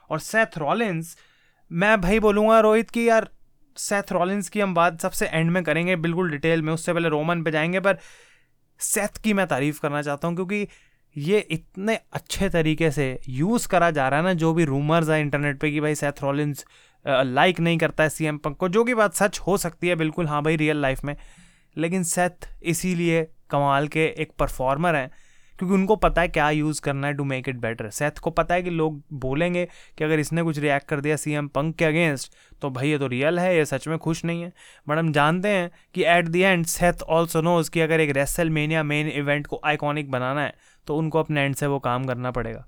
और 0.09 0.19
सेथ 0.19 0.57
रॉलिन्स 0.57 1.15
मैं 1.71 1.99
भाई 2.01 2.19
बोलूँगा 2.19 2.59
रोहित 2.59 2.89
कि 2.89 3.07
यार 3.09 3.29
सेथ 3.77 4.11
रॉलिंस 4.11 4.49
की 4.49 4.59
हम 4.59 4.73
बात 4.73 5.01
सबसे 5.01 5.25
एंड 5.25 5.51
में 5.51 5.63
करेंगे 5.63 5.95
बिल्कुल 5.95 6.31
डिटेल 6.31 6.61
में, 6.61 6.73
उससे 6.73 6.93
पहले 6.93 7.09
रोमन 7.09 7.43
पे 7.43 7.51
जाएँगे, 7.51 7.79
पर 7.79 7.97
सेथ 8.79 9.21
की 9.23 9.33
मैं 9.33 9.47
तारीफ़ 9.47 9.79
करना 9.81 10.01
चाहता 10.01 10.27
हूँ 10.27 10.35
क्योंकि 10.35 10.67
ये 11.15 11.39
इतने 11.51 11.95
अच्छे 12.13 12.49
तरीके 12.49 12.89
से 12.91 13.19
यूज़ 13.29 13.67
करा 13.67 13.89
जा 13.91 14.07
रहा 14.09 14.19
है 14.19 14.25
ना, 14.25 14.33
जो 14.33 14.53
भी 14.53 14.65
रूमर्स 14.65 15.09
है 15.09 15.19
इंटरनेट 15.21 15.59
पे 15.59 15.71
कि 15.71 15.79
भाई 15.79 15.95
सेथ 15.95 16.23
रॉलिंस 16.23 16.65
लाइक 17.05 17.59
नहीं 17.59 17.77
करता 17.77 18.03
है 18.03 18.09
सीएम 18.09 18.37
पंक 18.37 18.57
को, 18.57 18.69
जो 18.69 18.83
कि 18.83 18.93
बात 18.93 19.13
सच 19.13 19.39
हो 19.39 19.57
सकती 19.57 19.87
है 19.87 19.95
बिल्कुल 19.95 20.27
हाँ 20.27 20.41
भाई 20.43 20.55
रियल 20.55 20.81
लाइफ 20.81 21.03
में। 21.03 21.15
लेकिन 21.77 22.03
सेथ 22.03 22.47
इसीलिए 22.63 23.27
कमाल 23.49 23.87
के 23.87 24.05
एक 24.17 24.31
परफॉर्मर 24.39 24.95
हैं, 24.95 25.09
क्योंकि 25.59 25.73
उनको 25.75 25.95
पता 25.95 26.21
है 26.21 26.27
क्या 26.27 26.49
यूज़ 26.49 26.81
करना 26.81 27.07
है 27.07 27.13
to 27.13 27.23
make 27.23 27.49
it 27.49 27.55
better 27.57 27.89
Seth 27.89 28.19
को 28.23 28.29
पता 28.31 28.55
है 28.55 28.61
कि 28.63 28.69
लोग 28.69 29.01
बोलेंगे 29.13 29.65
कि 29.97 30.03
अगर 30.03 30.19
इसने 30.19 30.43
कुछ 30.43 30.57
रिएक्ट 30.59 30.87
कर 30.87 31.01
दिया 31.01 31.15
सी 31.15 31.33
एम 31.33 31.47
पंक 31.47 31.75
के 31.75 31.85
अगेंस्ट 31.85 32.33
तो 32.61 32.69
भाई 32.69 32.89
ये 32.89 32.97
तो 32.97 33.07
रियल 33.07 33.39
है, 33.39 33.55
ये 33.55 33.65
सच 33.65 33.87
में 33.87 33.97
खुश 33.97 34.23
नहीं 34.25 34.43
है. 34.43 34.51
बट 34.89 34.97
हम 34.97 35.11
जानते 35.13 35.49
हैं 35.49 35.69
कि 35.95 36.03
at 36.05 36.27
the 36.27 36.35
end 36.35 36.65
Seth 36.65 37.01
also 37.09 37.41
knows 37.41 37.71
कि 37.71 37.79
अगर 37.79 37.99
एक 37.99 38.15
रेसल 38.17 38.49
मेनिया 38.49 38.83
मेन 38.83 39.07
इवेंट 39.09 39.47
को 39.47 39.61
आइकॉनिक 39.65 40.11
बनाना 40.11 40.41
है 40.41 40.53
तो 40.87 40.97
उनको 40.97 41.19
अपने 41.19 41.41
एंड 41.41 41.55
से 41.55 41.67
वो 41.67 41.79
काम 41.79 42.05
करना 42.05 42.31
पड़ेगा. 42.31 42.65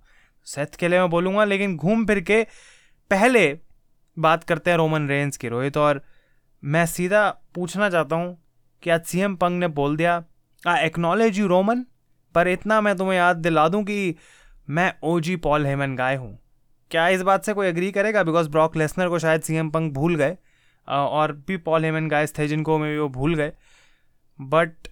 सेथ 0.47 0.75
के 0.79 0.87
लिए 0.87 0.99
मैं 0.99 1.09
बोलूँगा, 1.09 1.43
लेकिन 1.45 1.75
घूम 1.77 2.05
फिर 2.05 2.19
के 2.21 2.43
पहले 3.11 3.47
बात 4.17 4.43
करते 4.43 4.71
हैं 4.71 4.77
रोमन 4.77 5.07
रेंज 5.09 5.37
की. 5.37 5.47
रोहित 5.47 5.77
और 5.77 6.01
मैं 6.63 6.85
सीधा 6.87 7.29
पूछना 7.55 7.89
चाहता 7.89 8.15
हूँ 8.15 8.37
कि 8.83 8.89
आज 8.89 9.03
सीएम 9.03 9.35
पंग 9.35 9.59
ने 9.59 9.67
बोल 9.67 9.95
दिया 9.97 10.23
आई 10.67 10.85
एक्नॉलेज 10.85 11.39
यू 11.39 11.47
रोमन 11.47 11.85
पर 12.35 12.47
इतना 12.47 12.79
मैं 12.81 12.95
तुम्हें 12.97 13.17
याद 13.17 13.37
दिला 13.37 13.67
दूँ 13.67 13.83
कि 13.83 14.15
मैं 14.69 14.93
ओजी 15.03 15.35
पॉल 15.35 15.65
हेमन 15.65 15.95
गाय 15.95 16.15
हूँ। 16.15 16.37
क्या 16.91 17.07
इस 17.07 17.21
बात 17.21 17.45
से 17.45 17.53
कोई 17.53 17.67
एग्री 17.67 17.91
करेगा? 17.91 18.23
बिकॉज़ 18.23 18.49
ब्रॉक 18.49 18.75
लेसनर 18.77 19.09
को 19.09 19.19
शायद 19.19 19.41
सीएम 19.41 19.69
पंग 19.69 19.91
भूल 19.91 20.15
गए 20.15 20.37
और 20.87 21.31
भी 21.47 21.57
पॉल 21.57 21.85
हेमन 21.85 22.07
गायस 22.07 22.37
थे 22.37 22.47
जिनको 22.47 22.77
में 22.77 22.97
वो 22.99 23.07
भूल 23.09 23.35
गए। 23.35 23.51
बट 24.39 24.87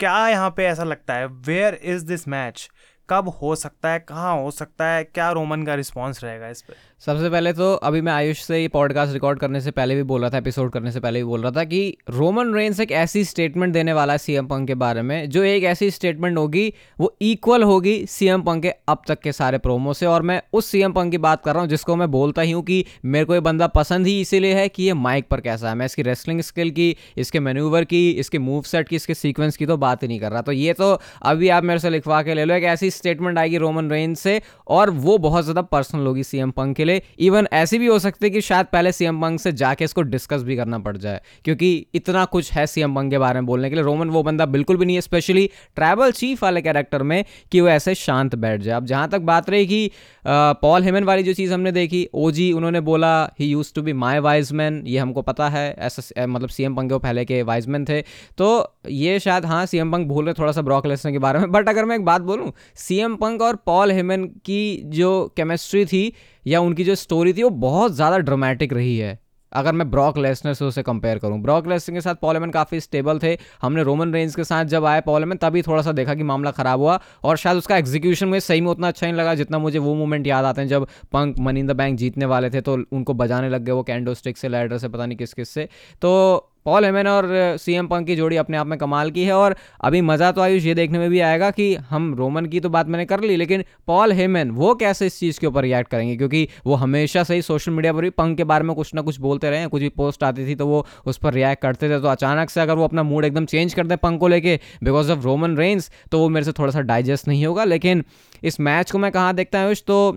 क्या 0.00 0.28
यहाँ 0.28 0.50
पे 0.50 0.64
ऐसा 0.66 0.84
लगता 0.84 1.14
है? 1.14 1.26
वेयर 1.26 1.74
इज़ 1.74 2.04
दिस 2.06 2.26
मैच 2.28 2.68
कब 3.08 3.28
हो 3.42 3.54
सकता 3.56 3.90
है? 3.90 3.98
कहाँ 3.98 4.34
हो 4.36 4.50
सकता 4.50 4.88
है? 4.88 5.04
क्या 5.04 5.30
रोमन 5.30 5.62
का 5.62 5.74
रिस्पॉन्स 5.74 6.22
रहेगा 6.24 6.48
इस 6.48 6.62
पर 6.62 6.74
सबसे 7.00 7.28
पहले 7.30 7.52
तो 7.52 7.72
अभी 7.84 8.00
मैं 8.00 8.12
आयुष 8.12 8.42
से 8.42 8.60
ये 8.60 8.68
पॉडकास्ट 8.68 9.12
रिकॉर्ड 9.12 9.38
करने 9.38 9.60
से 9.60 9.70
पहले 9.70 9.94
भी 9.94 10.02
बोल 10.02 10.20
रहा 10.20 10.30
था 10.30 10.38
एपिसोड 10.38 10.70
करने 10.72 10.92
से 10.92 11.00
पहले 11.00 11.18
भी 11.18 11.24
बोल 11.24 11.42
रहा 11.42 11.50
था 11.52 11.64
कि 11.64 11.96
रोमन 12.10 12.54
रेंस 12.54 12.78
एक 12.80 12.92
ऐसी 12.92 13.24
स्टेटमेंट 13.24 13.72
देने 13.72 13.92
वाला 13.92 14.12
है 14.12 14.18
सीएम 14.18 14.46
पंक 14.46 14.66
के 14.66 14.74
बारे 14.74 15.02
में, 15.02 15.28
जो 15.30 15.42
एक 15.42 15.64
ऐसी 15.64 15.90
स्टेटमेंट 15.90 16.38
होगी, 16.38 16.72
वो 17.00 17.16
इक्वल 17.22 17.62
होगी 17.62 17.94
सीएम 18.06 18.42
पंक 18.42 18.62
के 18.62 18.72
अब 18.88 19.02
तक 19.08 19.20
के 19.20 19.32
सारे 19.32 19.58
प्रोमो 19.58 19.92
से। 19.92 20.06
और 20.06 20.22
मैं 20.22 20.40
उस 20.52 20.66
सीएम 20.66 20.92
पंक 20.92 21.10
की 21.10 21.18
बात 21.18 21.44
कर 21.44 21.52
रहा 21.52 21.60
हूँ, 21.60 21.68
जिसको 21.68 21.96
मैं 21.96 22.10
बोलता 22.10 22.42
ही 22.42 22.52
हूँ 22.52 22.62
कि 22.62 22.84
मेरे 23.04 23.24
को 23.24 23.34
ये 23.34 23.40
बंदा 23.40 23.66
पसंद 23.66 24.06
ही 24.06 24.20
इसीलिए 24.20 24.54
है 24.54 24.68
कि 24.68 24.82
ये 24.82 24.94
माइक 24.94 25.28
पर 25.28 25.40
कैसा 25.40 25.68
है। 25.68 25.74
मैं 25.74 25.86
इसकी 25.86 26.02
रेसलिंग 26.02 26.40
स्किल 26.40 26.70
की, 26.70 26.96
इसके 27.16 27.40
मेन्यूवर 27.40 27.84
की, 27.84 28.10
इसके 28.10 28.38
मूव 28.38 28.62
सेट 28.62 28.88
की, 28.88 28.96
इसके 28.96 29.14
सीक्वेंस 29.14 29.56
की 29.56 29.66
तो 29.66 29.76
बात 29.76 30.02
ही 30.02 30.08
नहीं 30.08 30.20
कर 30.20 30.32
रहा। 30.32 30.42
तो 30.42 30.52
ये 30.52 30.72
तो 30.72 30.92
अभी 31.22 31.48
आप 31.48 31.64
मेरे 31.64 31.80
से 31.80 31.90
लिखवा 31.90 32.22
के 32.22 32.34
ले 32.34 32.44
लो, 32.44 32.54
एक 32.54 32.64
ऐसी 32.64 32.90
स्टेटमेंट 32.90 33.38
आएगी 33.38 33.58
रोमन 33.58 33.90
रेंस 33.90 34.20
से, 34.20 34.40
और 34.68 34.90
वो 34.90 35.18
बहुत 35.18 35.44
ज़्यादा 35.44 35.62
पर्सनल 35.62 36.06
होगी 36.06 36.24
सीएम 36.24 36.50
पंक 36.50 36.76
के 36.76 36.84
लिए 36.86 37.02
इवन 37.20 37.48
ऐसी 37.54 37.78
भी 37.78 37.86
हो 37.86 37.98
सकती 37.98 38.26
है 38.26 38.30
कि 38.30 38.40
शायद 38.42 38.66
पहले 38.72 38.92
सीएम 38.92 39.20
पंक 39.22 39.40
से 39.40 39.52
जाके 39.54 39.84
इसको 39.84 40.02
डिस्कस 40.04 40.42
भी 40.42 40.56
करना 40.56 40.78
पड़ 40.80 40.96
जाए, 40.96 41.20
क्योंकि 41.44 41.86
इतना 41.94 42.24
कुछ 42.26 42.52
है 42.52 42.66
सीएम 42.66 42.94
पंक 42.94 43.10
के 43.10 43.18
बारे 43.18 43.40
में 43.40 43.46
बोलने 43.46 43.68
के 43.70 43.74
लिए। 43.74 43.84
रोमन 43.84 44.10
वो 44.10 44.22
बंदा 44.22 44.46
बिल्कुल 44.48 44.76
भी 44.76 44.86
नहीं 44.86 44.96
है 44.96 45.00
स्पेशली 45.02 45.46
ट्रैवल 45.76 46.12
चीफ 46.12 46.42
वाले 46.42 46.62
कैरेक्टर 46.62 47.02
में, 47.02 47.24
कि 47.52 47.60
वो 47.60 47.68
ऐसे 47.68 47.94
शांत 47.96 48.34
बैठ 48.36 48.60
जाए। 48.60 48.76
अब 48.76 48.86
जहाँ 48.86 49.08
तक 49.08 49.20
बात 49.22 49.50
रही 49.50 49.66
कि 49.66 49.90
पॉल 50.24 50.82
हेमन 50.82 51.04
वाली 51.04 51.22
जो 51.22 51.32
चीज़ 51.34 51.52
हमने 51.54 51.72
देखी 51.72 52.06
ओजी 52.16 52.50
उन्होंने 52.52 52.80
बोला 52.82 53.12
he 53.40 53.46
used 53.46 53.72
to 53.74 53.82
be 53.82 53.92
my 53.94 54.18
wise 54.20 54.52
man 54.52 54.82
ये 54.86 54.98
हमको 54.98 55.22
पता 55.22 55.48
है, 55.48 55.72
ऐसा 55.74 56.26
मतलब 56.26 56.48
सी 56.48 56.64
एम 56.64 56.74
पंक 56.76 56.92
वो 56.92 56.98
पहले 57.00 57.24
के 57.24 57.42
वाइज 57.44 57.66
मैन 57.66 57.84
थे। 57.84 58.00
तो 58.38 58.78
ये 58.88 59.18
शायद 59.20 59.44
हाँ 59.44 59.64
सी 59.66 59.78
एम 59.78 59.94
भूल 59.98 60.24
रहे 60.24 60.34
थोड़ा 60.34 60.52
सा 60.52 60.62
ब्रॉक 60.62 60.86
लेसनर 60.86 61.12
के 61.12 61.18
बारे 61.18 61.38
में। 61.38 61.50
बट 61.52 61.68
अगर 61.68 61.84
मैं 61.84 61.96
एक 61.96 62.04
बात 62.04 62.22
बोलूँ 62.22 62.52
सी 62.78 62.98
एम 62.98 63.16
पंक 63.16 63.42
और 63.42 63.56
पॉल 63.66 63.92
हेमन 63.92 64.24
की 64.44 64.82
जो 64.86 65.10
केमिस्ट्री 65.36 65.84
थी, 65.86 66.12
या 66.46 66.60
उनकी 66.60 66.75
जो 66.84 66.94
स्टोरी 66.96 67.32
थी, 67.32 67.42
वो 67.42 67.50
बहुत 67.50 67.92
ज़्यादा 67.94 68.18
ड्रामेटिक 68.20 68.72
रही 68.72 68.96
है। 68.98 69.18
अगर 69.52 69.72
मैं 69.72 69.90
ब्रॉक 69.90 70.16
लेसनर 70.18 70.54
से 70.54 70.64
उसे 70.64 70.82
कंपेयर 70.82 71.18
करूँ 71.18 71.38
ब्रॉक 71.42 71.66
लेसनर 71.68 71.94
के 71.94 72.00
साथ 72.00 72.14
पॉलेमन 72.22 72.50
काफ़ी 72.50 72.80
स्टेबल 72.80 73.18
थे। 73.18 73.36
हमने 73.62 73.82
रोमन 73.82 74.12
रेंज 74.12 74.34
के 74.36 74.44
साथ 74.44 74.64
जब 74.66 74.84
आए 74.84 75.00
पॉलेमन 75.02 75.36
तभी 75.36 75.62
थोड़ा 75.62 75.82
सा 75.82 75.92
देखा 75.92 76.14
कि 76.14 76.22
मामला 76.22 76.50
ख़राब 76.50 76.80
हुआ 76.80 76.98
और 77.24 77.36
शायद 77.36 77.58
उसका 77.58 77.76
एग्जीक्यूशन 77.76 78.28
मुझे 78.28 78.40
सही 78.40 78.60
में 78.60 78.70
उतना 78.70 78.88
अच्छा 78.88 79.06
नहीं 79.06 79.16
लगा, 79.16 79.34
जितना 79.34 79.58
मुझे 79.58 79.78
वो 79.78 79.94
मोमेंट 79.94 80.26
याद 80.26 80.44
आते 80.44 80.60
हैं 80.60 80.68
जब 80.68 80.86
पंक 81.12 81.38
मनी 81.40 81.62
द 81.62 81.76
बैंक 81.76 81.98
जीतने 81.98 82.24
वाले 82.26 82.50
थे 82.50 82.60
तो 82.60 82.76
उनको 82.92 83.14
बजाने 83.14 83.48
लग 83.48 83.64
गए 83.64 83.72
वो 83.72 83.82
कैंडो 83.84 84.14
स्टिक 84.14 84.36
से 84.36 84.48
लैडर 84.48 84.78
से, 84.78 84.88
पता 84.88 85.06
नहीं 85.06 85.18
किस 85.18 85.34
किस 85.34 85.48
से। 85.48 85.68
तो 86.02 86.52
पॉल 86.66 86.84
हेमन 86.84 87.06
और 87.06 87.26
सी 87.60 87.74
एम 87.74 87.86
पंक 87.86 88.06
की 88.06 88.16
जोड़ी 88.16 88.36
अपने 88.36 88.56
आप 88.56 88.66
में 88.66 88.78
कमाल 88.78 89.10
की 89.10 89.24
है 89.24 89.32
और 89.32 89.54
अभी 89.84 90.00
मज़ा 90.02 90.30
तो 90.32 90.40
आयुष 90.40 90.64
ये 90.64 90.74
देखने 90.74 90.98
में 90.98 91.08
भी 91.10 91.20
आएगा 91.20 91.50
कि 91.50 91.74
हम 91.90 92.14
रोमन 92.14 92.46
की 92.46 92.60
तो 92.60 92.68
बात 92.68 92.88
मैंने 92.88 93.04
कर 93.04 93.20
ली, 93.20 93.36
लेकिन 93.36 93.64
पॉल 93.86 94.12
हेमन 94.12 94.50
वो 94.50 94.74
कैसे 94.74 95.06
इस 95.06 95.18
चीज़ 95.20 95.40
के 95.40 95.46
ऊपर 95.46 95.62
रिएक्ट 95.62 95.90
करेंगे? 95.90 96.16
क्योंकि 96.16 96.48
वो 96.66 96.74
हमेशा 96.74 97.22
से 97.24 97.34
ही 97.34 97.42
सोशल 97.42 97.72
मीडिया 97.72 97.92
पर 97.92 98.02
भी 98.02 98.10
पंक 98.12 98.36
के 98.36 98.44
बारे 98.44 98.64
में 98.64 98.74
कुछ 98.76 98.94
ना 98.94 99.02
कुछ 99.02 99.20
बोलते 99.20 99.50
रहे 99.50 99.66
कुछ 99.66 99.82
भी 99.82 99.88
पोस्ट 99.96 100.24
आती 100.24 100.46
थी 100.46 100.54
तो 100.54 100.66
वो 100.66 100.84
उस 101.06 101.16
पर 101.16 101.32
रिएक्ट 101.32 101.62
करते 101.62 101.90
थे 101.90 102.00
तो 102.00 102.08
अचानक 102.08 102.50
से 102.50 102.60
अगर 102.60 102.74
वो 102.74 102.84
अपना 102.84 103.02
मूड 103.02 103.24
एकदम 103.24 103.44
चेंज 103.46 103.74
कर 103.74 103.86
दें 103.86 103.96
पंक 103.98 104.20
को 104.20 104.28
लेके 104.28 104.58
बिकॉज़ 104.84 105.12
ऑफ़ 105.12 105.24
रोमन 105.24 105.56
रेंस 105.56 105.90
तो 106.12 106.18
वो 106.18 106.28
मेरे 106.28 106.44
से 106.44 106.52
थोड़ा 106.52 106.72
सा 106.72 106.80
डाइजेस्ट 106.82 107.28
नहीं 107.28 107.46
होगा, 107.46 107.64
लेकिन 107.64 108.04
इस 108.44 108.60
मैच 108.60 108.90
को 108.90 108.98
मैं 108.98 109.12
कहाँ 109.12 109.34
देखता 109.34 109.62
हूँ 109.62 109.74
तो 109.86 110.16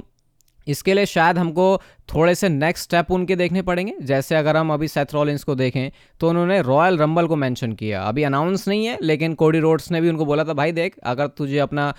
इसके 0.67 0.93
लिए 0.93 1.05
शायद 1.07 1.37
हमको 1.37 1.79
थोड़े 2.09 2.33
से 2.35 2.49
नेक्स्ट 2.49 2.83
स्टेप 2.83 3.11
उनके 3.11 3.35
देखने 3.35 3.61
पड़ेंगे। 3.61 3.93
जैसे 4.01 4.35
अगर 4.35 4.57
हम 4.57 4.73
अभी 4.73 4.87
सेथ 4.87 5.13
रॉलिंस 5.13 5.43
को 5.43 5.55
देखें 5.55 5.89
तो 6.21 6.29
उन्होंने 6.29 6.61
रॉयल 6.61 6.97
रंबल 6.97 7.27
को 7.27 7.35
मेंशन 7.35 7.73
किया। 7.73 8.01
अभी 8.03 8.23
अनाउंस 8.23 8.67
नहीं 8.67 8.85
है, 8.85 8.97
लेकिन 9.01 9.33
कोडी 9.33 9.59
रोड्स 9.59 9.91
ने 9.91 10.01
भी 10.01 10.09
उनको 10.09 10.25
बोला 10.25 10.43
था, 10.43 10.53
भाई 10.53 10.71
देख, 10.71 10.95
अगर 11.03 11.27
तुझे 11.29 11.57
अपना 11.59 11.93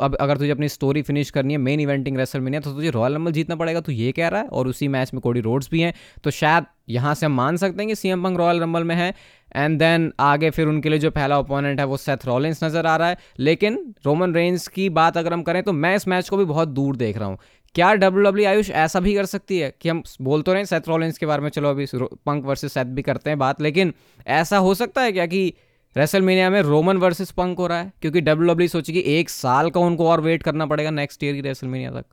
अब 0.00 0.16
अगर 0.16 0.36
तुझे 0.36 0.50
अपनी 0.50 0.68
स्टोरी 0.68 1.02
फिनिश 1.02 1.30
करनी 1.30 1.54
है 1.54 1.58
मेन 1.60 1.80
इवेंटिंग 1.80 2.18
रेसल 2.18 2.40
में 2.40 2.60
तो 2.60 2.72
तुझे 2.72 2.90
रॉयल 2.90 3.14
रंबल 3.14 3.32
जीतना 3.32 3.56
पड़ेगा। 3.56 3.80
तो 3.80 3.92
ये 3.92 4.12
कह 4.12 4.28
रहा 4.28 4.40
है 4.40 4.48
और 4.48 4.68
उसी 4.68 4.88
मैच 4.88 5.14
में 5.14 5.20
कोडी 5.20 5.40
रोड्स 5.40 5.68
भी 5.70 5.80
हैं। 5.80 5.94
तो 6.24 6.30
शायद 6.32 6.64
यहाँ 6.90 7.14
से 7.14 7.26
हम 7.26 7.32
मान 7.32 7.56
सकते 7.56 7.82
हैं 7.82 7.88
कि 7.88 7.94
C 7.94 8.08
M 8.08 8.24
Punk 8.24 8.36
Royal 8.36 8.60
Rumble 8.60 8.84
में 8.84 8.94
है। 8.94 9.14
एंड 9.56 9.78
देन 9.78 10.12
आगे 10.20 10.50
फिर 10.50 10.66
उनके 10.66 10.88
लिए 10.88 10.98
जो 10.98 11.10
पहला 11.10 11.38
ओपोनेंट 11.38 11.80
है, 11.80 11.86
वो 11.86 11.96
सेथ 11.96 12.26
रॉलिंस 12.26 12.62
नज़र 12.64 12.86
आ 12.86 12.96
रहा 12.96 13.08
है। 13.08 13.16
लेकिन 13.40 13.78
रोमन 14.06 14.34
रेंज 14.34 14.66
की 14.68 14.88
बात 14.90 15.16
अगर 15.16 15.32
हम 15.32 15.42
करें 15.42 15.62
तो 15.62 15.72
मैं 15.74 15.94
इस 15.96 16.08
मैच 16.08 16.28
को 16.28 16.36
भी 16.36 16.44
बहुत 16.44 16.68
दूर 16.70 16.96
देख 16.96 17.18
रहा 17.18 17.28
हूँ। 17.28 17.38
क्या 17.74 17.92
डब्ल्यू 17.94 18.24
डब्ल्यू 18.24 18.46
आयुष 18.48 18.70
ऐसा 18.70 19.00
भी 19.00 19.14
कर 19.14 19.26
सकती 19.26 19.58
है 19.58 19.72
कि 19.80 19.88
हम 19.88 20.02
बोल 20.22 20.42
तो 20.42 20.52
रहे 20.52 20.60
हैं 20.60 20.66
सेथ 20.66 20.88
रॉलिंस 20.88 21.18
के 21.18 21.26
बारे 21.26 21.42
में, 21.42 21.48
चलो 21.50 21.70
अभी 21.70 21.86
पंक 21.94 22.44
वर्सेस 22.44 22.72
सेथ 22.72 22.84
भी 22.86 23.02
करते 23.02 23.30
हैं 23.30 23.38
बात, 23.38 23.60
लेकिन 23.60 23.92
ऐसा 24.26 24.58
हो 24.58 24.74
सकता 24.74 25.02
है 25.02 25.12
क्या 25.12 25.26
कि 25.26 25.52
रेसल 25.96 26.22
में 26.22 26.60
रोमन 26.62 26.96
वर्सेस 26.96 27.30
पंक 27.32 27.58
हो 27.58 27.66
रहा 27.66 27.78
है? 27.78 27.92
क्योंकि 28.00 28.20
डब्ल्यू 28.20 28.48
डब्ल्यू 28.48 28.68
सोची 28.68 28.92
कि 28.92 29.02
एक 29.08 29.30
साल 29.30 29.70
का 29.70 29.80
उनको 29.80 30.08
और 30.10 30.20
वेट 30.20 30.42
करना 30.42 30.66
पड़ेगा 30.66 30.90
नेक्स्ट 30.90 31.24
ईयर 31.24 31.34
की 31.34 31.40
रेसल 31.40 31.66
तक। 31.94 32.04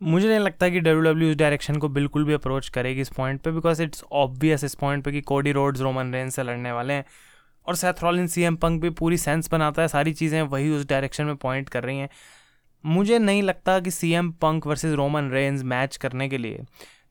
मुझे 0.00 0.28
नहीं 0.28 0.38
लगता 0.38 0.68
कि 0.68 0.80
डब्ल्यू 0.80 1.02
डब्ल्यू 1.02 1.30
इस 1.30 1.36
डायरेक्शन 1.36 1.76
को 1.76 1.88
बिल्कुल 1.88 2.24
भी 2.24 2.32
अप्रोच 2.32 2.68
करेगी 2.68 3.00
इस 3.00 3.08
पॉइंट 3.08 3.40
पे 3.40 3.50
बिकॉज़ 3.50 3.82
इट्स 3.82 4.04
ऑब्वियस 4.14 4.64
इस 4.64 4.74
पॉइंट 4.74 5.04
पे 5.04 5.12
कि 5.12 5.20
कोडी 5.22 5.52
रोड्स 5.52 5.80
रोमन 5.80 6.12
रेंज 6.14 6.32
से 6.32 6.42
लड़ने 6.42 6.72
वाले 6.72 6.92
हैं। 6.92 7.04
और 7.66 7.74
Seth 7.74 8.02
Rollins 8.02 8.26
C 8.26 8.42
M 8.42 8.56
Punk 8.56 8.80
भी 8.82 8.90
पूरी 8.90 9.16
सेंस 9.18 9.50
बनाता 9.52 9.82
है, 9.82 9.88
सारी 9.88 10.12
चीज़ें 10.12 10.42
वही 10.42 10.70
उस 10.70 10.86
डायरेक्शन 10.88 11.24
में 11.24 11.36
पॉइंट 11.36 11.68
कर 11.68 11.84
रही 11.84 11.98
हैं। 11.98 12.08
मुझे 12.86 13.18
नहीं 13.18 13.42
लगता 13.42 13.78
कि 13.80 13.90
C 13.90 14.12
M 14.14 14.30
Punk 14.42 14.66
versus 14.66 14.92
Roman 14.94 15.30
Reigns 15.30 15.62
match 15.64 15.96
करने 15.96 16.28
के 16.28 16.38
लिए 16.38 16.64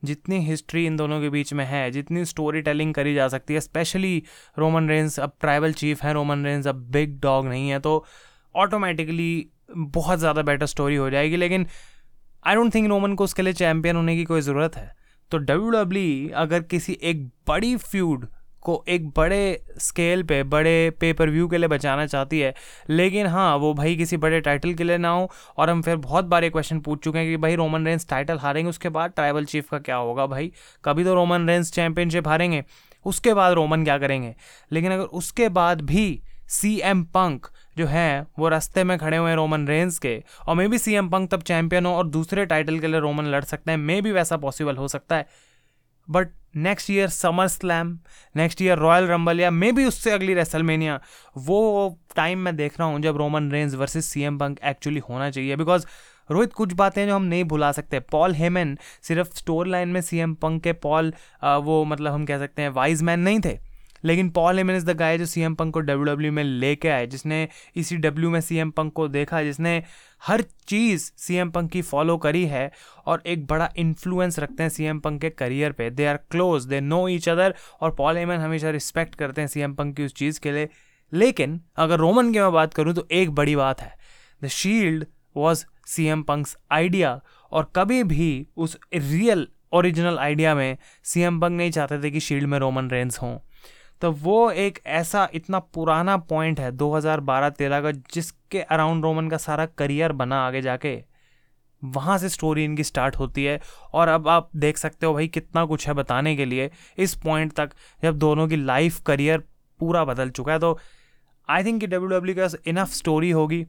जितनी 0.04 0.38
हिस्ट्री 0.40 0.84
इन 0.86 0.96
दोनों 0.96 1.20
के 1.20 1.28
बीच 1.30 1.52
में 1.52 1.64
है, 1.64 1.90
जितनी 1.90 2.24
स्टोरी 2.24 2.60
टेलिंग 2.62 2.94
करी 2.94 3.14
जा 3.14 3.26
सकती 3.28 3.54
है 3.54 3.60
स्पेशली 3.60 4.22
रोमन 4.58 4.88
रेंज 4.88 5.18
अब 5.20 5.32
ट्राइबल 5.40 5.72
चीफ 5.72 6.02
है 6.02 6.12
रोमन 6.12 6.44
रेंज 6.44 6.66
अब 6.68 6.86
बिग 6.92 7.18
डॉग 7.20 7.46
नहीं 7.46 7.68
है 7.68 7.78
तो 7.80 8.04
ऑटोमेटिकली 8.54 9.46
बहुत 9.76 10.18
ज़्यादा 10.18 10.42
बेटर 10.42 10.66
स्टोरी 10.66 10.96
हो 10.96 11.08
जाएगी, 11.10 11.36
लेकिन 11.36 11.66
आई 12.46 12.54
डोंट 12.54 12.74
थिंक 12.74 12.88
रोमन 12.88 13.14
को 13.14 13.24
उसके 13.24 13.42
लिए 13.42 13.52
चैम्पियन 13.54 13.96
होने 13.96 14.16
की 14.16 14.24
कोई 14.24 14.40
ज़रूरत 14.40 14.76
है। 14.76 14.94
तो 15.30 15.38
डब्ल्यू 15.38 15.70
डब्ल्यू 15.72 16.28
अगर 16.36 16.62
किसी 16.64 16.98
एक 17.02 17.26
बड़ी 17.48 17.76
फ्यूड 17.76 18.26
को 18.66 18.82
एक 18.88 19.08
बड़े 19.08 19.64
स्केल 19.78 20.22
पे, 20.22 20.42
बड़े 20.44 20.90
पेपर 21.00 21.30
व्यू 21.30 21.48
के 21.48 21.58
लिए 21.58 21.68
बचाना 21.68 22.06
चाहती 22.06 22.40
है। 22.40 22.54
लेकिन 22.90 23.26
हाँ 23.26 23.56
वो 23.56 23.72
भाई 23.74 23.96
किसी 23.96 24.16
बड़े 24.16 24.40
टाइटल 24.40 24.74
के 24.74 24.84
लिए 24.84 24.98
ना 24.98 25.08
हो 25.08 25.30
और 25.56 25.70
हम 25.70 25.82
फिर 25.82 25.96
बहुत 25.98 26.24
बार 26.24 26.44
ये 26.44 26.50
क्वेश्चन 26.50 26.80
पूछ 26.80 27.04
चुके 27.04 27.18
हैं 27.18 27.28
कि 27.28 27.36
भाई 27.36 27.56
रोमन 27.56 27.86
रेंस 27.86 28.08
टाइटल 28.10 28.38
हारेंगे, 28.38 28.68
उसके 28.68 28.88
बाद 28.88 29.10
ट्राइबल 29.10 29.44
चीफ 29.44 29.70
का 29.70 29.78
क्या 29.78 29.96
होगा 29.96 30.26
भाई? 30.26 30.52
कभी 30.84 31.04
तो 31.04 31.14
रोमन 31.14 31.48
रेंस 31.48 31.72
चैंपियनशिप 31.72 32.28
हारेंगे, 32.28 32.64
उसके 33.06 33.34
बाद 33.34 33.52
रोमन 33.52 33.84
क्या 33.84 33.98
करेंगे? 33.98 34.34
लेकिन 34.72 34.92
अगर 34.92 35.04
उसके 35.04 35.48
बाद 35.48 35.80
भी 35.80 36.22
सी 36.48 36.78
एम 36.84 37.02
पंक 37.04 37.46
जो 37.78 37.86
हैं, 37.86 38.26
वो 38.38 38.48
रास्ते 38.48 38.84
में 38.84 38.96
खड़े 38.98 39.16
हुए 39.16 39.28
हैं 39.28 39.36
रोमन 39.36 39.66
रेंस 39.68 39.98
के, 39.98 40.22
और 40.46 40.54
may 40.56 40.68
be 40.68 40.78
C 40.78 40.94
M 40.94 41.08
Punk 41.08 41.30
तब 41.30 41.42
चैंपियन 41.42 41.86
हो 41.86 41.92
और 41.92 42.06
दूसरे 42.08 42.46
टाइटल 42.46 42.78
के 42.78 42.86
लिए 42.86 43.00
रोमन 43.00 43.24
लड़ 43.24 43.42
सकते 43.44 43.70
हैं 43.70 43.78
मे 43.78 44.00
भी 44.00 44.12
वैसा 44.12 44.36
पॉसिबल 44.36 44.76
हो 44.76 44.88
सकता 44.88 45.16
है। 45.16 45.26
But 46.08 46.28
next 46.56 46.90
year 46.90 47.08
SummerSlam 47.48 47.98
next 48.34 48.62
year 48.62 48.78
Royal 48.78 49.06
Rumble 49.06 49.40
या 49.40 49.50
मे 49.50 49.70
बी 49.72 49.84
उससे 49.84 50.10
अगली 50.10 50.34
रेसलमेनिया 50.34 51.00
वो 51.36 51.98
टाइम 52.16 52.38
मैं 52.38 52.54
देख 52.56 52.78
रहा 52.80 52.88
हूँ 52.88 53.00
जब 53.02 53.16
Roman 53.16 53.50
Reigns 53.52 53.74
versus 53.74 54.04
C 54.04 54.22
M 54.22 54.38
Punk 54.38 54.60
actually 54.64 55.00
होना 55.08 55.30
चाहिए। 55.30 55.56
बिकॉज़ 55.56 55.86
रोहित 56.30 56.52
कुछ 56.52 56.72
बातें 56.72 57.06
जो 57.06 57.14
हम 57.14 57.22
नहीं 57.24 57.44
भुला 57.44 57.70
सकते। 57.72 58.00
पॉल 58.02 58.34
हेमन 58.34 58.76
सिर्फ़ 59.02 59.36
स्टोर 59.36 59.66
लाइन 59.66 59.88
में 59.88 60.00
सी 60.00 60.18
एम 60.18 60.34
पंक 60.34 60.62
के 60.62 60.72
पॉल 60.72 61.12
वो 61.44 61.84
मतलब 61.84 62.12
हम 62.12 62.24
कह 62.26 62.38
सकते 62.38 62.62
हैं 62.62 62.68
वाइज 62.70 63.02
मैन 63.02 63.20
नहीं 63.20 63.40
थे। 63.40 63.58
लेकिन 64.04 64.28
Paul 64.30 64.56
Heyman 64.58 64.74
is 64.74 64.84
the 64.86 64.96
guy 64.96 65.18
जो 65.18 65.26
सी 65.26 65.40
एम 65.42 65.54
पंक 65.54 65.72
को 65.74 65.80
डब्ल्यू 65.80 66.04
डब्ल्यू 66.04 66.32
में 66.32 66.42
लेके 66.44 66.88
आए, 66.88 67.06
जिसने 67.06 67.48
इसी 67.76 67.96
डब्ल्यू 67.96 68.30
में 68.30 68.40
सी 68.40 68.56
एम 68.56 68.70
पंक 68.70 68.92
को 68.92 69.06
देखा, 69.08 69.42
जिसने 69.42 69.82
हर 70.26 70.42
चीज़ 70.68 71.10
सी 71.16 71.34
एम 71.34 71.50
पंक 71.50 71.70
की 71.70 71.82
फॉलो 71.82 72.16
करी 72.18 72.44
है 72.46 72.70
और 73.06 73.22
एक 73.26 73.46
बड़ा 73.46 73.68
इन्फ्लुएंस 73.78 74.38
रखते 74.38 74.62
हैं 74.62 74.70
सी 74.70 74.84
एम 74.84 74.98
पंक 75.00 75.20
के 75.20 75.30
करियर 75.30 75.72
पे। 75.72 75.88
They 75.90 76.06
are 76.06 76.16
close 76.30 76.64
they 76.64 76.80
know 76.80 77.06
each 77.08 77.28
other 77.28 77.54
और 77.80 77.94
पॉल 77.94 78.16
हेमन 78.16 78.38
हमेशा 78.38 78.70
रिस्पेक्ट 78.70 79.14
करते 79.14 79.40
हैं 79.40 79.48
सी 79.48 79.60
एम 79.60 79.74
पंक 79.74 79.96
की 79.96 80.04
उस 80.04 80.14
चीज़ 80.14 80.40
के 80.40 80.52
लिए। 80.52 80.68
लेकिन 81.12 81.60
अगर 81.76 81.98
रोमन 81.98 82.32
की 82.32 82.38
मैं 82.38 82.52
बात 82.52 82.74
करूँ 82.74 82.94
तो 82.94 83.06
एक 83.12 83.30
बड़ी 83.30 83.56
बात 83.56 83.80
है। 83.80 83.94
The 84.42 84.48
shield 84.48 85.06
was 85.36 85.64
C 85.86 86.06
M 86.06 86.22
Punk's 86.22 86.56
idea 86.72 87.20
और 87.52 87.72
कभी 87.76 88.02
भी 88.04 88.46
उस 88.56 88.78
रियल 88.94 89.48
ओरिजिनल 89.72 90.18
आइडिया 90.18 90.54
में 90.54 90.76
सी 91.04 91.20
एम 91.20 91.40
पंक 91.40 91.52
नहीं 91.52 91.70
चाहते 91.70 92.02
थे 92.02 92.10
कि 92.10 92.20
शील्ड 92.20 92.46
में 92.46 92.58
रोमन 92.58 92.90
रेंस 92.90 93.18
हों। 93.18 93.38
तो 94.00 94.10
वो 94.12 94.50
एक 94.50 94.78
ऐसा 94.86 95.28
इतना 95.34 95.58
पुराना 95.58 96.16
पॉइंट 96.16 96.60
है 96.60 96.70
2012-13 96.72 97.80
का, 97.80 97.90
जिसके 97.90 98.60
अराउंड 98.60 99.04
रोमन 99.04 99.28
का 99.28 99.36
सारा 99.36 99.66
करियर 99.66 100.12
बना 100.12 100.46
आगे 100.46 100.62
जाके। 100.62 100.96
वहाँ 101.82 102.16
से 102.18 102.28
स्टोरी 102.28 102.64
इनकी 102.64 102.84
स्टार्ट 102.84 103.16
होती 103.16 103.44
है। 103.44 103.60
और 103.92 104.08
अब 104.08 104.28
आप 104.28 104.50
देख 104.56 104.78
सकते 104.78 105.06
हो 105.06 105.12
भाई 105.14 105.28
कितना 105.28 105.64
कुछ 105.64 105.86
है 105.88 105.94
बताने 105.94 106.36
के 106.36 106.44
लिए। 106.44 106.70
इस 106.98 107.14
पॉइंट 107.14 107.52
तक 107.52 107.70
जब 108.02 108.18
दोनों 108.18 108.48
की 108.48 108.56
लाइफ 108.56 109.00
करियर 109.00 109.42
पूरा 109.80 110.04
बदल 110.04 110.30
चुका 110.30 110.52
है 110.52 110.58
तो 110.58 110.78
आई 111.48 111.64
थिंक 111.64 111.80
कि 111.80 111.86
डब्ल्यू 111.86 112.08
डब्ल्यू 112.08 112.34
के 112.38 112.70
इनफ 112.70 112.92
स्टोरी 112.92 113.30
होगी 113.30 113.66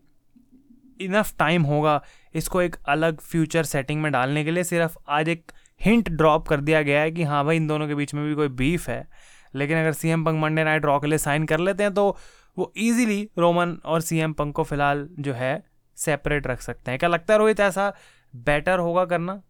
इनफ 1.02 1.34
टाइम 1.40 1.63
होगा 1.63 2.02
इसको 2.36 2.62
एक 2.62 2.76
अलग 2.88 3.20
फ्यूचर 3.22 3.63
सेटिंग 3.63 4.02
में 4.02 4.12
डालने 4.12 4.44
के 4.44 4.52
लिए। 4.52 4.63
सिर्फ़ 4.63 4.98
आज 5.10 5.30
एक 5.30 5.52
हिंट 5.82 6.10
ड्रॉप 6.10 6.48
कर 6.48 6.62
दिया 6.62 6.82
गया 6.82 7.02
है 7.02 7.12
कि 7.12 7.24
हाँ 7.24 7.44
भाई 7.46 7.58
इन 7.58 7.68
दोनों 7.68 7.88
के 7.88 7.96
बीच 7.96 8.13
में 8.13 8.26
भी 8.26 8.36
कोई 8.36 8.48
बीफ 8.48 8.88
है। 8.90 9.08
लेकिन 9.55 9.77
अगर 9.77 9.91
C 9.93 10.10
M 10.10 10.25
Punk 10.25 10.41
Monday 10.41 10.63
Night 10.63 10.86
Raw 10.86 10.99
के 10.99 11.07
लिए 11.07 11.17
साइन 11.17 11.45
कर 11.45 11.60
लेते 11.60 11.83
हैं 11.83 11.93
तो 11.93 12.15
वो 12.57 12.71
ईजिली 12.77 13.21
रोमन 13.39 13.77
और 13.86 14.01
सी 14.01 14.19
एम 14.19 14.33
पंक 14.33 14.55
को 14.55 14.63
फ़िलहाल 14.63 15.07
जो 15.19 15.33
है 15.33 15.63
सेपरेट 15.97 16.47
रख 16.47 16.62
सकते 16.62 16.91
हैं। 16.91 16.99
क्या 16.99 17.10
लगता 17.10 17.33
है 17.33 17.39
रोहित, 17.39 17.60
ऐसा 17.60 17.93
बेटर 18.33 18.79
होगा 18.79 19.05
करना? 19.05 19.41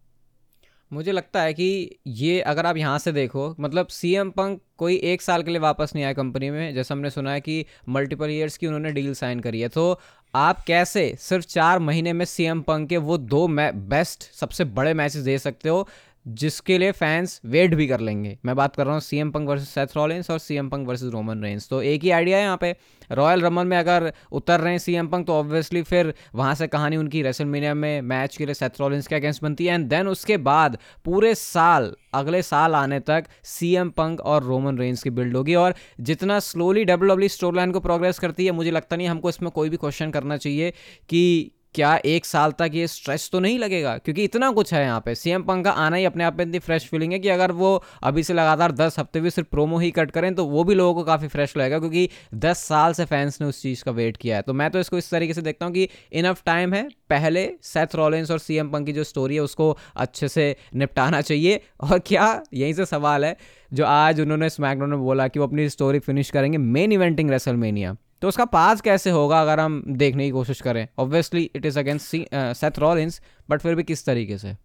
मुझे 0.91 1.11
लगता 1.11 1.41
है 1.41 1.53
कि 1.53 1.99
ये 2.07 2.39
अगर 2.41 2.65
आप 2.65 2.77
यहाँ 2.77 2.97
से 2.99 3.11
देखो 3.11 3.55
मतलब 3.59 3.87
सी 3.87 4.13
एम 4.15 4.29
पंक 4.29 4.61
कोई 4.77 4.95
एक 5.03 5.21
साल 5.21 5.43
के 5.43 5.51
लिए 5.51 5.59
वापस 5.59 5.91
नहीं 5.95 6.05
आया 6.05 6.13
कंपनी 6.13 6.49
में, 6.49 6.73
जैसे 6.75 6.93
हमने 6.93 7.09
सुना 7.09 7.31
है 7.31 7.41
कि 7.41 7.65
मल्टीपल 7.89 8.29
ईयर्स 8.29 8.57
की 8.57 8.67
उन्होंने 8.67 8.91
डील 8.91 9.13
साइन 9.13 9.39
करी 9.39 9.61
है। 9.61 9.67
तो 9.69 9.99
आप 10.33 10.63
कैसे 10.67 11.13
सिर्फ़ 11.19 11.45
चार 11.45 11.79
महीने 11.79 12.13
में 12.13 12.25
सी 12.25 12.43
एम 12.43 12.61
पंक 12.61 12.89
के 12.89 12.97
वो 12.99 13.17
दो 13.17 13.47
मै 13.47 13.71
बेस्ट 13.71 14.31
सबसे 14.33 14.65
बड़े 14.65 14.93
मैचेस 14.93 15.21
दे 15.21 15.37
सकते 15.39 15.69
हो? 15.69 15.87
जिसके 16.29 16.77
लिए 16.77 16.91
फैंस 16.91 17.39
वेट 17.45 17.73
भी 17.75 17.87
कर 17.87 17.99
लेंगे। 17.99 18.37
मैं 18.45 18.55
बात 18.55 18.75
कर 18.75 18.85
रहा 18.85 18.93
हूँ 18.93 19.01
C 19.01 19.17
M 19.17 19.31
Punk 19.31 19.49
versus 19.49 19.67
Seth 19.67 19.95
Rollins 19.97 20.29
और 20.31 20.39
C 20.39 20.55
M 20.55 20.69
Punk 20.69 20.87
versus 20.87 21.11
Roman 21.11 21.43
Reigns 21.43 21.67
तो 21.69 21.81
एक 21.83 22.03
ही 22.03 22.09
आइडिया 22.11 22.37
है 22.37 22.43
यहाँ 22.43 22.57
पे। 22.57 22.75
रॉयल 23.11 23.41
रमन 23.41 23.67
में 23.67 23.77
अगर 23.77 24.11
उतर 24.31 24.59
रहे 24.59 24.71
हैं 24.71 24.79
सी 24.79 24.93
एम 24.95 25.07
पंक 25.07 25.27
तो 25.27 25.33
ऑब्वियसली 25.33 25.81
फिर 25.83 26.13
वहाँ 26.35 26.55
से 26.55 26.67
कहानी 26.67 26.97
उनकी 26.97 27.21
रेसलमेनिया 27.21 27.73
में 27.73 28.01
मैच 28.03 28.37
के 28.37 28.45
लिए 28.45 28.53
सेथ 28.53 28.79
रॉलिंस 28.79 29.07
के 29.07 29.15
अगेंस्ट 29.15 29.43
बनती 29.43 29.65
है। 29.65 29.73
एंड 29.73 29.87
देन 29.89 30.07
उसके 30.07 30.37
बाद 30.39 30.77
पूरे 31.05 31.33
साल, 31.35 31.93
अगले 32.13 32.41
साल 32.41 32.75
आने 32.75 32.99
तक 33.01 33.25
सी 33.45 33.73
एम 33.75 33.89
पंक 33.91 34.21
और 34.21 34.43
रोमन 34.43 34.77
रेंस 34.77 35.03
की 35.03 35.09
बिल्ड 35.11 35.35
होगी। 35.37 35.55
और 35.55 35.75
जितना 36.01 36.39
slowly 36.41 36.85
W 36.85 37.07
W 37.07 37.29
store 37.29 37.55
line 37.55 37.71
को 37.71 37.79
प्रोग्रेस 37.79 38.19
करती 38.19 38.45
है, 38.45 38.51
मुझे 38.51 38.71
लगता 38.71 38.95
नहीं 38.95 39.07
हमको 39.07 39.29
इसमें 39.29 39.51
कोई 39.51 39.69
भी 39.69 39.77
क्वेश्चन 39.77 40.11
करना 40.11 40.37
चाहिए 40.37 40.71
कि 41.09 41.51
क्या 41.77 41.95
एक 42.05 42.25
साल 42.25 42.51
तक 42.51 42.71
ये 42.73 42.87
स्ट्रेस 42.87 43.29
तो 43.31 43.39
नहीं 43.39 43.57
लगेगा? 43.59 43.97
क्योंकि 43.97 44.23
इतना 44.23 44.49
कुछ 44.51 44.73
है 44.73 44.81
यहाँ 44.83 45.01
पे। 45.05 45.13
सीएम 45.15 45.43
पंक 45.43 45.63
का 45.65 45.71
आना 45.73 45.95
ही 45.95 46.05
अपने 46.05 46.23
आप 46.23 46.37
में 46.37 46.45
इतनी 46.45 46.59
फ्रेश 46.59 46.87
फीलिंग 46.89 47.11
है 47.13 47.19
कि 47.19 47.29
अगर 47.29 47.51
वो 47.51 47.73
अभी 48.03 48.23
से 48.23 48.33
लगातार 48.33 48.71
दस 48.71 48.97
हफ़्ते 48.99 49.19
भी 49.21 49.29
सिर्फ़ 49.29 49.49
प्रोमो 49.49 49.77
ही 49.79 49.91
कट 49.91 50.11
करें 50.11 50.33
तो 50.35 50.45
वो 50.45 50.63
भी 50.63 50.75
लोगों 50.75 50.93
को 50.93 51.03
काफ़ी 51.03 51.27
फ्रेश 51.27 51.55
लगेगा, 51.57 51.79
क्योंकि 51.79 52.09
दस 52.35 52.59
साल 52.59 52.93
से 52.93 53.05
फैंस 53.05 53.39
ने 53.41 53.47
उस 53.47 53.61
चीज़ 53.61 53.83
का 53.83 53.91
वेट 53.91 54.17
किया 54.17 54.35
है। 54.35 54.41
तो 54.41 54.53
मैं 54.53 54.69
तो 54.71 54.79
इसको 54.79 54.97
इस 54.97 55.11
तरीके 55.11 55.33
से 55.33 55.41
देखता 55.41 55.65
हूँ 55.65 55.73
कि 55.73 55.87
इनफ 56.13 56.41
टाइम 56.45 56.73
है। 56.73 56.83
पहले 57.09 57.49
सेथ 57.63 57.95
रॉलेंस 57.95 58.31
और 58.31 58.39
सीएम 58.39 58.69
पंक 58.69 58.85
की 58.85 58.93
जो 58.93 59.03
स्टोरी 59.03 59.35
है, 59.35 59.41
उसको 59.41 59.77
अच्छे 59.95 60.27
से 60.27 60.55
निपटाना 60.75 61.21
चाहिए। 61.21 61.61
और 61.81 61.99
क्या? 61.99 62.43
यहीं 62.53 62.73
से 62.73 62.85
सवाल 62.85 63.25
है। 63.25 63.35
जो 63.71 63.85
आज 63.85 64.21
उन्होंने 64.21 64.49
स्मैकडाउन 64.49 64.89
में 64.89 64.99
बोला 64.99 65.27
कि 65.27 65.39
वो 65.39 65.47
अपनी 65.47 65.69
स्टोरी 65.69 65.99
फिनिश 65.99 66.29
करेंगे। 66.29 66.57
मेन 66.57 66.91
इवेंटिंग 66.91 67.31
रेसलमेनिया 67.31 67.95
तो 68.21 68.27
उसका 68.27 68.45
पास 68.47 68.81
कैसे 68.81 69.09
होगा 69.09 69.41
अगर 69.41 69.59
हम 69.59 69.83
देखने 69.87 70.25
की 70.25 70.31
कोशिश 70.31 70.61
करें? 70.61 70.87
Obviously 70.99 71.49
it 71.55 71.65
is 71.65 71.79
against 71.79 72.15
Seth 72.57 72.79
Rollins 72.79 73.21
but 73.49 73.61
फिर 73.61 73.75
भी 73.75 73.83
किस 73.83 74.05
तरीके 74.05 74.37
से? 74.37 74.55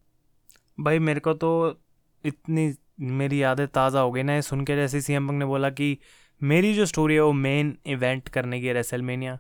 भाई, 0.81 0.99
मेरे 0.99 1.21
को 1.21 1.33
तो 1.35 1.81
इतनी 2.25 2.73
मेरी 3.01 3.43
यादें 3.43 3.67
ताज़ा 3.67 4.01
हो 4.01 4.11
गई 4.13 4.23
ना, 4.23 4.35
ये 4.35 4.43
सुन 4.43 4.65
के 4.65 4.77
जैसे 4.77 5.01
सी 5.01 5.13
एम 5.13 5.33
ने 5.33 5.45
बोला 5.45 5.71
कि 5.71 5.97
मेरी 6.41 6.75
जो 6.75 6.87
स्टोरी 6.87 7.15
है 7.15 7.21
वो 7.21 7.33
मेन 7.33 7.77
इवेंट 7.87 8.29
करने 8.29 8.61
की 8.61 8.73
रेसलमेनिया 8.73 9.39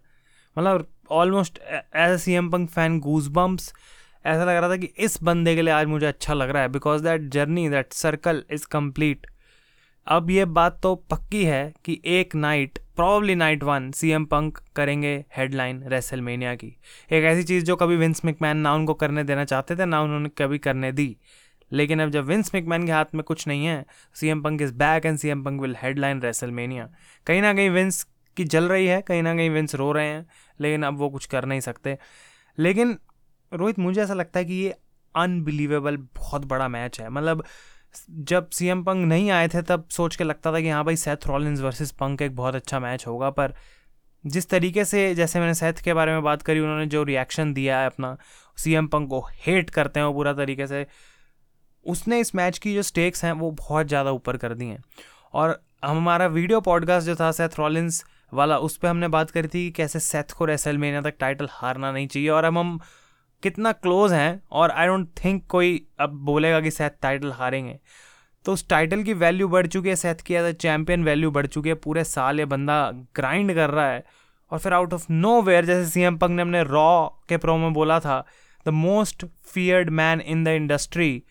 मतलब 0.57 0.87
almost 1.11 1.59
as 1.97 2.19
C 2.21 2.33
M 2.33 2.51
Punk 2.51 2.71
fan 2.71 2.99
goose 3.01 3.29
bumps 3.29 3.73
ऐसा 4.27 4.45
लग 4.45 4.57
रहा 4.57 4.71
था 4.71 4.77
कि 4.77 4.87
इस 4.99 5.23
बंदे 5.23 5.55
के 5.55 5.63
लिए 5.63 5.73
आज 5.75 5.87
मुझे 5.87 6.07
अच्छा 6.07 6.35
लग 6.35 6.51
रहा 6.51 6.63
है 6.63 6.69
because 6.69 7.03
that 7.03 7.23
journey 7.29 7.69
that 7.69 7.93
circle 7.93 8.43
is 8.51 8.67
complete 8.67 9.27
अब 10.07 10.31
ये 10.31 10.45
बात 10.45 10.81
तो 10.83 10.95
पक्की 10.95 11.45
है 11.45 11.75
कि 11.85 12.01
एक 12.05 12.35
night 12.35 12.79
probably 12.97 13.35
night 13.35 13.63
one 13.63 13.91
C 13.91 14.11
M 14.11 14.25
Punk 14.25 14.59
करेंगे 14.77 15.25
हेडलाइन 15.37 15.83
रेसलमेनिया 15.89 16.55
की। 16.55 16.67
एक 17.13 17.25
ऐसी 17.25 17.43
चीज़ 17.43 17.65
जो 17.65 17.77
कभी 17.77 17.97
विंस 17.97 18.25
मैकमैन 18.25 18.57
ना 18.57 18.75
उनको 18.75 18.95
करने 18.95 19.25
देना 19.25 19.45
चाहते 19.45 19.77
थे, 19.77 19.87
ना 19.87 20.01
उन्होंने 20.03 20.29
कभी 20.29 20.59
करने 20.59 20.93
दी। 20.93 21.17
लेकिन 21.73 22.03
अब 22.03 22.11
जब 22.11 22.25
विंस 22.25 22.55
मिकमैन 22.55 22.87
के 22.87 22.93
हाथ 22.93 23.15
में 23.15 23.23
कुछ 23.25 23.47
नहीं 23.49 23.67
है 23.67 23.85
C 24.15 24.29
M 24.29 24.43
Punk 24.43 24.63
is 24.63 24.75
back 24.75 25.07
and 25.07 25.19
C 25.19 25.29
M 25.29 25.45
Punk 25.45 25.61
will 25.61 25.77
headline 25.83 26.23
WrestleMania 26.23 26.89
कहीं 27.27 27.43
ना 27.43 27.55
कहीं 27.55 27.71
विंस 27.71 28.07
की 28.37 28.45
जल 28.45 28.65
रही 28.65 28.87
है, 28.87 29.03
कहीं 29.03 29.23
ना 29.23 29.35
कहीं 29.35 29.51
विंस 29.51 29.75
रो 29.75 29.93
रहे 29.93 30.07
हैं, 30.07 30.27
लेकिन 30.61 30.83
अब 30.83 30.99
वो 30.99 31.11
कुछ 31.11 31.27
कर 31.27 31.45
नहीं 31.45 31.61
सकते। 31.61 31.99
लेकिन 32.59 32.99
रोहित, 33.53 33.79
मुझे 33.79 34.03
ऐसा 34.03 34.15
लगता 34.15 34.39
है 34.39 34.45
कि 34.45 34.55
ये 34.55 34.75
अनबिलीवेबल 35.17 35.97
बहुत 35.97 36.45
बड़ा 36.45 36.69
मैच 36.69 37.01
है। 37.01 37.11
मतलब 37.11 37.45
जब 38.11 38.49
सी 38.51 38.67
एम 38.69 38.83
पंक 38.85 39.07
नहीं 39.07 39.31
आए 39.31 39.49
थे, 39.49 39.63
तब 39.63 39.89
सोच 39.91 40.17
के 40.17 40.25
लगता 40.25 40.53
था 40.53 40.61
कि 40.61 40.69
हाँ 40.69 40.85
भाई 40.85 40.97
सेथ 40.97 41.27
रॉलिन्स 41.27 41.61
वर्सेस 41.61 41.91
पंक 41.93 42.23
एक 42.23 42.35
बहुत 42.37 42.55
अच्छा 42.55 42.81
मैच 42.81 43.07
होगा, 43.07 43.31
पर 43.31 43.55
जिस 44.25 44.49
तरीके 44.51 44.85
से, 44.85 45.15
जैसे 45.15 45.41
मैंने 45.41 45.55
सेथ 45.55 45.83
के 45.85 45.95
बारे 45.95 46.13
में 46.13 46.23
बात 46.23 46.43
करी, 46.43 46.61
उन्होंने 46.61 46.87
जो 46.87 47.03
रिएक्शन 47.05 47.53
दिया 47.55 47.79
है 47.81 47.87
अपना 47.87 48.17
सी 48.59 48.75
एम 48.75 48.87
पंक 48.87 49.09
को 49.11 49.21
हेट 49.37 49.71
करते 49.71 50.01
हैं 50.01 50.07
वो 50.07 50.13
पूरा 50.13 50.33
तरीके 50.35 50.67
से, 50.67 50.87
उसने 51.87 52.21
इस 52.21 52.35
मैच 52.35 52.59
की 52.59 52.75
जो 52.75 52.83
स्टेक्स 52.83 53.25
हैं, 53.25 53.33
वो 53.33 53.51
बहुत 53.53 53.87
ज़्यादा 53.87 54.11
ऊपर 54.13 54.37
कर 54.37 54.55
दी 54.55 54.67
हैं। 54.67 54.83
और 55.35 55.61
हमारा 55.85 56.27
वीडियो 56.29 56.61
पॉडकास्ट 56.61 57.07
जो 57.07 57.15
था 57.17 57.31
सेथ 57.33 57.59
रॉलिन्स 57.59 58.05
वाला, 58.33 58.59
उस 58.59 58.77
पर 58.77 58.89
हमने 58.89 59.09
बात 59.09 59.31
करी 59.31 59.49
थी 59.49 59.61
कि 59.61 59.71
कैसे 59.73 60.01
सेथ 60.01 60.33
को 60.33 60.45
रेसलमेनिया 60.45 61.01
तक 61.03 61.15
टाइटल 61.21 61.49
हारना 61.51 61.93
नहीं 61.93 62.07
चाहिए, 62.07 62.29
और 62.29 62.45
अब 62.45 62.59
हम 62.59 62.79
कितना 63.43 63.73
क्लोज 63.73 64.13
हैं 64.13 64.43
और 64.53 64.71
आई 64.71 64.87
डोंट 64.87 65.09
थिंक 65.25 65.47
कोई 65.47 65.87
अब 66.01 66.11
बोलेगा 66.25 66.61
कि 66.61 66.71
सेथ 66.71 66.91
टाइटल 67.03 67.33
हारेंगे। 67.33 67.79
तो 68.45 68.53
उस 68.53 68.69
टाइटल 68.69 69.03
की 69.03 69.13
वैल्यू 69.15 69.49
बढ़ 69.49 69.67
चुकी 69.67 69.89
है 69.89 69.97
सेथ 69.97 70.23
की 70.27 70.35
एज 70.35 70.45
अ 70.45 70.53
चैम्पियन 70.53 71.05
वैल्यू 71.05 71.31
बढ़ 71.31 71.47
चुकी 71.47 71.69
है, 71.69 71.75
पूरे 71.75 72.05
साल 72.05 72.39
ये 72.39 72.45
बंदा 72.45 72.91
ग्राइंड 73.17 73.55
कर 73.55 73.71
रहा 73.71 73.87
है 73.87 74.05
और 74.51 74.59
फिर 74.59 74.73
आउट 74.73 74.95
ऑफ़ 74.95 75.07
नो 75.11 75.41
वेयर 75.43 75.65
जैसे 75.65 75.91
सी 75.91 76.01
एम 76.01 76.17
पंग 76.19 76.37
ने 76.37 76.43
अपने 76.43 76.63
रॉ 76.63 77.09
के 77.29 77.37
प्रो 77.37 77.57
में 77.57 77.73
बोला 77.73 78.01
था 78.01 78.25
the 78.67 78.69
most 78.69 79.25
feared 79.45 79.91
man 79.91 80.21
in 80.21 80.45
the 80.45 80.49
industry 80.49 81.23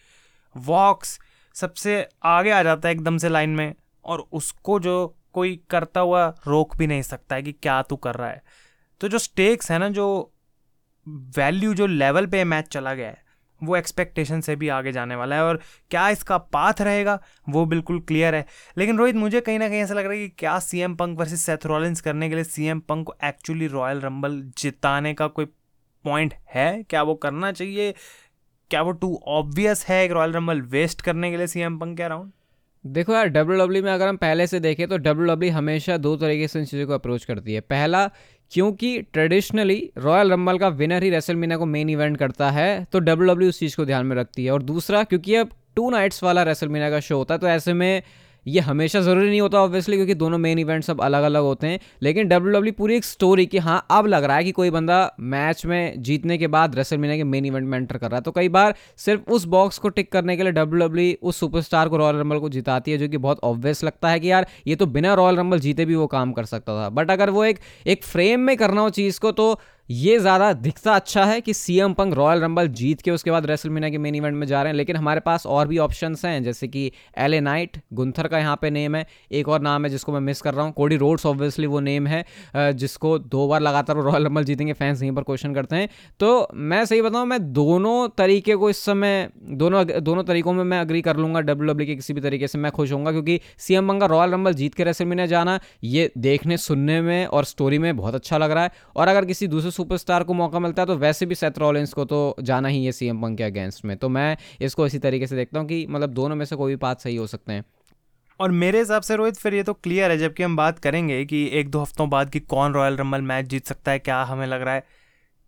walks 0.55 1.19
सबसे 1.55 2.07
आगे 2.23 2.51
आ 2.51 2.63
जाता 2.63 2.89
है 2.89 2.95
एकदम 2.95 3.17
से 3.17 3.29
लाइन 3.29 3.49
में 3.49 3.73
और 4.05 4.27
उसको 4.31 4.79
जो 4.79 5.17
कोई 5.33 5.59
करता 5.69 5.99
हुआ 5.99 6.27
रोक 6.47 6.75
भी 6.77 6.87
नहीं 6.87 7.01
सकता 7.01 7.35
है 7.35 7.43
कि 7.43 7.51
क्या 7.51 7.81
तू 7.81 7.95
कर 7.95 8.15
रहा 8.15 8.29
है। 8.29 8.41
तो 9.01 9.07
जो 9.07 9.19
स्टेक्स 9.19 9.71
है 9.71 9.79
ना, 9.79 9.89
जो 9.89 10.33
वैल्यू 11.07 11.73
जो 11.73 11.87
लेवल 11.87 12.25
पे 12.25 12.43
मैच 12.43 12.67
चला 12.67 12.93
गया 12.93 13.07
है, 13.07 13.17
वो 13.61 13.75
एक्सपेक्टेशन 13.75 14.41
से 14.41 14.55
भी 14.55 14.67
आगे 14.69 14.91
जाने 14.91 15.15
वाला 15.15 15.35
है 15.35 15.43
और 15.43 15.59
क्या 15.91 16.07
इसका 16.09 16.37
पाथ 16.37 16.81
रहेगा, 16.81 17.19
वो 17.49 17.65
बिल्कुल 17.65 17.99
क्लियर 17.99 18.35
है। 18.35 18.45
लेकिन 18.77 18.97
रोहित, 18.97 19.15
मुझे 19.15 19.41
कहीं 19.41 19.59
ना 19.59 19.69
कहीं 19.69 19.79
ऐसा 19.79 19.93
लग 19.93 20.05
रहा 20.05 20.13
है 20.13 20.19
कि 20.19 20.29
क्या 20.37 20.57
C 20.59 20.79
M 20.79 20.95
Punk 20.95 21.19
versus 21.19 21.39
Seth 21.39 21.65
Rollins 21.65 22.01
करने 22.01 22.29
के 22.29 22.35
लिए 22.35 22.43
सी 22.43 22.65
एम 22.65 22.79
पंक 22.79 23.05
को 23.07 23.15
एक्चुअली 23.23 23.67
रॉयल 23.67 24.01
रंबल 24.01 24.41
जिताने 24.57 25.13
का 25.13 25.27
कोई 25.29 25.45
पॉइंट 26.05 26.33
है? 26.49 26.83
क्या 26.83 27.03
वो 27.03 27.15
करना 27.15 27.51
चाहिए? 27.51 27.93
क्या 28.71 28.81
वो 28.81 28.91
टू 28.91 29.15
ऑब्वियस 29.29 29.85
है 29.87 30.03
एक 30.05 30.11
रॉयल 30.11 30.33
रंबल 30.33 30.61
वेस्ट 30.69 31.01
करने 31.01 31.31
के 31.31 31.37
लिए 31.37 31.47
सी 31.47 31.59
एम 31.59 31.77
पंक 31.79 31.97
के 31.97 32.03
अराउंड 32.03 32.31
देखो 32.85 33.13
यार 33.13 33.27
डब्ल्यू 33.27 33.57
डब्ल्यू 33.59 33.83
में 33.83 33.91
अगर 33.91 34.07
हम 34.07 34.17
पहले 34.17 34.45
से 34.47 34.59
देखें 34.59 34.87
तो 34.87 34.97
डब्ल्यू 34.97 35.25
डब्ल्यू 35.27 35.51
हमेशा 35.53 35.97
दो 35.97 36.15
तरीके 36.17 36.47
से 36.47 36.59
इन 36.59 36.65
चीज़ों 36.65 36.87
को 36.87 36.93
अप्रोच 36.93 37.25
करती 37.25 37.53
है। 37.53 37.61
पहला 37.61 38.09
क्योंकि 38.51 39.01
ट्रेडिशनली 39.13 39.91
रॉयल 39.97 40.31
रंबल 40.31 40.57
का 40.57 40.67
विनर 40.67 41.03
ही 41.03 41.09
रेसल 41.09 41.57
को 41.57 41.65
मेन 41.65 41.89
इवेंट 41.89 42.17
करता 42.17 42.49
है 42.51 42.87
तो 42.91 42.99
डब्ल्यू 42.99 43.27
डब्ल्यू 43.27 43.49
उस 43.49 43.59
चीज़ 43.59 43.75
को 43.75 43.85
ध्यान 43.85 44.05
में 44.05 44.15
रखती 44.15 44.45
है। 44.45 44.51
और 44.51 44.63
दूसरा, 44.63 45.03
क्योंकि 45.03 45.35
अब 45.35 45.49
टू 45.75 45.89
नाइट्स 45.89 46.23
वाला 46.23 46.43
रेसल 46.43 46.67
का 46.89 46.99
शो 46.99 47.17
होता 47.17 47.33
है 47.33 47.39
तो 47.39 47.47
ऐसे 47.47 47.73
में 47.73 48.03
ये 48.45 48.59
हमेशा 48.59 48.99
ज़रूरी 49.01 49.29
नहीं 49.29 49.41
होता 49.41 49.59
ऑब्वियसली 49.59 49.95
क्योंकि 49.95 50.13
दोनों 50.13 50.37
मेन 50.37 50.59
इवेंट 50.59 50.83
सब 50.83 51.01
अलग 51.01 51.23
अलग 51.23 51.41
होते 51.41 51.67
हैं, 51.67 51.79
लेकिन 52.01 52.27
डब्ल्यू 52.27 52.53
डब्ल्यू 52.53 52.73
पूरी 52.73 52.95
एक 52.95 53.03
स्टोरी 53.03 53.45
कि 53.45 53.57
हाँ 53.57 53.85
अब 53.91 54.07
लग 54.07 54.23
रहा 54.23 54.37
है 54.37 54.43
कि 54.43 54.51
कोई 54.51 54.69
बंदा 54.69 54.99
मैच 55.19 55.65
में 55.65 56.01
जीतने 56.03 56.37
के 56.37 56.47
बाद 56.47 56.75
रेसलमीना 56.75 57.15
के 57.17 57.23
मेन 57.23 57.45
इवेंट 57.45 57.67
में 57.67 57.77
एंटर 57.77 57.97
कर 57.97 58.09
रहा 58.09 58.17
है। 58.17 58.21
तो 58.21 58.31
कई 58.31 58.49
बार 58.49 58.75
सिर्फ़ 58.97 59.29
उस 59.31 59.45
बॉक्स 59.47 59.77
को 59.77 59.89
टिक 59.89 60.11
करने 60.11 60.37
के 60.37 60.43
लिए 60.43 60.51
डब्ल्यू 60.51 60.87
डब्ल्यू 60.87 61.13
उस 61.21 61.39
सुपरस्टार 61.39 61.89
को 61.89 61.97
रॉयल 61.97 62.15
रंबल 62.15 62.39
को 62.39 62.49
जिताती 62.49 62.91
है, 62.91 62.97
जो 62.97 63.07
कि 63.07 63.17
बहुत 63.17 63.39
ऑब्वियस 63.43 63.83
लगता 63.83 64.09
है 64.09 64.19
कि 64.19 64.31
यार, 64.31 64.47
ये 64.67 64.75
तो 64.75 64.85
बिना 64.87 65.13
रॉयल 65.13 65.35
रंबल 65.35 65.59
जीते 65.59 65.85
भी 65.85 65.95
वो 65.95 66.07
काम 66.07 66.31
कर 66.31 66.45
सकता 66.45 66.81
था। 66.83 66.89
बट 66.91 67.11
अगर 67.11 67.29
वो 67.29 67.43
एक 67.45 67.59
एक 67.87 68.03
फ्रेम 68.03 68.39
में 68.39 68.55
करना 68.57 68.81
हो 68.81 68.89
चीज़ 68.91 69.19
को 69.19 69.31
तो 69.31 69.59
ये 69.91 70.17
ज़्यादा 70.19 70.51
दिखता 70.55 70.93
अच्छा 70.95 71.23
है 71.25 71.39
कि 71.41 71.53
C 71.53 71.77
M 71.79 71.93
Punk 71.93 72.13
Royal 72.13 72.41
Rumble 72.41 72.67
जीत 72.69 73.01
के 73.01 73.11
उसके 73.11 73.31
बाद 73.31 73.45
रेसलमीना 73.45 73.89
के 73.89 73.97
मेन 73.97 74.15
इवेंट 74.15 74.35
में 74.35 74.45
जा 74.47 74.61
रहे 74.61 74.71
हैं, 74.71 74.77
लेकिन 74.77 74.95
हमारे 74.95 75.19
पास 75.19 75.45
और 75.45 75.67
भी 75.67 75.77
ऑप्शन 75.79 76.15
हैं, 76.25 76.43
जैसे 76.43 76.67
कि 76.67 76.91
एल 77.17 77.35
नाइट 77.35 77.77
गुंथर 77.93 78.27
का 78.27 78.39
यहाँ 78.39 78.57
पे 78.61 78.69
नेम 78.69 78.95
है, 78.95 79.05
एक 79.31 79.49
और 79.49 79.61
नाम 79.61 79.85
है 79.85 79.89
जिसको 79.91 80.11
मैं 80.11 80.19
मिस 80.19 80.41
कर 80.41 80.53
रहा 80.53 80.65
हूँ 80.65 80.73
कोडी 80.73 80.97
रोड्स 80.97 81.25
ऑब्वियसली 81.25 81.67
वो 81.67 81.79
नेम 81.79 82.07
है 82.07 82.23
जिसको 82.55 83.17
दो 83.19 83.47
बार 83.47 83.61
लगातार 83.61 83.97
वो 83.97 84.03
रॉयल 84.03 84.25
रंबल 84.25 84.43
जीतेंगे 84.43 84.73
फैंस 84.73 85.01
यहीं 85.01 85.11
पर 85.11 85.23
क्वेश्चन 85.23 85.53
करते 85.53 85.75
हैं। 85.75 85.89
तो 86.19 86.47
मैं 86.53 86.83
सही 86.85 87.01
बताऊँ, 87.01 87.25
मैं 87.25 87.41
दोनों 87.53 88.07
तरीके 88.17 88.55
को 88.55 88.69
इस 88.69 88.83
समय, 88.85 89.29
दोनों 89.43 89.85
दोनों 89.93 90.23
तरीकों 90.23 90.53
में 90.53 90.63
मैं 90.63 90.79
अग्री 90.79 91.01
कर 91.01 91.17
लूँगा 91.17 91.41
डब्ल्यू 91.41 91.71
डब्ल्यू 91.71 91.87
के 91.87 91.95
किसी 91.95 92.13
भी 92.13 92.21
तरीके 92.21 92.47
से 92.47 92.57
मैं 92.57 92.71
खुश 92.71 92.91
होऊँगा, 92.91 93.11
क्योंकि 93.11 93.39
सी 93.57 93.75
एम 93.75 93.87
पंक 93.87 94.01
का 94.01 94.07
रॉयल 94.07 94.31
रंबल 94.31 94.53
जीत 94.53 94.75
के 94.75 94.83
रेसलमीना 94.83 95.25
जाना, 95.27 95.59
ये 95.83 96.11
देखने, 96.17 96.57
सुनने 96.59 97.01
में 97.01 97.25
और 97.25 97.45
स्टोरी 97.45 97.77
में 97.79 97.95
बहुत 97.97 98.15
अच्छा 98.15 98.37
लग 98.37 98.51
रहा 98.51 98.63
है। 98.63 98.71
और 98.95 99.07
अगर 99.07 99.25
किसी 99.25 99.47
दूसरे 99.47 99.71
सुपरस्टार 99.81 100.23
को 100.23 100.33
मौका 100.33 100.59
मिलता 100.59 100.81
है 100.81 100.85
तो 100.85 100.95
वैसे 100.97 101.25
भी 101.25 101.35
सेथ 101.35 101.57
रॉलिंस 101.57 101.93
को 101.93 102.05
तो 102.05 102.35
जाना 102.41 102.67
ही 102.67 102.85
है 102.85 102.91
सीएम 102.91 103.21
पंक 103.21 103.37
के 103.37 103.43
अगेंस्ट 103.43 103.85
में। 103.85 103.97
तो 103.97 104.09
मैं 104.09 104.37
इसको 104.61 104.85
इसी 104.85 104.99
तरीके 104.99 105.27
से 105.27 105.35
देखता 105.35 105.59
हूँ 105.59 105.67
कि 105.67 105.85
मतलब 105.89 106.09
दोनों 106.09 106.35
में 106.35 106.45
से 106.45 106.55
कोई 106.55 106.71
भी 106.71 106.75
पाथ 106.75 106.95
सही 106.95 107.15
हो 107.15 107.27
सकते 107.27 107.53
हैं। 107.53 107.65
और 108.39 108.51
मेरे 108.51 108.79
हिसाब 108.79 109.01
से 109.01 109.15
रोहित, 109.15 109.37
फिर 109.37 109.53
ये 109.53 109.63
तो 109.63 109.73
क्लियर 109.73 110.11
है, 110.11 110.17
जबकि 110.17 110.43
हम 110.43 110.55
बात 110.55 110.79
करेंगे 110.79 111.23
कि 111.25 111.49
एक 111.53 111.69
दो 111.69 111.81
हफ्तों 111.81 112.09
बाद 112.09 112.29
कि 112.29 112.39
कौन 112.39 112.73
रॉयल 112.73 112.97
रंबल 112.97 113.21
मैच 113.21 113.45
जीत 113.45 113.67
सकता 113.67 113.91
है, 113.91 113.99
क्या 113.99 114.21
हमें 114.23 114.45
लग 114.47 114.61
रहा 114.61 114.73
है। 114.73 114.83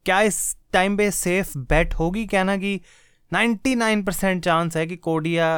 क्या 0.05 0.21
इस 0.21 0.57
टाइम 0.73 0.97
पे 0.97 1.11
सेफ़ 1.11 1.57
बेट 1.57 1.93
होगी 1.93 2.25
क्या 2.25 2.43
ना 2.43 2.57
कि 2.57 2.79
99 3.31 4.05
परसेंट 4.05 4.43
चांस 4.43 4.77
है 4.77 4.87
कि 4.87 4.95
कोडिया 4.95 5.49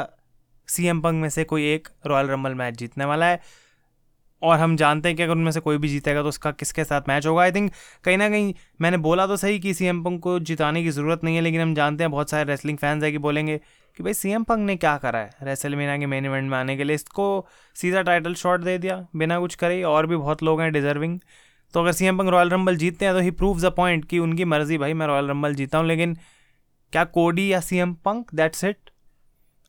सीएम 0.68 1.02
पंग 1.02 1.22
में 1.22 1.30
से 1.30 1.44
कोई 1.44 1.66
एक 1.74 1.88
रॉयल 2.08 2.28
रंबल 2.28 2.54
मैच 2.54 2.76
जीतने 2.76 3.06
वाला 3.06 3.26
है। 3.26 3.40
और 4.42 4.58
हम 4.60 4.76
जानते 4.78 5.10
हैं 5.10 5.16
कि 5.18 5.24
अगर 5.24 5.32
उनमें 5.32 5.52
से 5.52 5.60
कोई 5.60 5.78
भी 5.78 5.88
जीतेगा 5.88 6.22
तो 6.22 6.28
उसका 6.30 6.52
किसके 6.54 6.84
साथ 6.84 7.10
मैच 7.10 7.26
होगा? 7.28 7.42
आई 7.44 7.52
थिंक 7.52 7.72
कहीं 8.04 8.18
ना 8.18 8.30
कहीं 8.30 8.54
मैंने 8.82 8.98
बोला 9.00 9.28
तो 9.28 9.38
सही 9.38 9.60
कि 9.60 9.74
सी 9.74 9.86
एम 9.86 10.04
पंग 10.04 10.20
को 10.20 10.40
जिताने 10.42 10.84
की 10.84 10.90
ज़रूरत 10.92 11.24
नहीं 11.24 11.36
है, 11.36 11.42
लेकिन 11.42 11.62
हम 11.62 11.74
जानते 11.76 12.04
हैं 12.04 12.12
बहुत 12.12 12.30
सारे 12.30 12.44
रेसलिंग 12.44 12.78
फैंस 12.78 13.04
है 13.04 13.12
कि 13.12 13.18
बोलेंगे 13.20 13.58
कि 14.00 14.04
भाई 14.04 14.14
सी 14.14 14.32
एम 14.32 14.44
पंग 14.44 14.66
ने 14.66 14.76
क्या 14.76 14.96
करा 14.98 15.20
है 15.20 15.30
रेसल 15.44 15.76
मीना 15.76 15.98
के 15.98 16.06
मेन 16.06 16.26
इवेंट 16.26 16.50
में 16.52 16.58
आने 16.58 16.78
के 16.78 16.84
लिए? 16.84 16.96
इसको 16.96 17.46
सीधा 17.76 18.02
टाइटल 18.02 18.34
शॉट 18.36 18.62
दे 18.62 18.78
दिया, 18.78 19.06
बिना 19.16 19.40
कुछ 19.40 19.56
करे, 19.56 19.82
और 19.84 20.08
भी 20.08 20.16
बहुत 20.18 20.44
लोग 20.44 20.62
हैं 20.62 20.72
डिजर्विंग 20.74 21.20
तो 21.74 21.82
अगर 21.82 21.92
C 21.92 22.06
M 22.06 22.18
Punk 22.18 22.30
Royal 22.30 22.50
Rumble 22.50 22.76
जीतते 22.78 23.06
हैं 23.06 23.14
तो 23.14 23.20
ही 23.20 23.32
प्रूव 23.34 23.62
द 23.62 23.72
पॉइंट 23.76 24.06
कि 24.06 24.20
उनकी 24.20 24.46
मर्ज़ी 24.46 24.78
भाई, 24.78 24.94
मैं 24.94 25.08
रॉयल 25.08 25.28
रंबल 25.28 25.56
जीता 25.56 25.78
हूँ, 25.78 25.88
लेकिन 25.88 26.18
क्या 26.94 27.04
कोडी 27.06 27.52
या 27.54 27.60
C 27.62 27.78
M 27.78 27.94
Punk 28.06 28.34
that's 28.36 28.64
it 28.64 28.85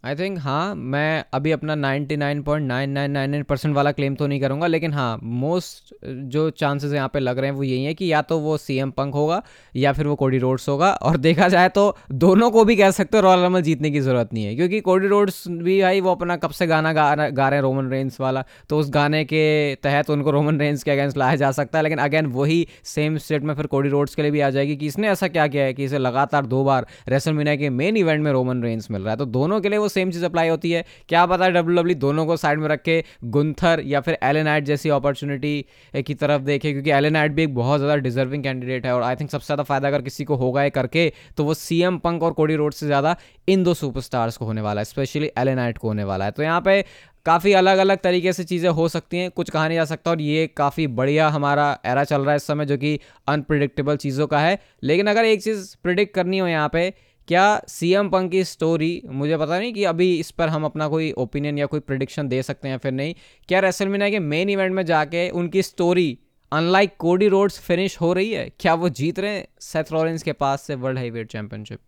I 0.06 0.14
think 0.14 0.38
हाँ 0.38 0.74
मैं 0.74 1.24
अभी 1.34 1.52
अपना 1.52 1.74
99.9999 1.76 3.42
परसेंट 3.44 3.74
वाला 3.76 3.92
क्लेम 3.92 4.14
तो 4.14 4.26
नहीं 4.26 4.40
करूँगा, 4.40 4.66
लेकिन 4.66 4.92
हाँ 4.92 5.18
मोस्ट 5.22 5.94
जो 6.04 6.48
चांसेस 6.50 6.92
यहाँ 6.92 7.08
पे 7.12 7.18
लग 7.18 7.38
रहे 7.38 7.50
हैं 7.50 7.56
वो 7.56 7.62
यही 7.62 7.84
है 7.84 7.94
कि 7.94 8.12
या 8.12 8.20
तो 8.22 8.38
वो 8.38 8.56
सी 8.56 8.76
एम 8.78 8.90
पंक 8.90 9.14
होगा, 9.14 9.42
या 9.76 9.92
फिर 9.92 10.06
वो 10.06 10.14
कोडी 10.16 10.38
रोड्स 10.38 10.68
होगा, 10.68 10.90
और 10.92 11.16
देखा 11.16 11.48
जाए 11.48 11.68
तो 11.68 11.96
दोनों 12.14 12.50
को 12.50 12.64
भी 12.64 12.76
कह 12.76 12.90
सकते 12.90 13.16
हो 13.16 13.22
रॉयल 13.22 13.40
रमल 13.44 13.62
जीतने 13.62 13.90
की 13.90 14.00
ज़रूरत 14.00 14.32
नहीं 14.32 14.44
है, 14.44 14.54
क्योंकि 14.56 14.80
कोडी 14.80 15.06
रोड्स 15.06 15.42
भी 15.48 15.80
भाई 15.82 16.00
वो 16.00 16.10
अपना 16.10 16.36
कब 16.36 16.50
से 16.50 16.66
गाना 16.66 16.92
गा 16.92 17.14
गा 17.16 17.48
रहे 17.48 17.56
हैं 17.56 17.62
रोमन 17.62 17.90
रेंस 17.90 18.20
वाला 18.20 18.44
तो 18.68 18.78
उस 18.78 18.90
गाने 18.90 19.24
के 19.24 19.74
तहत 19.82 20.10
उनको 20.10 20.30
रोमन 20.30 20.60
रेंस 20.60 20.82
के 20.82 20.90
अगेंस्ट 20.90 21.16
लाया 21.16 21.36
जा 21.36 21.50
सकता 21.52 21.78
है, 21.78 21.82
लेकिन 21.82 21.98
अगेन 21.98 22.26
वही 22.28 22.66
सेम 22.84 23.18
स्टेट 23.18 23.42
में 23.42 23.54
फिर 23.54 23.66
कोडी 23.66 23.88
रोड्स 23.88 24.14
के 24.14 24.22
लिए 24.22 24.30
भी 24.30 24.40
आ 24.40 24.50
जाएगी 24.50 24.76
कि 24.76 24.86
इसने 24.86 25.08
ऐसा 25.08 25.28
क्या 25.28 25.46
किया 25.48 25.64
है 25.64 25.74
कि 25.74 25.84
इसे 25.84 25.98
लगातार 25.98 26.46
दो 26.46 26.64
बार 26.64 26.86
रेसल 27.08 27.44
के 27.56 27.70
मेन 27.72 27.96
इवेंट 27.96 28.24
में 28.24 28.32
रोमन 28.32 28.62
रेंस 28.62 28.90
मिल 28.90 29.02
रहा 29.02 29.10
है 29.10 29.16
तो 29.16 29.24
दोनों 29.32 29.60
के 29.60 29.68
लिए 29.68 29.78
वो 29.78 29.88
सेम 29.96 30.10
चीज़ 30.10 30.24
अप्लाई 30.24 30.48
होती 30.48 30.70
है। 30.70 30.84
क्या 31.08 31.24
पता 31.26 31.48
डब्ल्यू 31.50 31.76
डब्ल्यू 31.76 31.94
दोनों 31.98 32.26
को 32.26 32.36
साइड 32.38 32.58
में 32.58 32.68
रख 32.68 32.82
के 32.82 33.02
गुंथर 33.30 33.82
या 33.86 34.00
फिर 34.00 34.18
एलेनाइट 34.24 34.64
जैसी 34.66 34.88
अपॉर्चुनिटी 34.90 35.54
की 35.96 36.14
तरफ़ 36.16 36.42
देखे, 36.42 36.72
क्योंकि 36.72 36.90
एलेनाइट 36.92 37.32
भी 37.32 37.42
एक 37.42 37.54
बहुत 37.54 37.80
ज़्यादा 37.80 37.96
डिजर्विंग 37.98 38.42
कैंडिडेट 38.42 38.86
है 38.86 38.94
और 38.94 39.02
आई 39.02 39.16
थिंक 39.16 39.30
सबसे 39.30 39.46
ज़्यादा 39.46 39.62
फ़ायदा 39.64 39.88
अगर 39.88 40.02
किसी 40.02 40.24
को 40.24 40.36
होगा 40.36 40.60
है 40.60 40.70
करके 40.72 41.12
तो 41.36 41.44
वो 41.44 41.54
सी 41.56 41.80
एम 41.82 41.98
पंक 41.98 42.22
और 42.22 42.32
कोडी 42.34 42.56
रोड 42.56 42.74
से 42.74 42.86
ज़्यादा 42.86 43.16
इन 43.48 43.64
दो 43.64 43.74
सुपरस्टार्स 43.76 44.36
को 44.36 44.44
होने 44.44 44.60
वाला 44.60 44.80
है 44.80 44.84
स्पेशली 44.86 45.30
एलेनाइट 45.38 45.78
को 45.78 45.88
होने 45.88 46.04
वाला 46.04 46.24
है। 46.24 46.30
तो 46.30 46.42
यहाँ 46.42 46.60
पे 46.60 46.84
काफ़ी 47.26 47.52
अलग 47.54 47.78
अलग 47.78 47.98
तरीके 48.00 48.32
से 48.32 48.44
चीज़ें 48.44 48.68
हो 48.70 48.86
सकती 48.88 49.18
हैं, 49.18 49.30
कुछ 49.30 49.48
कहा 49.50 49.66
नहीं 49.66 49.78
जा 49.78 49.84
सकता 49.84 50.10
और 50.10 50.20
ये 50.20 50.46
काफ़ी 50.56 50.86
बढ़िया 50.88 51.28
हमारा 51.28 51.66
एरा 51.86 52.04
चल 52.04 52.20
रहा 52.20 52.30
है 52.30 52.36
इस 52.36 52.46
समय, 52.46 52.66
जो 52.66 52.76
कि 52.76 52.98
अनप्रिडिक्टेबल 53.28 53.96
चीज़ों 53.98 54.26
का 54.26 54.40
है। 54.40 54.58
लेकिन 54.82 55.06
अगर 55.06 55.24
एक 55.24 55.42
चीज़ 55.42 55.74
प्रिडिक्ट 55.82 56.14
करनी 56.14 56.38
हो 56.38 56.46
यहाँ 56.48 56.68
पे 56.72 56.92
क्या 57.28 57.60
सी 57.68 57.92
एम 57.94 58.08
पंक 58.08 58.30
की 58.30 58.42
स्टोरी 58.44 59.02
मुझे 59.06 59.36
पता 59.38 59.58
नहीं 59.58 59.72
कि 59.72 59.84
अभी 59.84 60.18
इस 60.20 60.30
पर 60.30 60.48
हम 60.48 60.64
अपना 60.64 60.88
कोई 60.88 61.10
ओपिनियन 61.12 61.58
या 61.58 61.66
कोई 61.66 61.80
प्रिडिक्शन 61.80 62.28
दे 62.28 62.42
सकते 62.42 62.68
हैं 62.68 62.78
फिर 62.78 62.92
नहीं। 62.92 63.14
क्या 63.48 63.60
रेसल 63.60 63.88
मीना 63.88 64.10
के 64.10 64.18
मेन 64.18 64.50
इवेंट 64.50 64.74
में 64.74 64.84
जाके 64.86 65.28
उनकी 65.30 65.62
story 65.62 66.18
unlike 66.52 66.96
Cody 66.98 67.28
Rhodes 67.28 67.58
finish 67.60 68.00
हो 68.00 68.12
रही 68.12 68.32
है? 68.32 68.48
क्या 68.60 68.74
वो 68.74 68.88
जीत 68.88 69.18
रहे 69.18 69.30
हैं 69.30 69.46
सेथ 69.60 69.92
रॉलिंस 69.92 70.22
के 70.22 70.32
पास 70.32 70.62
से 70.62 70.74
वर्ल्ड 70.74 70.98
हाईवेट 70.98 71.30
चैंपियनशिप 71.32 71.80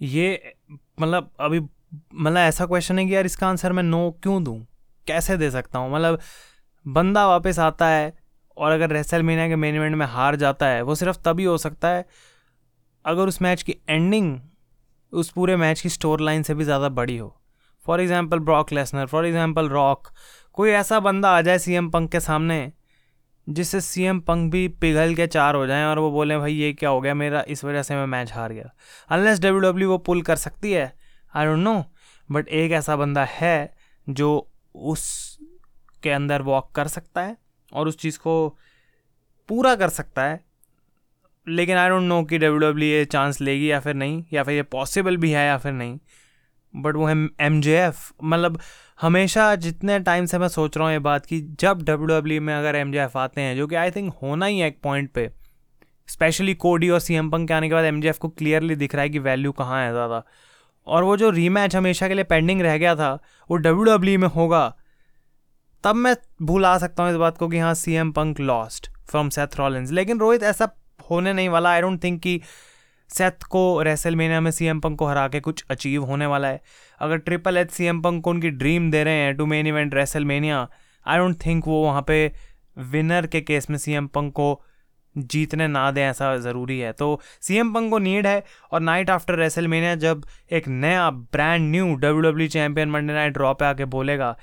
ये 0.00 0.54
मतलब 1.00 1.30
अभी 1.40 1.60
मतलब 2.14 2.36
ऐसा 2.36 2.66
क्वेश्चन 2.66 2.98
है 2.98 3.06
कि 3.06 3.14
यार 3.14 3.26
इसका 3.26 3.48
आंसर 3.48 3.72
मैं 3.72 3.82
नो 3.82 4.10
क्यों 4.22 4.42
दूँ? 4.44 4.58
कैसे 5.06 5.36
दे 5.36 5.50
सकता 5.50 5.78
हूँ? 5.78 5.92
मतलब 5.94 6.20
बंदा 6.86 7.26
वापस 7.26 7.58
आता 7.58 7.88
है 7.88 8.12
और 8.56 8.72
अगर 8.72 8.90
रेसल 8.90 9.22
मीना 9.22 9.48
के 9.48 9.56
मेन 9.56 9.74
इवेंट 9.74 9.96
में 9.96 10.06
हार 10.06 10.36
जाता 10.36 10.66
है, 10.66 10.82
वो 10.82 10.94
सिर्फ़ 10.94 11.18
तभी 11.24 11.44
हो 11.44 11.58
सकता 11.58 11.88
है 11.88 12.04
अगर 13.04 13.28
उस 13.28 13.42
मैच 13.42 13.62
की 13.62 13.76
एंडिंग 13.88 14.38
उस 15.14 15.30
पूरे 15.30 15.56
मैच 15.56 15.80
की 15.80 15.88
स्टोर 15.88 16.20
लाइन 16.20 16.42
से 16.42 16.54
भी 16.54 16.64
ज़्यादा 16.64 16.88
बड़ी 16.90 17.16
हो। 17.16 17.34
For 17.86 18.00
example 18.00 18.38
Brock 18.40 18.72
Lesnar 18.72 19.06
for 19.06 19.26
example 19.26 19.68
Rock 19.68 20.08
कोई 20.52 20.70
ऐसा 20.72 21.00
बंदा 21.00 21.30
आ 21.30 21.40
जाए 21.40 21.58
सी 21.58 21.74
एम 21.74 21.90
पंक 21.90 22.10
के 22.12 22.20
सामने, 22.20 22.72
जिससे 23.46 23.80
सी 23.80 24.02
एम 24.04 24.20
पंक 24.20 24.50
भी 24.52 24.66
पिघल 24.80 25.14
के 25.14 25.26
चार 25.26 25.54
हो 25.54 25.66
जाएँ 25.66 25.84
और 25.84 25.98
वो 25.98 26.10
बोलें, 26.10 26.38
भाई, 26.40 26.52
ये 26.54 26.72
क्या 26.72 26.90
हो 26.90 27.00
गया? 27.00 27.14
मेरा, 27.14 27.44
इस 27.48 27.64
वजह 27.64 27.82
से 27.82 27.94
मैं 27.94 28.06
मैच 28.08 28.32
हार 28.32 28.52
गया। 28.52 28.70
अनलेस 29.10 29.40
डब्ल्यू 29.40 29.60
डब्ल्यू 29.60 29.88
वो 29.90 29.98
पुल 30.00 30.22
कर 30.22 30.36
सकती 30.36 30.72
है। 30.72 30.92
आई 31.34 31.46
डोंट 31.46 31.58
नो 31.58 31.84
बट 32.28 32.48
एक 32.50 32.72
ऐसा 32.72 32.96
बंदा 32.96 33.24
है 33.30 33.74
जो 34.06 34.30
उस 34.74 35.38
के 36.02 36.10
अंदर 36.10 36.42
वॉक 36.42 36.70
कर 36.74 36.88
सकता 36.88 37.22
है 37.22 37.36
और 37.72 37.88
उस 37.88 37.98
चीज़ 37.98 38.18
को 38.18 38.34
पूरा 39.48 39.74
कर 39.76 39.88
सकता 39.90 40.24
है। 40.24 40.40
लेकिन 41.46 41.76
आई 41.76 41.88
डोंट 41.88 42.02
नो 42.02 42.22
कि 42.22 42.38
डब्ल्यू 42.38 42.58
डब्ल्यू 42.60 42.88
ये 42.88 43.04
चांस 43.06 43.40
लेगी 43.40 43.70
या 43.70 43.80
फिर 43.80 43.94
नहीं, 43.94 44.22
या 44.32 44.42
फिर 44.42 44.54
ये 44.54 44.62
पॉसिबल 44.64 45.16
भी 45.16 45.30
है 45.30 45.46
या 45.46 45.56
फिर 45.58 45.72
नहीं। 45.72 45.98
बट 46.74 46.96
वो 46.96 47.06
है 47.06 47.14
एम 47.40 47.60
जे 47.60 47.76
एफ़ 47.78 48.10
मतलब 48.24 48.58
हमेशा 49.00 49.54
जितने 49.56 49.98
टाइम 50.00 50.26
से 50.26 50.38
मैं 50.38 50.48
सोच 50.48 50.76
रहा 50.76 50.86
हूँ 50.86 50.92
ये 50.92 50.98
बात 51.00 51.26
कि 51.26 51.40
जब 51.60 51.82
डब्ल्यू 51.82 52.06
डब्ल्यू 52.08 52.40
में 52.42 52.54
अगर 52.54 52.76
एम 52.76 52.92
जे 52.92 52.98
एफ़ 53.00 53.18
आते 53.18 53.40
हैं, 53.40 53.56
जो 53.56 53.66
कि 53.66 53.74
आई 53.74 53.90
थिंक 53.90 54.12
होना 54.22 54.46
ही 54.46 54.58
है 54.58 54.68
एक 54.68 54.80
पॉइंट 54.82 55.10
पे 55.12 55.30
स्पेशली 56.08 56.54
कोडी 56.56 56.88
और 56.90 57.00
सी 57.00 57.14
एम 57.14 57.30
पंक 57.30 57.48
के 57.48 57.54
आने 57.54 57.68
के 57.68 57.74
बाद 57.74 57.84
एम 57.84 58.00
जे 58.00 58.08
एफ़ 58.08 58.18
को 58.18 58.28
क्लियरली 58.30 58.76
दिख 58.76 58.94
रहा 58.94 59.02
है 59.02 59.08
कि 59.10 59.18
वैल्यू 59.20 59.52
कहाँ 59.52 59.84
है 59.84 59.92
ज़्यादा। 59.92 60.22
और 60.86 61.04
वो 61.04 61.16
जो 61.16 61.30
रीमैच 61.30 61.76
हमेशा 61.76 62.08
के 62.08 62.14
लिए 62.14 62.24
पेंडिंग 62.24 62.60
रह 62.62 62.76
गया 62.78 62.94
था, 62.96 63.12
वो 63.50 63.56
डब्ल्यू 63.56 63.84
डब्ल्यू 63.86 64.18
में 64.18 64.28
होगा। 64.28 64.68
तब 65.84 65.94
मैं 65.96 66.14
भूला 66.42 66.76
सकता 66.78 67.02
हूँ 67.02 67.10
इस 67.10 67.16
बात 67.16 67.38
को 67.38 67.48
कि 67.48 67.58
हाँ 67.58 67.74
C 67.74 67.94
M 67.94 68.10
Punk 68.12 68.40
lost 68.40 68.90
from 69.10 69.28
Seth 69.28 69.56
Rollins 69.58 69.90
लेकिन 69.92 70.18
रोहित, 70.18 70.42
ऐसा 70.42 70.68
होने 71.10 71.32
नहीं 71.32 71.48
वाला। 71.48 71.70
आई 71.70 71.80
डोंट 71.80 72.02
थिंक 72.04 72.20
कि 72.22 72.40
सेथ 73.10 73.42
को 73.50 73.82
रेसलमेनिया 73.82 74.40
में 74.40 74.50
सी 74.50 74.66
एम 74.66 74.80
पंक 74.80 74.98
को 74.98 75.06
हरा 75.06 75.26
के 75.28 75.40
कुछ 75.40 75.64
अचीव 75.70 76.04
होने 76.04 76.26
वाला 76.26 76.48
है। 76.48 76.60
अगर 77.00 77.16
Triple 77.18 77.56
H 77.56 77.70
C 77.70 77.84
M 77.86 78.00
Punk 78.02 78.22
को 78.24 78.30
उनकी 78.30 78.50
ड्रीम 78.52 78.90
दे 78.90 79.02
रहे 79.04 79.14
हैं 79.14 79.36
to 79.36 79.46
main 79.46 79.66
event 79.66 79.94
WrestleMania 79.94 80.68
I 81.06 81.18
don't 81.18 81.36
think 81.46 81.66
वो 81.68 81.82
वहाँ 81.84 82.04
पे 82.08 82.26
विनर 82.92 83.26
के 83.26 83.40
केस 83.40 83.70
में 83.70 83.78
सी 83.78 83.92
एम 83.92 84.06
पंक 84.06 84.32
को 84.32 84.62
जीतने 85.16 85.66
ना 85.68 85.90
दें 85.90 86.02
ऐसा 86.02 86.36
ज़रूरी 86.36 86.78
है। 86.78 86.92
तो 86.92 87.20
सी 87.40 87.56
एम 87.56 87.72
पंक 87.74 87.90
को 87.90 87.98
नीड 87.98 88.26
है 88.26 88.42
और 88.72 88.80
नाइट 88.80 89.10
आफ्टर 89.10 89.34
रेसलमेनिया 89.38 89.94
जब 89.96 90.24
एक 90.52 90.68
नया 90.68 91.08
brand 91.10 91.70
new 91.70 91.94
W 91.94 92.20
W 92.20 92.48
champion 92.48 92.90
Monday 92.90 93.12
Night 93.12 93.32
Raw 93.32 93.52
पे 93.54 93.64
आके 93.64 93.84
बोलेगा 93.94 94.36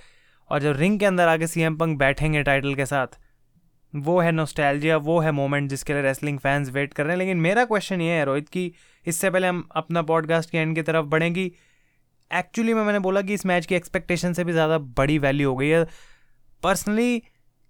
और 0.50 0.60
जब 0.60 0.78
रिंग 0.78 1.00
के 1.00 1.06
अंदर 1.06 1.28
आके 1.28 1.48
सी 1.48 1.62
एम 1.62 1.76
पंक 1.78 1.98
बैठेंगे 2.00 2.44
टाइटल 2.44 2.76
के 2.76 2.86
साथ 2.86 3.20
वो 3.96 4.20
है 4.20 4.32
नोस्टैल्जिया 4.32 4.98
वो 4.98 5.20
है 5.20 5.32
मोमेंट 5.32 5.70
जिसके 5.70 5.94
लिए 5.94 6.02
रेसलिंग 6.02 6.40
फैंस 6.40 6.70
वेट 6.70 6.94
कर 6.94 7.04
रहे 7.04 7.12
हैं। 7.12 7.18
लेकिन 7.18 7.38
मेरा 7.38 7.66
क्वेश्चन 7.66 8.02
ये 8.02 8.12
है, 8.12 8.26
रोहित, 8.26 8.50
कि 8.50 8.74
इससे 9.06 9.30
पहले 9.30 9.48
हम 9.48 9.70
अपना 9.76 10.02
पॉडकास्ट 10.02 10.50
के 10.50 10.58
एंड 10.58 10.76
की 10.76 10.82
तरफ़ 10.82 11.06
बढ़ेंगी। 11.06 11.52
एक्चुअली 12.34 12.74
में, 12.74 12.84
मैंने 12.84 13.00
बोला 13.00 13.22
कि 13.22 13.34
इस 13.34 13.46
मैच 13.46 13.66
की 13.66 13.76
एक्सपेक्टेशन 13.76 14.34
से 14.34 14.44
भी 14.44 14.52
ज़्यादा 14.52 14.78
बड़ी 14.78 15.18
वैल्यू 15.18 15.50
हो 15.50 15.56
गई 15.56 15.68
है। 15.68 15.88
पर्सनली 16.64 17.24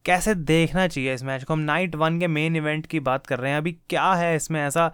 कैसे 0.06 0.36
देखना 0.36 0.88
चाहिए 0.88 1.14
इस 1.14 1.24
मैच 1.24 1.44
को? 1.44 1.54
हम 1.54 1.60
नाइट 1.60 1.96
वन 1.96 2.20
के 2.20 2.28
मेन 2.28 2.56
इवेंट 2.56 2.86
की 2.88 3.00
बात 3.00 3.28
कर 3.28 3.40
रहे 3.40 3.52
हैं। 3.52 3.58
अभी 3.58 3.72
क्या 3.72 4.14
है 4.14 4.36
इसमें 4.36 4.62
ऐसा 4.62 4.94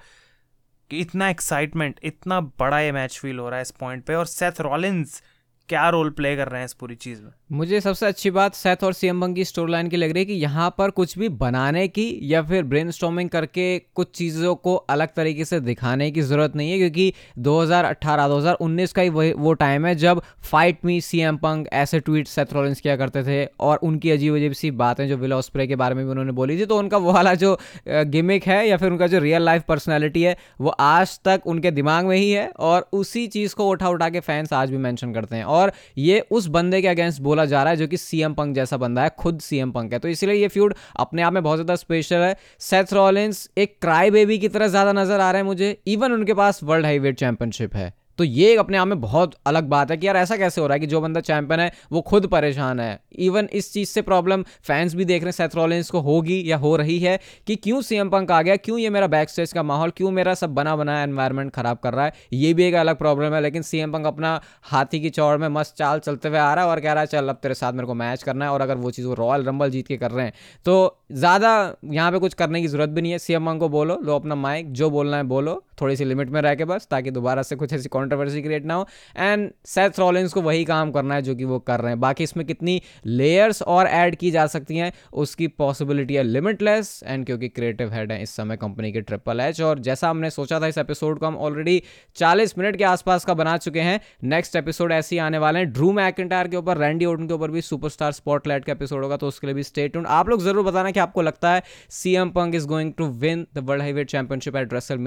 कि 0.90 0.98
इतना 0.98 1.30
एक्साइटमेंट 1.30 2.00
इतना 2.04 2.42
बड़ा 2.42 2.80
ये 2.80 2.92
मैच 2.92 3.20
फील 3.20 3.40
हो 3.40 3.50
रहा 3.50 3.56
है 3.56 3.62
इस 3.62 3.72
पॉइंट 3.72 4.06
पे? 4.06 4.16
और 4.16 4.26
सेथ 4.26 4.62
रॉलिन्स 4.62 5.24
क्या 5.70 5.90
रोल 5.90 6.10
प्ले 6.10 6.36
कर 6.36 6.48
रहे 6.48 6.60
हैं 6.60 6.66
इस 6.66 6.74
पूरी 6.74 6.96
चीज़ 6.96 7.22
में? 7.24 7.32
मुझे 7.50 7.80
सबसे 7.82 8.06
अच्छी 8.06 8.30
बात 8.32 8.56
सेथ 8.56 8.84
और 8.84 8.94
सीएम 8.94 9.34
की 9.34 9.44
स्टोरी 9.46 9.72
लाइन 9.72 9.88
की 9.88 9.98
लग 9.98 10.12
रही 10.12 10.22
है 10.22 10.26
कि 10.26 10.34
यहाँ 10.34 10.70
पर 10.78 10.90
कुछ 10.90 11.18
भी 11.20 11.28
बनाने 11.32 11.88
की 11.88 12.20
या 12.24 12.42
फिर 12.42 12.64
ब्रेन 12.64 13.28
करके 13.28 13.68
कुछ 13.96 14.08
चीज़ों 14.16 14.56
को 14.56 14.76
अलग 14.76 15.14
तरीके 15.16 15.46
से 15.46 15.60
दिखाने 15.60 16.10
की 16.12 16.22
ज़रूरत 16.22 16.56
नहीं 16.56 16.72
है, 16.72 16.78
क्योंकि 16.78 17.14
2018-2019 17.40 18.94
का 18.94 19.02
ही 19.02 19.10
वही 19.10 19.32
वो 19.34 19.54
टाइम 19.54 19.86
है 19.86 19.94
जब 19.96 20.22
फाइट 20.44 20.84
मी 20.86 21.00
सी 21.02 21.20
एम 21.20 21.38
पंग 21.38 21.68
ऐसे 21.74 22.00
ट्वीट 22.00 22.28
सेथ 22.28 22.54
रॉलिंस 22.54 22.82
किया 22.82 22.96
करते 22.98 23.24
थे 23.24 23.46
और 23.60 23.80
उनकी 23.84 24.12
अजीब 24.12 24.36
अजीब 24.36 24.52
सी 24.54 24.72
बातें 24.74 25.08
जो 25.08 25.18
विला 25.18 25.40
स्प्रे 25.42 25.68
के 25.68 25.76
बारे 25.76 25.96
में 25.96 26.04
भी 26.06 26.12
उन्होंने 26.12 26.32
बोली 26.32 26.60
थी। 26.60 26.66
तो 26.66 26.78
उनका 26.80 26.98
वो 26.98 27.14
वाला 27.14 27.34
जो 27.36 27.58
गिमिक 27.88 28.48
है 28.48 28.68
या 28.70 28.78
फिर 28.78 28.92
उनका 28.92 29.08
जो 29.08 29.20
रियल 29.20 29.42
लाइफ 29.42 29.64
पर्सनैलिटी 29.68 30.24
है, 30.24 30.38
वो 30.62 30.70
आज 30.70 31.20
तक 31.26 31.48
उनके 31.48 31.72
दिमाग 31.72 32.06
में 32.06 32.18
ही 32.18 32.30
है 32.32 32.48
और 32.50 32.88
उसी 32.94 33.26
चीज़ 33.30 33.56
को 33.56 33.70
उठा 33.70 33.90
उठा 33.90 34.10
के 34.10 34.20
फैंस 34.20 34.54
आज 34.54 34.72
भी 34.72 34.78
मैंशन 34.80 35.14
करते 35.14 35.36
हैं। 35.36 35.44
और 35.46 35.72
ये 35.98 36.20
उस 36.32 36.48
बंदे 36.50 36.82
के 36.82 36.88
अगेंस्ट 36.88 37.22
जा 37.46 37.64
रहा 37.64 37.72
है, 37.72 37.78
जो 37.78 37.88
कि 37.88 37.98
सीएम 37.98 38.34
पंक 38.34 38.56
जैसा 38.56 38.78
बंदा 38.78 39.04
है, 39.04 39.12
खुद 39.20 39.40
सीएम 39.40 39.72
पंक 39.72 39.94
है। 39.94 40.00
तो 40.00 40.08
इसलिए 40.08 40.36
ये 40.36 40.48
फ्यूड 40.48 40.74
अपने 40.96 41.22
आप 41.22 41.34
में 41.34 41.44
बहुत 41.44 41.58
ज़्यादा 41.58 41.76
स्पेशल 41.76 42.16
है। 42.18 42.36
सेथ 42.62 42.94
रॉलिंस 42.94 43.48
एक 43.58 43.78
क्राई 43.82 44.12
बेबी 44.12 44.38
की 44.38 44.50
तरह 44.50 44.68
ज़्यादा 44.68 44.94
नज़र 44.94 45.20
आ 45.20 45.32
रहा 45.32 45.38
है 45.38 45.44
मुझे। 45.44 45.78
इवन 45.88 46.12
उनके 46.12 46.34
पास 46.34 46.64
वर्ल्ड 46.64 46.86
हाईवेट 46.86 47.20
चैंपियनशिप 47.20 47.76
है। 47.76 47.94
तो 48.18 48.24
ये 48.24 48.56
अपने 48.58 48.78
आप 48.78 48.88
में 48.88 49.00
बहुत 49.02 49.36
अलग 49.48 49.68
बात 49.70 49.92
है 49.92 49.98
कि 49.98 50.08
यार 50.08 50.18
ऐसा 50.18 50.38
कैसे 50.38 50.62
हो 50.62 50.68
रहा 50.68 50.74
है 50.74 50.80
कि 50.80 50.88
जो 50.88 51.02
बंदा 51.02 51.22
चैंपियन 51.22 51.60
है, 51.60 51.72
वो 51.92 52.02
खुद 52.04 52.28
परेशान 52.28 52.80
है। 52.80 53.00
इवन 53.20 53.50
इस 53.54 53.72
चीज़ 53.74 53.90
से 53.90 54.02
प्रॉब्लम 54.04 54.44
फैंस 54.64 54.96
भी 54.96 55.06
देख 55.06 55.24
रहे 55.24 55.28
हैं 55.28 55.50
सेथ 55.50 55.90
को 55.92 56.00
होगी 56.02 56.42
या 56.46 56.58
हो 56.58 56.76
रही 56.76 56.98
है 57.00 57.20
कि 57.48 57.56
क्यों 57.58 57.82
सीएम 57.82 58.10
पंक 58.10 58.32
आ 58.32 58.42
गया, 58.42 58.56
क्यों 58.58 58.78
ये 58.80 58.90
मेरा 58.90 59.08
बैक 59.08 59.30
स्टेज 59.30 59.54
का 59.54 59.64
माहौल, 59.64 59.90
क्यों 59.92 60.12
मेरा 60.12 60.34
सब 60.36 60.54
बना 60.56 60.76
बनाया 60.76 61.04
एनवायरमेंट 61.04 61.52
खराब 61.52 61.78
कर 61.78 61.94
रहा 61.94 62.06
है, 62.06 62.14
ये 62.34 62.54
भी 62.54 62.64
एक 62.64 62.74
अलग 62.76 62.98
प्रॉब्लम 62.98 63.34
है। 63.34 63.42
लेकिन 63.42 63.62
सीएम 63.64 63.94
पंक 63.94 64.06
अपना 64.06 64.40
हाथी 64.64 65.00
की 65.00 65.10
चौड़ 65.10 65.38
में 65.38 65.48
मस्त 65.50 65.76
चाल 65.78 66.00
चलते 66.00 66.28
हुए 66.28 66.38
आ 66.40 66.54
रहा 66.54 66.66
है 66.66 66.72
और 66.72 66.80
कह 66.80 66.94
रहा 66.94 67.02
है, 67.02 67.08
चल, 67.08 67.30
अब 67.30 67.36
तेरे 67.38 67.54
साथ 67.56 67.74
मेरे 67.74 67.88
को 67.88 67.94
मैच 67.96 68.24
करना 68.24 68.46
है। 68.46 68.52
और 68.52 68.62
अगर 68.62 68.76
वो 68.78 68.92
चीज़ 68.92 69.08
वो 69.08 69.14
रॉयल 69.16 69.44
रंबल 69.44 69.70
जीत 69.70 69.88
के 69.88 69.98
कर 69.98 70.12
रहे 70.12 70.26
हैं 70.26 70.34
तो 70.66 70.98
ज़्यादा 71.14 71.52
यहाँ 71.86 72.12
पर 72.12 72.20
कुछ 72.20 72.34
करने 72.36 72.62
की 72.62 72.68
ज़रूरत 72.68 72.90
भी 72.90 73.02
नहीं 73.02 73.12
है। 73.12 73.18
सीएम 73.20 73.46
पंक 73.46 73.60
को 73.60 73.70
बोलो, 73.70 73.98
लो 73.98 74.16
अपना 74.16 74.36
माइक 74.38 74.72
जो 74.74 74.90
बोलना 74.90 75.18
है 75.18 75.24
बोलो। 75.26 75.64
थोड़ी 75.82 75.96
सी 75.96 76.06
लिमिट 76.06 76.30
में 76.30 76.42
रह 76.42 76.56
के 76.56 76.66
बस, 76.66 76.88
ताकि 76.92 77.12
दोबारा 77.12 77.42
से 77.42 77.56
कुछ 77.56 77.74
ऐसी 77.74 77.90
कॉन्ट्रोवर्सी 77.90 78.42
क्रिएट 78.42 78.66
ना 78.66 78.74
हो। 78.74 78.88
एंड 79.18 79.50
सेथ 79.66 80.00
रॉलिंस 80.00 80.34
को 80.34 80.42
वही 80.42 80.66
काम 80.66 80.92
करना 80.92 81.16
है 81.16 81.22
जो 81.22 81.36
कि 81.36 81.44
वो 81.44 81.60
कर 81.60 81.80
रहे 81.80 81.92
हैं। 81.92 82.00
बाकी 82.00 82.24
इसमें 82.24 82.46
कितनी 82.46 82.82
लेयर्स 83.06 83.62
और 83.62 83.88
ऐड 83.88 84.16
की 84.16 84.32
जा 84.32 84.46
सकती 84.48 84.78
हैं, 84.78 84.92
उसकी 85.14 85.48
पॉसिबिलिटी 85.48 86.16
है 86.16 86.24
लिमिटलेस 86.24 87.04
एंड 87.06 87.26
क्योंकि 87.26 87.50
क्रिएटिव 87.50 87.94
हेड 87.94 88.12
है 88.12 88.22
इस 88.22 88.36
समय 88.36 88.58
कंपनी 88.58 88.92
के 88.92 89.02
ट्रिपल 89.02 89.40
एच 89.40 89.62
और 89.62 89.80
जैसा 89.80 90.10
हमने 90.10 90.30
सोचा 90.30 90.60
था 90.60 90.68
इस 90.68 90.78
एपिसोड 90.78 91.20
को 91.20 91.26
हम 91.26 91.38
ऑलरेडी 91.38 91.82
चालीस 92.16 92.58
मिनट 92.58 92.76
के 92.76 92.84
आसपास 92.84 93.26
का 93.26 93.34
बना 93.34 93.58
चुके 93.58 93.80
हैं। 93.80 94.00
नेक्स्ट 94.26 94.56
एपिसोड 94.56 94.92
ऐसे 94.92 95.16
ही 95.16 95.20
आने 95.20 95.38
वाले 95.38 95.60
हैं। 95.60 95.72
ड्रू 95.74 95.92
मैकेंटायर 95.92 96.48
के 96.48 96.58
ऊपर 96.58 96.78
रैंडी 96.78 97.06
ओटन 97.06 97.28
के 97.28 97.34
ऊपर 97.34 97.52
भी 97.52 97.62
सुपरस्टार 97.62 98.12
स्पॉटलाइट 98.12 98.66
का 98.66 98.72
एपिसोड 98.72 99.04
होगा 99.04 99.18
तो 99.18 99.28
उसके 99.28 99.48
लिए 99.48 99.54
भी 99.54 99.64
स्टेट 99.64 99.98
आप 99.98 100.30
लोग 100.30 100.42
ज़रूर 100.42 100.64
बताना 100.66 100.92
कि 100.92 101.00
आपको 101.00 101.22
लगता 101.22 101.52
है 101.52 101.64
CM 101.90 102.30
Punk 102.30 102.56
is 102.56 102.68
going 102.68 102.94
to 102.94 103.06
win 103.20 103.46
the 103.54 103.60
world 103.60 103.82
heavyweight 103.82 104.10
championship 104.10 104.56
at 104.56 104.74
wrestle 104.74 104.98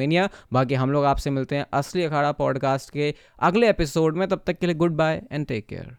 बाकी 0.60 0.74
हम 0.74 0.92
लोग 0.92 1.04
आपसे 1.04 1.30
मिलते 1.30 1.56
हैं 1.56 1.66
असली 1.72 2.04
अखाड़ा 2.04 2.32
पॉडकास्ट 2.32 2.90
के 2.90 3.14
अगले 3.40 3.70
एपिसोड 3.70 4.16
में, 4.16 4.28
तब 4.28 4.42
तक 4.46 4.58
के 4.58 4.66
लिए 4.66 4.74
good 4.74 4.92
bye 4.92 5.22
and 5.32 5.46
take 5.46 5.66
care. 5.66 5.96